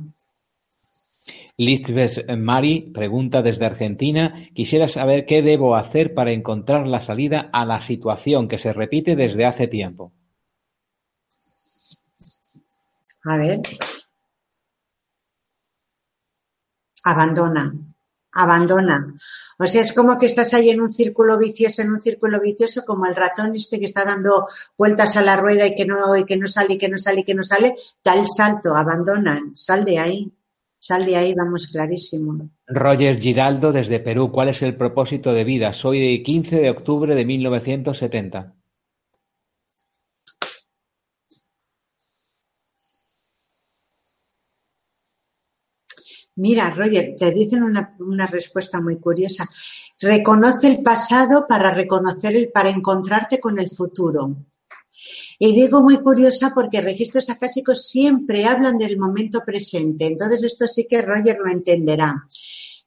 Lisbeth 1.58 2.30
Mari 2.38 2.92
pregunta 2.94 3.42
desde 3.42 3.66
Argentina, 3.66 4.48
quisiera 4.54 4.88
saber 4.88 5.26
qué 5.26 5.42
debo 5.42 5.76
hacer 5.76 6.14
para 6.14 6.32
encontrar 6.32 6.86
la 6.88 7.02
salida 7.02 7.50
a 7.52 7.66
la 7.66 7.82
situación 7.82 8.48
que 8.48 8.58
se 8.58 8.74
repite 8.74 9.16
desde 9.16 9.46
hace 9.46 9.68
tiempo. 9.68 10.12
A 13.26 13.38
ver. 13.38 13.62
Abandona 17.04 17.74
abandona. 18.32 19.14
O 19.58 19.66
sea, 19.66 19.82
es 19.82 19.94
como 19.94 20.18
que 20.18 20.26
estás 20.26 20.54
ahí 20.54 20.70
en 20.70 20.82
un 20.82 20.92
círculo 20.92 21.38
vicioso, 21.38 21.82
en 21.82 21.90
un 21.90 22.02
círculo 22.02 22.40
vicioso, 22.40 22.84
como 22.86 23.06
el 23.06 23.16
ratón 23.16 23.56
este 23.56 23.80
que 23.80 23.86
está 23.86 24.06
dando 24.06 24.48
vueltas 24.78 25.16
a 25.16 25.22
la 25.22 25.36
rueda 25.36 25.66
y 25.66 25.76
que 25.76 25.86
no, 25.86 26.14
que 26.26 26.38
no 26.38 26.48
sale, 26.48 26.76
y 26.76 26.78
que 26.78 26.90
no 26.90 26.98
sale, 26.98 27.22
y 27.22 27.24
que 27.24 27.36
no 27.36 27.44
sale, 27.44 27.74
da 28.04 28.14
el 28.14 28.26
salto, 28.28 28.76
abandona, 28.76 29.42
sal 29.56 29.84
de 29.84 30.00
ahí, 30.00 30.32
sal 30.78 31.06
de 31.06 31.16
ahí, 31.16 31.34
vamos, 31.34 31.68
clarísimo. 31.68 32.50
Roger 32.68 33.20
Giraldo 33.20 33.72
desde 33.72 34.00
Perú, 34.00 34.32
¿cuál 34.32 34.50
es 34.50 34.62
el 34.62 34.76
propósito 34.76 35.34
de 35.34 35.44
vida? 35.44 35.74
Soy 35.74 36.00
de 36.00 36.24
15 36.24 36.58
de 36.58 36.70
octubre 36.70 37.16
de 37.16 37.26
1970. 37.26 38.54
Mira, 46.38 46.70
Roger, 46.70 47.16
te 47.18 47.32
dicen 47.32 47.64
una, 47.64 47.96
una, 48.00 48.28
respuesta 48.28 48.80
muy 48.80 48.98
curiosa. 49.00 49.50
Reconoce 50.00 50.68
el 50.68 50.84
pasado 50.84 51.46
para 51.48 51.72
reconocer 51.72 52.36
el, 52.36 52.50
para 52.50 52.70
encontrarte 52.70 53.40
con 53.40 53.60
el 53.60 53.70
futuro. 53.70 54.36
Y 55.40 55.54
digo 55.54 55.82
muy 55.82 55.98
curiosa 55.98 56.52
porque 56.54 56.82
registros 56.82 57.30
acásicos 57.30 57.88
siempre 57.88 58.46
hablan 58.46 58.78
del 58.78 58.98
momento 58.98 59.42
presente. 59.46 60.06
Entonces 60.06 60.44
esto 60.44 60.68
sí 60.68 60.86
que 60.88 61.02
Roger 61.02 61.38
lo 61.44 61.52
entenderá. 61.52 62.28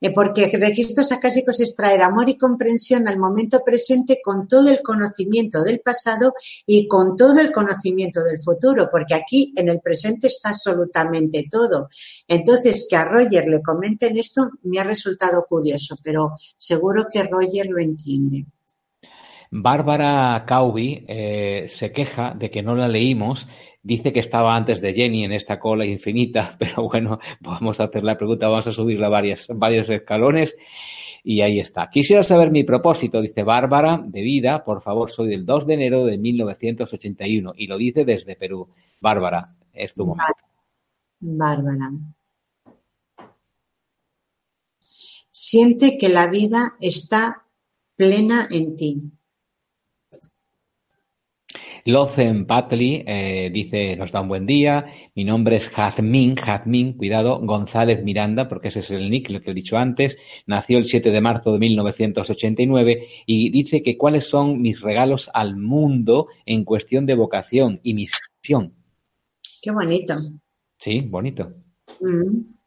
Eh, 0.00 0.12
porque 0.12 0.50
registros 0.52 1.12
acásicos 1.12 1.60
es 1.60 1.76
traer 1.76 2.02
amor 2.02 2.28
y 2.28 2.38
comprensión 2.38 3.06
al 3.06 3.18
momento 3.18 3.62
presente 3.64 4.20
con 4.24 4.48
todo 4.48 4.70
el 4.70 4.80
conocimiento 4.82 5.62
del 5.62 5.80
pasado 5.80 6.32
y 6.66 6.88
con 6.88 7.16
todo 7.16 7.38
el 7.40 7.52
conocimiento 7.52 8.22
del 8.22 8.40
futuro, 8.40 8.88
porque 8.90 9.14
aquí 9.14 9.52
en 9.56 9.68
el 9.68 9.80
presente 9.80 10.28
está 10.28 10.50
absolutamente 10.50 11.46
todo. 11.50 11.88
Entonces, 12.26 12.86
que 12.88 12.96
a 12.96 13.04
Roger 13.04 13.46
le 13.46 13.62
comenten 13.62 14.16
esto 14.16 14.50
me 14.62 14.78
ha 14.78 14.84
resultado 14.84 15.44
curioso, 15.48 15.96
pero 16.02 16.32
seguro 16.56 17.06
que 17.12 17.22
Roger 17.24 17.66
lo 17.66 17.78
entiende. 17.78 18.44
Bárbara 19.50 20.44
Caubi 20.46 21.04
eh, 21.08 21.66
se 21.68 21.90
queja 21.90 22.34
de 22.38 22.50
que 22.50 22.62
no 22.62 22.76
la 22.76 22.86
leímos 22.86 23.48
Dice 23.82 24.12
que 24.12 24.20
estaba 24.20 24.54
antes 24.54 24.80
de 24.80 24.92
Jenny 24.92 25.24
en 25.24 25.32
esta 25.32 25.58
cola 25.58 25.86
infinita, 25.86 26.56
pero 26.58 26.88
bueno, 26.88 27.18
vamos 27.40 27.80
a 27.80 27.84
hacer 27.84 28.04
la 28.04 28.16
pregunta, 28.16 28.48
vamos 28.48 28.66
a 28.66 28.72
subirla 28.72 29.08
varias, 29.08 29.48
varios 29.48 29.88
escalones 29.88 30.56
y 31.24 31.40
ahí 31.40 31.60
está. 31.60 31.90
Quisiera 31.90 32.22
saber 32.22 32.50
mi 32.50 32.64
propósito, 32.64 33.20
dice 33.20 33.42
Bárbara, 33.42 34.02
de 34.04 34.22
vida, 34.22 34.64
por 34.64 34.82
favor, 34.82 35.10
soy 35.10 35.28
del 35.28 35.44
2 35.44 35.66
de 35.66 35.74
enero 35.74 36.04
de 36.04 36.18
1981 36.18 37.52
y 37.56 37.66
lo 37.66 37.78
dice 37.78 38.04
desde 38.04 38.36
Perú. 38.36 38.68
Bárbara, 39.00 39.54
es 39.72 39.94
tu 39.94 40.06
momento. 40.06 40.44
Bárbara. 41.20 41.90
Siente 45.30 45.96
que 45.96 46.08
la 46.08 46.28
vida 46.28 46.76
está 46.80 47.46
plena 47.96 48.48
en 48.50 48.76
ti. 48.76 49.10
Lozen 51.84 52.46
Patli 52.46 53.02
eh, 53.06 53.50
dice, 53.52 53.96
nos 53.96 54.12
da 54.12 54.20
un 54.20 54.28
buen 54.28 54.46
día, 54.46 54.86
mi 55.14 55.24
nombre 55.24 55.56
es 55.56 55.68
Jazmín, 55.68 56.36
Jazmín, 56.36 56.94
cuidado, 56.94 57.40
González 57.40 58.02
Miranda, 58.02 58.48
porque 58.48 58.68
ese 58.68 58.80
es 58.80 58.90
el 58.90 59.10
nick, 59.10 59.30
lo 59.30 59.40
que 59.40 59.50
he 59.50 59.54
dicho 59.54 59.76
antes, 59.76 60.16
nació 60.46 60.78
el 60.78 60.84
7 60.84 61.10
de 61.10 61.20
marzo 61.20 61.52
de 61.52 61.58
1989 61.58 63.08
y 63.26 63.50
dice 63.50 63.82
que 63.82 63.96
cuáles 63.96 64.28
son 64.28 64.60
mis 64.60 64.80
regalos 64.80 65.30
al 65.32 65.56
mundo 65.56 66.28
en 66.46 66.64
cuestión 66.64 67.06
de 67.06 67.14
vocación 67.14 67.80
y 67.82 67.94
misión. 67.94 68.74
Qué 69.62 69.70
bonito. 69.70 70.14
Sí, 70.78 71.00
bonito. 71.00 71.52
Mm. 72.00 72.59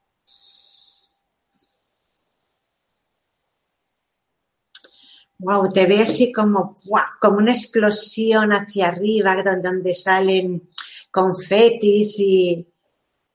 Wow, 5.43 5.71
te 5.71 5.85
ve 5.85 5.99
así 5.99 6.31
como, 6.31 6.75
como 7.21 7.37
una 7.37 7.51
explosión 7.51 8.51
hacia 8.51 8.87
arriba 8.87 9.35
donde, 9.61 9.93
salen 9.93 10.69
confetis 11.11 12.19
y 12.19 12.67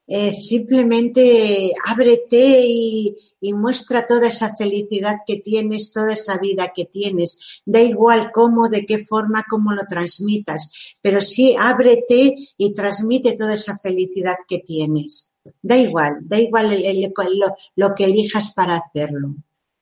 eh, 0.07 0.31
simplemente 0.31 1.73
ábrete 1.85 2.61
y, 2.65 3.15
y, 3.39 3.53
muestra 3.53 4.05
toda 4.05 4.27
esa 4.27 4.55
felicidad 4.55 5.17
que 5.25 5.37
tienes, 5.37 5.93
toda 5.93 6.13
esa 6.13 6.37
vida 6.39 6.71
que 6.75 6.85
tienes. 6.85 7.61
Da 7.65 7.79
igual 7.79 8.31
cómo, 8.33 8.69
de 8.69 8.85
qué 8.85 8.97
forma, 8.97 9.45
cómo 9.49 9.71
lo 9.71 9.83
transmitas, 9.87 10.97
pero 11.01 11.21
sí 11.21 11.55
ábrete 11.57 12.35
y 12.57 12.73
transmite 12.73 13.33
toda 13.33 13.53
esa 13.53 13.77
felicidad 13.77 14.35
que 14.47 14.59
tienes. 14.59 15.31
Da 15.61 15.77
igual, 15.77 16.17
da 16.21 16.39
igual 16.39 16.83
lo 17.75 17.95
que 17.95 18.03
elijas 18.05 18.51
para 18.53 18.77
hacerlo. 18.77 19.35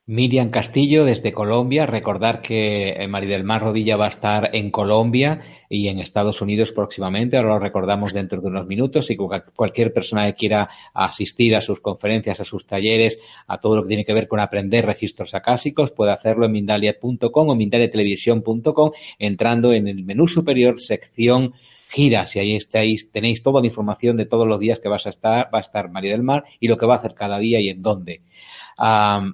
Miriam 0.09 0.51
Castillo 0.51 1.03
desde 1.03 1.33
Colombia. 1.33 1.85
Recordar 1.85 2.41
que 2.41 3.05
María 3.09 3.43
Mar 3.43 3.61
Rodilla 3.61 3.97
va 3.97 4.05
a 4.05 4.09
estar 4.09 4.55
en 4.55 4.71
Colombia 4.71 5.41
y 5.69 5.89
en 5.89 5.99
Estados 5.99 6.41
Unidos 6.41 6.71
próximamente. 6.71 7.35
Ahora 7.35 7.49
lo 7.49 7.59
recordamos 7.59 8.13
dentro 8.13 8.39
de 8.39 8.47
unos 8.47 8.65
minutos. 8.67 9.09
Y 9.09 9.17
cualquier 9.17 9.91
persona 9.91 10.25
que 10.27 10.35
quiera 10.35 10.69
asistir 10.93 11.57
a 11.57 11.61
sus 11.61 11.81
conferencias, 11.81 12.39
a 12.39 12.45
sus 12.45 12.65
talleres, 12.65 13.19
a 13.47 13.59
todo 13.59 13.75
lo 13.75 13.83
que 13.83 13.89
tiene 13.89 14.05
que 14.05 14.13
ver 14.13 14.29
con 14.29 14.39
aprender 14.39 14.85
registros 14.85 15.33
acásicos, 15.33 15.91
puede 15.91 16.13
hacerlo 16.13 16.45
en 16.45 16.53
Mindalia.com 16.53 17.49
o 17.49 17.55
mindaliatelevisión.com 17.55 18.91
entrando 19.19 19.73
en 19.73 19.89
el 19.89 20.05
menú 20.05 20.29
superior 20.29 20.79
sección 20.79 21.53
giras 21.89 22.35
y 22.35 22.39
ahí 22.39 22.55
estáis, 22.55 23.11
tenéis 23.11 23.43
toda 23.43 23.61
la 23.61 23.67
información 23.67 24.17
de 24.17 24.25
todos 24.25 24.47
los 24.47 24.59
días 24.59 24.79
que 24.79 24.89
vas 24.89 25.05
a 25.05 25.09
estar, 25.09 25.49
va 25.53 25.59
a 25.59 25.61
estar 25.61 25.89
María 25.89 26.11
del 26.11 26.23
Mar 26.23 26.45
y 26.59 26.67
lo 26.67 26.77
que 26.77 26.85
va 26.85 26.95
a 26.95 26.97
hacer 26.97 27.13
cada 27.13 27.39
día 27.39 27.59
y 27.59 27.69
en 27.69 27.81
dónde. 27.81 28.21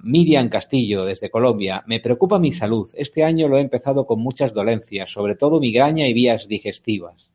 Miriam 0.02 0.48
Castillo, 0.48 1.04
desde 1.04 1.30
Colombia. 1.30 1.84
Me 1.86 2.00
preocupa 2.00 2.38
mi 2.38 2.52
salud. 2.52 2.90
Este 2.94 3.24
año 3.24 3.48
lo 3.48 3.58
he 3.58 3.60
empezado 3.60 4.06
con 4.06 4.20
muchas 4.20 4.54
dolencias, 4.54 5.10
sobre 5.10 5.34
todo 5.34 5.60
migraña 5.60 6.08
y 6.08 6.14
vías 6.14 6.48
digestivas. 6.48 7.30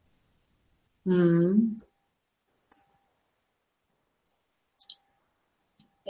Mm. 1.05 1.77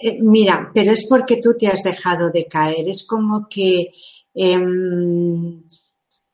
Eh, 0.01 0.19
mira, 0.21 0.71
pero 0.73 0.91
es 0.91 1.05
porque 1.09 1.41
tú 1.41 1.55
te 1.57 1.67
has 1.67 1.83
dejado 1.83 2.29
de 2.29 2.47
caer. 2.47 2.87
Es 2.87 3.05
como 3.05 3.47
que 3.49 3.91
em, 4.33 5.63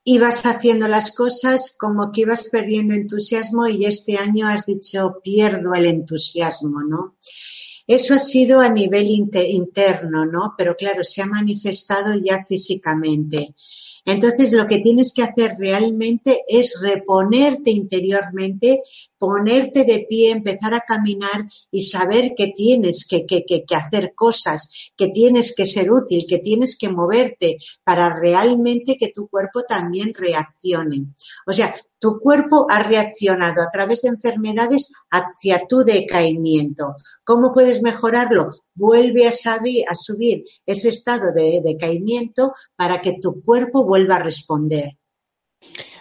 ibas 0.03 0.45
haciendo 0.45 0.87
las 0.87 1.15
cosas, 1.15 1.75
como 1.77 2.11
que 2.11 2.21
ibas 2.21 2.49
perdiendo 2.49 2.93
entusiasmo 2.93 3.67
y 3.67 3.85
este 3.85 4.17
año 4.17 4.47
has 4.47 4.65
dicho 4.67 5.19
pierdo 5.23 5.73
el 5.73 5.85
entusiasmo, 5.87 6.83
¿no? 6.83 7.15
Eso 7.87 8.13
ha 8.13 8.19
sido 8.19 8.61
a 8.61 8.69
nivel 8.69 9.07
interno, 9.09 10.25
¿no? 10.25 10.55
Pero 10.57 10.75
claro, 10.75 11.03
se 11.03 11.21
ha 11.21 11.25
manifestado 11.27 12.19
ya 12.19 12.43
físicamente. 12.47 13.53
Entonces, 14.07 14.53
lo 14.53 14.67
que 14.67 14.77
tienes 14.77 15.11
que 15.13 15.23
hacer 15.23 15.55
realmente 15.57 16.43
es 16.47 16.75
reponerte 16.79 17.71
interiormente, 17.71 18.83
ponerte 19.17 19.83
de 19.83 20.05
pie, 20.07 20.29
empezar 20.29 20.75
a 20.75 20.81
caminar 20.81 21.47
y 21.71 21.85
saber 21.85 22.33
que 22.37 22.53
tienes 22.55 23.07
que, 23.07 23.25
que, 23.25 23.43
que, 23.43 23.65
que, 23.65 23.75
hacer 23.75 24.13
cosas, 24.13 24.91
que 24.95 25.07
tienes 25.07 25.55
que 25.55 25.65
ser 25.65 25.91
útil, 25.91 26.27
que 26.29 26.37
tienes 26.37 26.77
que 26.77 26.89
moverte 26.89 27.57
para 27.83 28.15
realmente 28.19 28.97
que 28.99 29.09
tu 29.09 29.27
cuerpo 29.27 29.63
también 29.63 30.13
reaccione. 30.13 31.07
O 31.47 31.51
sea, 31.51 31.73
tu 31.99 32.19
cuerpo 32.19 32.67
ha 32.69 32.83
reaccionado 32.83 33.61
a 33.61 33.71
través 33.71 34.01
de 34.01 34.09
enfermedades 34.09 34.89
hacia 35.09 35.65
tu 35.67 35.79
decaimiento. 35.79 36.95
¿Cómo 37.23 37.53
puedes 37.53 37.81
mejorarlo? 37.81 38.51
Vuelve 38.73 39.27
a, 39.27 39.31
a 39.31 39.95
subir 39.95 40.43
ese 40.65 40.89
estado 40.89 41.31
de 41.33 41.61
decaimiento 41.63 42.53
para 42.75 43.01
que 43.01 43.17
tu 43.21 43.41
cuerpo 43.41 43.85
vuelva 43.85 44.17
a 44.17 44.23
responder. 44.23 44.97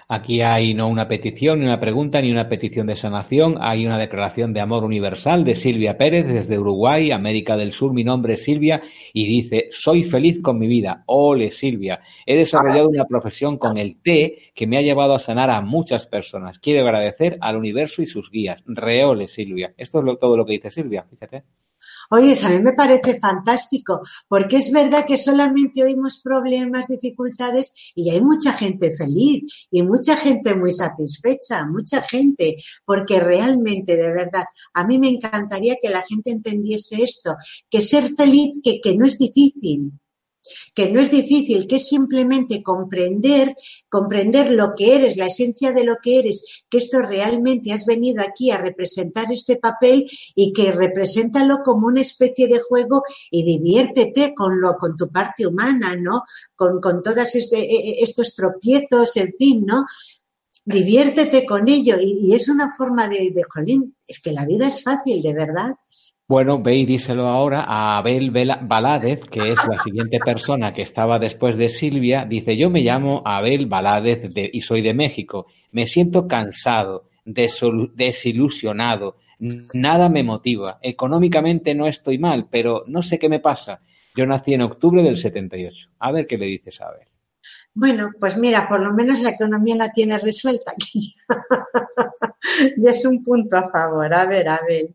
Aquí 0.08 0.42
hay 0.42 0.74
no 0.74 0.88
una 0.88 1.08
petición, 1.08 1.60
ni 1.60 1.64
una 1.64 1.80
pregunta, 1.80 2.20
ni 2.20 2.30
una 2.30 2.48
petición 2.48 2.86
de 2.86 2.96
sanación. 2.96 3.56
Hay 3.60 3.86
una 3.86 3.98
declaración 3.98 4.52
de 4.52 4.60
amor 4.60 4.84
universal 4.84 5.44
de 5.44 5.56
Silvia 5.56 5.96
Pérez 5.96 6.26
desde 6.26 6.58
Uruguay, 6.58 7.10
América 7.10 7.56
del 7.56 7.72
Sur. 7.72 7.94
Mi 7.94 8.04
nombre 8.04 8.34
es 8.34 8.44
Silvia 8.44 8.82
y 9.12 9.26
dice, 9.26 9.68
soy 9.70 10.04
feliz 10.04 10.42
con 10.42 10.58
mi 10.58 10.66
vida. 10.66 11.04
Ole 11.06 11.50
Silvia. 11.50 12.00
He 12.26 12.36
desarrollado 12.36 12.88
una 12.88 13.06
profesión 13.06 13.56
con 13.56 13.78
el 13.78 14.00
té 14.02 14.52
que 14.54 14.66
me 14.66 14.76
ha 14.76 14.82
llevado 14.82 15.14
a 15.14 15.20
sanar 15.20 15.50
a 15.50 15.62
muchas 15.62 16.06
personas. 16.06 16.58
Quiero 16.58 16.82
agradecer 16.82 17.38
al 17.40 17.56
universo 17.56 18.02
y 18.02 18.06
sus 18.06 18.30
guías. 18.30 18.62
Reole 18.66 19.28
Silvia. 19.28 19.74
Esto 19.76 20.06
es 20.06 20.18
todo 20.18 20.36
lo 20.36 20.44
que 20.44 20.52
dice 20.52 20.70
Silvia, 20.70 21.06
fíjate. 21.08 21.44
Oye, 22.10 22.36
a 22.42 22.48
mí 22.50 22.58
me 22.60 22.72
parece 22.72 23.18
fantástico, 23.18 24.00
porque 24.28 24.56
es 24.56 24.70
verdad 24.70 25.04
que 25.06 25.18
solamente 25.18 25.82
oímos 25.82 26.20
problemas, 26.20 26.86
dificultades 26.86 27.92
y 27.94 28.10
hay 28.10 28.20
mucha 28.20 28.52
gente 28.52 28.92
feliz 28.92 29.66
y 29.70 29.82
mucha 29.82 30.16
gente 30.16 30.54
muy 30.54 30.72
satisfecha, 30.72 31.66
mucha 31.66 32.02
gente, 32.02 32.56
porque 32.84 33.20
realmente, 33.20 33.96
de 33.96 34.12
verdad, 34.12 34.44
a 34.74 34.86
mí 34.86 34.98
me 34.98 35.08
encantaría 35.08 35.76
que 35.80 35.88
la 35.88 36.04
gente 36.08 36.30
entendiese 36.30 37.02
esto, 37.02 37.36
que 37.70 37.80
ser 37.82 38.10
feliz, 38.14 38.60
que, 38.62 38.80
que 38.80 38.96
no 38.96 39.06
es 39.06 39.18
difícil, 39.18 39.92
que 40.74 40.90
no 40.90 41.00
es 41.00 41.10
difícil, 41.10 41.66
que 41.66 41.76
es 41.76 41.88
simplemente 41.88 42.62
comprender, 42.62 43.54
comprender 43.88 44.50
lo 44.50 44.74
que 44.76 44.96
eres, 44.96 45.16
la 45.16 45.26
esencia 45.26 45.72
de 45.72 45.84
lo 45.84 45.96
que 46.02 46.18
eres, 46.18 46.44
que 46.68 46.78
esto 46.78 47.00
realmente 47.00 47.72
has 47.72 47.86
venido 47.86 48.22
aquí 48.22 48.50
a 48.50 48.58
representar 48.58 49.32
este 49.32 49.56
papel 49.56 50.06
y 50.34 50.52
que 50.52 50.72
represéntalo 50.72 51.58
como 51.64 51.86
una 51.86 52.00
especie 52.00 52.48
de 52.48 52.60
juego 52.60 53.02
y 53.30 53.44
diviértete 53.44 54.34
con 54.34 54.60
lo, 54.60 54.76
con 54.76 54.96
tu 54.96 55.10
parte 55.10 55.46
humana, 55.46 55.96
¿no? 55.96 56.24
Con, 56.54 56.80
con 56.80 57.02
todos 57.02 57.34
este, 57.34 57.58
e, 57.58 58.00
e, 58.00 58.02
estos 58.02 58.34
tropiezos, 58.34 59.16
en 59.16 59.34
fin, 59.38 59.64
¿no? 59.66 59.84
Diviértete 60.64 61.44
con 61.44 61.68
ello 61.68 61.96
y, 62.00 62.34
es 62.34 62.48
una 62.48 62.74
forma 62.76 63.06
de, 63.08 63.30
de, 63.34 63.42
jolín, 63.42 63.96
es 64.06 64.20
que 64.20 64.32
la 64.32 64.46
vida 64.46 64.68
es 64.68 64.82
fácil, 64.82 65.22
de 65.22 65.34
verdad. 65.34 65.72
Bueno, 66.26 66.62
ve 66.62 66.76
y 66.76 66.86
díselo 66.86 67.28
ahora 67.28 67.64
a 67.68 67.98
Abel 67.98 68.30
Baládez, 68.30 69.20
que 69.30 69.52
es 69.52 69.58
la 69.68 69.78
siguiente 69.78 70.18
persona 70.20 70.72
que 70.72 70.80
estaba 70.80 71.18
después 71.18 71.58
de 71.58 71.68
Silvia. 71.68 72.24
Dice, 72.24 72.56
yo 72.56 72.70
me 72.70 72.80
llamo 72.80 73.20
Abel 73.26 73.66
Baládez 73.66 74.30
y 74.34 74.62
soy 74.62 74.80
de 74.80 74.94
México. 74.94 75.46
Me 75.70 75.86
siento 75.86 76.26
cansado, 76.26 77.10
desilusionado, 77.26 79.18
nada 79.74 80.08
me 80.08 80.22
motiva. 80.22 80.78
Económicamente 80.80 81.74
no 81.74 81.86
estoy 81.86 82.16
mal, 82.16 82.48
pero 82.50 82.84
no 82.86 83.02
sé 83.02 83.18
qué 83.18 83.28
me 83.28 83.40
pasa. 83.40 83.82
Yo 84.16 84.24
nací 84.24 84.54
en 84.54 84.62
octubre 84.62 85.02
del 85.02 85.18
78. 85.18 85.90
A 85.98 86.10
ver 86.10 86.26
qué 86.26 86.38
le 86.38 86.46
dices 86.46 86.80
a 86.80 86.86
Abel. 86.86 87.06
Bueno, 87.74 88.10
pues 88.18 88.38
mira, 88.38 88.66
por 88.66 88.80
lo 88.80 88.94
menos 88.94 89.20
la 89.20 89.30
economía 89.30 89.76
la 89.76 89.92
tiene 89.92 90.18
resuelta 90.18 90.72
aquí. 90.72 91.12
y 92.78 92.88
es 92.88 93.04
un 93.04 93.22
punto 93.22 93.58
a 93.58 93.70
favor. 93.70 94.14
A 94.14 94.24
ver, 94.24 94.48
Abel. 94.48 94.94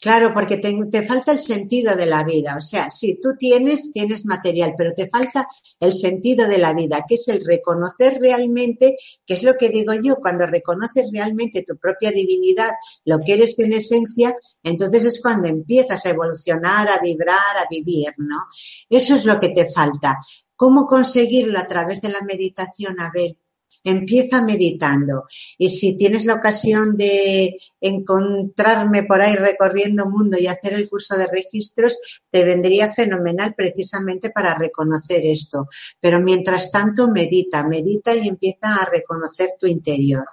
Claro, 0.00 0.32
porque 0.34 0.58
te, 0.58 1.02
falta 1.06 1.32
el 1.32 1.38
sentido 1.38 1.96
de 1.96 2.06
la 2.06 2.24
vida. 2.24 2.56
O 2.56 2.60
sea, 2.60 2.90
sí, 2.90 3.18
tú 3.22 3.30
tienes, 3.38 3.92
tienes 3.92 4.24
material, 4.24 4.74
pero 4.76 4.92
te 4.94 5.08
falta 5.08 5.48
el 5.80 5.92
sentido 5.92 6.46
de 6.46 6.58
la 6.58 6.74
vida, 6.74 7.04
que 7.08 7.14
es 7.14 7.28
el 7.28 7.44
reconocer 7.44 8.18
realmente, 8.20 8.96
que 9.26 9.34
es 9.34 9.42
lo 9.42 9.54
que 9.54 9.70
digo 9.70 9.94
yo, 9.94 10.16
cuando 10.16 10.46
reconoces 10.46 11.10
realmente 11.12 11.64
tu 11.66 11.76
propia 11.76 12.10
divinidad, 12.10 12.72
lo 13.04 13.20
que 13.20 13.34
eres 13.34 13.58
en 13.58 13.72
esencia, 13.72 14.36
entonces 14.62 15.04
es 15.04 15.20
cuando 15.20 15.48
empiezas 15.48 16.04
a 16.04 16.10
evolucionar, 16.10 16.90
a 16.90 16.98
vibrar, 16.98 17.56
a 17.56 17.66
vivir, 17.68 18.12
¿no? 18.18 18.44
Eso 18.88 19.16
es 19.16 19.24
lo 19.24 19.38
que 19.38 19.48
te 19.50 19.70
falta. 19.70 20.18
¿Cómo 20.56 20.86
conseguirlo 20.86 21.58
a 21.58 21.66
través 21.66 22.00
de 22.00 22.10
la 22.10 22.20
meditación, 22.20 23.00
Abel? 23.00 23.38
Empieza 23.84 24.42
meditando. 24.42 25.26
Y 25.58 25.70
si 25.70 25.96
tienes 25.96 26.24
la 26.24 26.34
ocasión 26.34 26.96
de 26.96 27.58
encontrarme 27.80 29.04
por 29.04 29.20
ahí 29.20 29.36
recorriendo 29.36 30.06
mundo 30.06 30.38
y 30.38 30.46
hacer 30.46 30.72
el 30.72 30.88
curso 30.88 31.16
de 31.16 31.26
registros, 31.26 31.98
te 32.30 32.44
vendría 32.44 32.92
fenomenal 32.92 33.54
precisamente 33.54 34.30
para 34.30 34.54
reconocer 34.54 35.24
esto. 35.24 35.68
Pero 36.00 36.20
mientras 36.20 36.72
tanto, 36.72 37.08
medita, 37.08 37.66
medita 37.68 38.14
y 38.14 38.26
empieza 38.26 38.76
a 38.76 38.90
reconocer 38.90 39.50
tu 39.60 39.66
interior. 39.66 40.24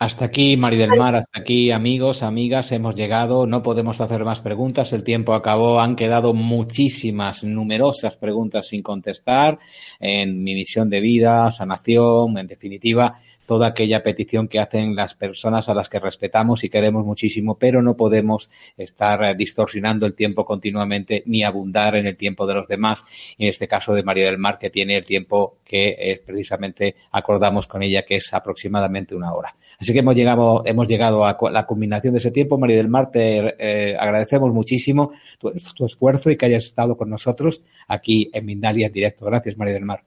Hasta 0.00 0.26
aquí, 0.26 0.56
Mari 0.56 0.76
del 0.76 0.96
Mar, 0.96 1.16
hasta 1.16 1.40
aquí, 1.40 1.72
amigos, 1.72 2.22
amigas, 2.22 2.70
hemos 2.70 2.94
llegado. 2.94 3.48
No 3.48 3.64
podemos 3.64 4.00
hacer 4.00 4.24
más 4.24 4.40
preguntas. 4.40 4.92
El 4.92 5.02
tiempo 5.02 5.34
acabó. 5.34 5.80
Han 5.80 5.96
quedado 5.96 6.34
muchísimas, 6.34 7.42
numerosas 7.42 8.16
preguntas 8.16 8.68
sin 8.68 8.80
contestar 8.80 9.58
en 9.98 10.44
mi 10.44 10.54
misión 10.54 10.88
de 10.88 11.00
vida, 11.00 11.50
sanación, 11.50 12.38
en 12.38 12.46
definitiva, 12.46 13.20
toda 13.48 13.68
aquella 13.68 14.02
petición 14.02 14.46
que 14.46 14.60
hacen 14.60 14.94
las 14.94 15.14
personas 15.14 15.70
a 15.70 15.74
las 15.74 15.88
que 15.88 15.98
respetamos 15.98 16.64
y 16.64 16.68
queremos 16.68 17.06
muchísimo, 17.06 17.56
pero 17.58 17.80
no 17.80 17.96
podemos 17.96 18.50
estar 18.76 19.34
distorsionando 19.38 20.04
el 20.04 20.12
tiempo 20.12 20.44
continuamente 20.44 21.22
ni 21.24 21.42
abundar 21.42 21.96
en 21.96 22.06
el 22.06 22.18
tiempo 22.18 22.46
de 22.46 22.52
los 22.52 22.68
demás. 22.68 23.02
En 23.38 23.48
este 23.48 23.66
caso 23.66 23.94
de 23.94 24.02
María 24.02 24.26
del 24.26 24.36
Mar, 24.36 24.58
que 24.58 24.68
tiene 24.68 24.98
el 24.98 25.06
tiempo 25.06 25.56
que 25.64 25.96
eh, 25.98 26.22
precisamente 26.24 26.94
acordamos 27.10 27.66
con 27.66 27.82
ella, 27.82 28.02
que 28.02 28.16
es 28.16 28.34
aproximadamente 28.34 29.16
una 29.16 29.32
hora. 29.32 29.56
Así 29.80 29.94
que 29.94 30.00
hemos 30.00 30.14
llegado, 30.14 30.62
hemos 30.66 30.86
llegado 30.86 31.24
a 31.24 31.38
la 31.50 31.64
culminación 31.64 32.12
de 32.12 32.18
ese 32.18 32.30
tiempo. 32.30 32.58
María 32.58 32.76
del 32.76 32.88
Mar, 32.88 33.10
te 33.10 33.54
eh, 33.58 33.96
agradecemos 33.98 34.52
muchísimo 34.52 35.12
tu, 35.38 35.50
tu, 35.74 35.86
esfuerzo 35.86 36.30
y 36.30 36.36
que 36.36 36.44
hayas 36.44 36.66
estado 36.66 36.98
con 36.98 37.08
nosotros 37.08 37.62
aquí 37.86 38.28
en 38.34 38.44
Mindalia 38.44 38.88
en 38.88 38.92
directo. 38.92 39.24
Gracias, 39.24 39.56
María 39.56 39.72
del 39.72 39.86
Mar. 39.86 40.02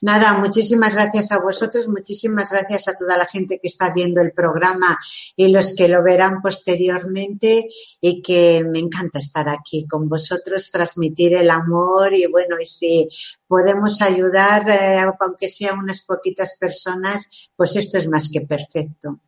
Nada, 0.00 0.34
muchísimas 0.34 0.94
gracias 0.94 1.32
a 1.32 1.38
vosotros, 1.38 1.88
muchísimas 1.88 2.50
gracias 2.50 2.88
a 2.88 2.94
toda 2.94 3.16
la 3.16 3.26
gente 3.26 3.58
que 3.60 3.68
está 3.68 3.92
viendo 3.92 4.20
el 4.20 4.32
programa 4.32 4.98
y 5.34 5.48
los 5.48 5.74
que 5.74 5.88
lo 5.88 6.02
verán 6.02 6.40
posteriormente 6.42 7.68
y 8.00 8.22
que 8.22 8.64
me 8.64 8.78
encanta 8.78 9.18
estar 9.18 9.48
aquí 9.48 9.86
con 9.86 10.08
vosotros, 10.08 10.70
transmitir 10.70 11.34
el 11.34 11.50
amor 11.50 12.14
y 12.14 12.26
bueno, 12.26 12.56
y 12.60 12.66
si 12.66 13.08
podemos 13.46 14.00
ayudar, 14.02 14.68
eh, 14.68 15.04
aunque 15.20 15.48
sean 15.48 15.78
unas 15.78 16.00
poquitas 16.00 16.56
personas, 16.58 17.50
pues 17.54 17.76
esto 17.76 17.98
es 17.98 18.08
más 18.08 18.28
que 18.32 18.40
perfecto. 18.42 19.20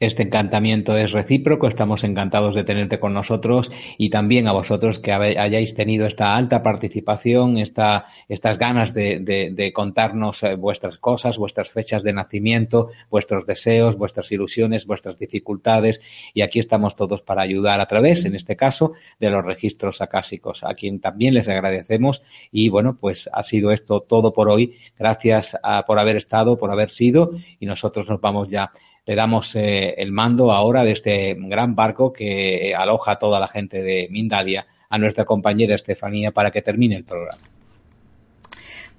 Este 0.00 0.22
encantamiento 0.22 0.96
es 0.96 1.12
recíproco, 1.12 1.68
estamos 1.68 2.04
encantados 2.04 2.54
de 2.54 2.64
tenerte 2.64 2.98
con 2.98 3.12
nosotros 3.12 3.70
y 3.98 4.08
también 4.08 4.48
a 4.48 4.52
vosotros 4.52 4.98
que 4.98 5.12
hayáis 5.12 5.74
tenido 5.74 6.06
esta 6.06 6.36
alta 6.36 6.62
participación, 6.62 7.58
esta, 7.58 8.06
estas 8.26 8.56
ganas 8.56 8.94
de, 8.94 9.72
contarnos 9.74 10.42
eh, 10.42 10.54
vuestras 10.54 10.96
cosas, 10.96 11.36
vuestras 11.36 11.68
fechas 11.68 12.02
de 12.02 12.14
nacimiento, 12.14 12.88
vuestros 13.10 13.44
deseos, 13.44 13.98
vuestras 13.98 14.32
ilusiones, 14.32 14.86
vuestras 14.86 15.18
dificultades 15.18 16.00
y 16.32 16.40
aquí 16.40 16.60
estamos 16.60 16.96
todos 16.96 17.20
para 17.20 17.42
ayudar 17.42 17.82
a 17.82 17.86
través, 17.86 18.24
en 18.24 18.34
este 18.34 18.56
caso, 18.56 18.94
de 19.18 19.28
los 19.28 19.44
registros 19.44 20.00
acásicos, 20.00 20.64
a 20.64 20.72
quien 20.72 21.00
también 21.00 21.34
les 21.34 21.46
agradecemos 21.46 22.22
y 22.50 22.70
bueno, 22.70 22.96
pues 22.98 23.28
ha 23.34 23.42
sido 23.42 23.70
esto 23.70 24.00
todo 24.00 24.32
por 24.32 24.48
hoy. 24.48 24.78
Gracias 24.98 25.58
a, 25.62 25.84
por 25.84 25.98
haber 25.98 26.16
estado, 26.16 26.56
por 26.56 26.70
haber 26.70 26.90
sido 26.90 27.32
y 27.58 27.66
nosotros 27.66 28.08
nos 28.08 28.22
vamos 28.22 28.48
ya 28.48 28.72
le 29.06 29.14
damos 29.14 29.54
eh, 29.56 29.94
el 29.98 30.12
mando 30.12 30.52
ahora 30.52 30.84
de 30.84 30.92
este 30.92 31.36
gran 31.38 31.74
barco 31.74 32.12
que 32.12 32.74
aloja 32.76 33.12
a 33.12 33.18
toda 33.18 33.40
la 33.40 33.48
gente 33.48 33.82
de 33.82 34.08
Mindalia 34.10 34.66
a 34.88 34.98
nuestra 34.98 35.24
compañera 35.24 35.74
Estefanía 35.74 36.32
para 36.32 36.50
que 36.50 36.62
termine 36.62 36.96
el 36.96 37.04
programa. 37.04 37.49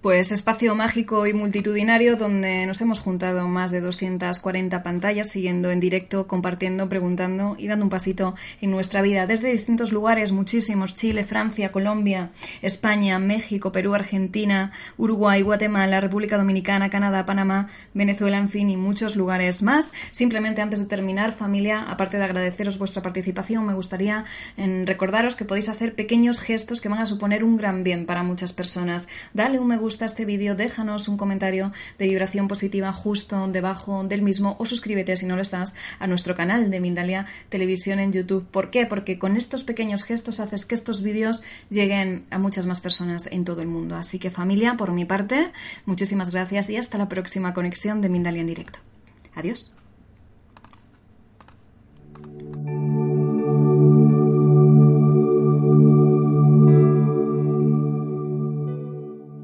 Pues 0.01 0.31
espacio 0.31 0.73
mágico 0.73 1.27
y 1.27 1.33
multitudinario 1.33 2.15
donde 2.15 2.65
nos 2.65 2.81
hemos 2.81 2.99
juntado 2.99 3.47
más 3.47 3.69
de 3.69 3.81
240 3.81 4.81
pantallas 4.81 5.29
siguiendo 5.29 5.69
en 5.69 5.79
directo, 5.79 6.25
compartiendo, 6.25 6.89
preguntando 6.89 7.55
y 7.59 7.67
dando 7.67 7.85
un 7.85 7.91
pasito 7.91 8.33
en 8.61 8.71
nuestra 8.71 9.03
vida 9.03 9.27
desde 9.27 9.51
distintos 9.51 9.91
lugares, 9.91 10.31
muchísimos, 10.31 10.95
Chile, 10.95 11.23
Francia, 11.23 11.71
Colombia, 11.71 12.31
España, 12.63 13.19
México, 13.19 13.71
Perú, 13.71 13.93
Argentina, 13.93 14.71
Uruguay, 14.97 15.43
Guatemala, 15.43 16.01
República 16.01 16.35
Dominicana, 16.35 16.89
Canadá, 16.89 17.27
Panamá, 17.27 17.69
Venezuela, 17.93 18.39
en 18.39 18.49
fin, 18.49 18.71
y 18.71 18.77
muchos 18.77 19.15
lugares 19.15 19.61
más. 19.61 19.93
Simplemente 20.09 20.63
antes 20.63 20.79
de 20.79 20.87
terminar, 20.87 21.31
familia, 21.31 21.83
aparte 21.83 22.17
de 22.17 22.23
agradeceros 22.23 22.79
vuestra 22.79 23.03
participación, 23.03 23.67
me 23.67 23.75
gustaría 23.75 24.25
recordaros 24.57 25.35
que 25.35 25.45
podéis 25.45 25.69
hacer 25.69 25.93
pequeños 25.93 26.39
gestos 26.39 26.81
que 26.81 26.89
van 26.89 27.01
a 27.01 27.05
suponer 27.05 27.43
un 27.43 27.55
gran 27.55 27.83
bien 27.83 28.07
para 28.07 28.23
muchas 28.23 28.51
personas. 28.51 29.07
Dale 29.35 29.59
un 29.59 29.67
me 29.67 29.77
gusta 29.77 29.90
gusta 29.91 30.05
este 30.05 30.23
vídeo, 30.23 30.55
déjanos 30.55 31.09
un 31.09 31.17
comentario 31.17 31.73
de 31.99 32.07
vibración 32.07 32.47
positiva 32.47 32.93
justo 32.93 33.45
debajo 33.49 34.05
del 34.05 34.21
mismo 34.21 34.55
o 34.57 34.65
suscríbete 34.65 35.17
si 35.17 35.25
no 35.25 35.35
lo 35.35 35.41
estás 35.41 35.75
a 35.99 36.07
nuestro 36.07 36.33
canal 36.33 36.71
de 36.71 36.79
Mindalia 36.79 37.25
Televisión 37.49 37.99
en 37.99 38.13
YouTube. 38.13 38.47
¿Por 38.49 38.69
qué? 38.69 38.85
Porque 38.85 39.19
con 39.19 39.35
estos 39.35 39.65
pequeños 39.65 40.03
gestos 40.03 40.39
haces 40.39 40.65
que 40.65 40.75
estos 40.75 41.03
vídeos 41.03 41.43
lleguen 41.69 42.23
a 42.29 42.39
muchas 42.39 42.65
más 42.65 42.79
personas 42.79 43.27
en 43.27 43.43
todo 43.43 43.61
el 43.61 43.67
mundo. 43.67 43.97
Así 43.97 44.17
que 44.17 44.31
familia, 44.31 44.77
por 44.77 44.93
mi 44.93 45.03
parte, 45.03 45.51
muchísimas 45.83 46.31
gracias 46.31 46.69
y 46.69 46.77
hasta 46.77 46.97
la 46.97 47.09
próxima 47.09 47.53
conexión 47.53 47.99
de 47.99 48.07
Mindalia 48.07 48.39
en 48.39 48.47
directo. 48.47 48.79
Adiós. 49.35 49.75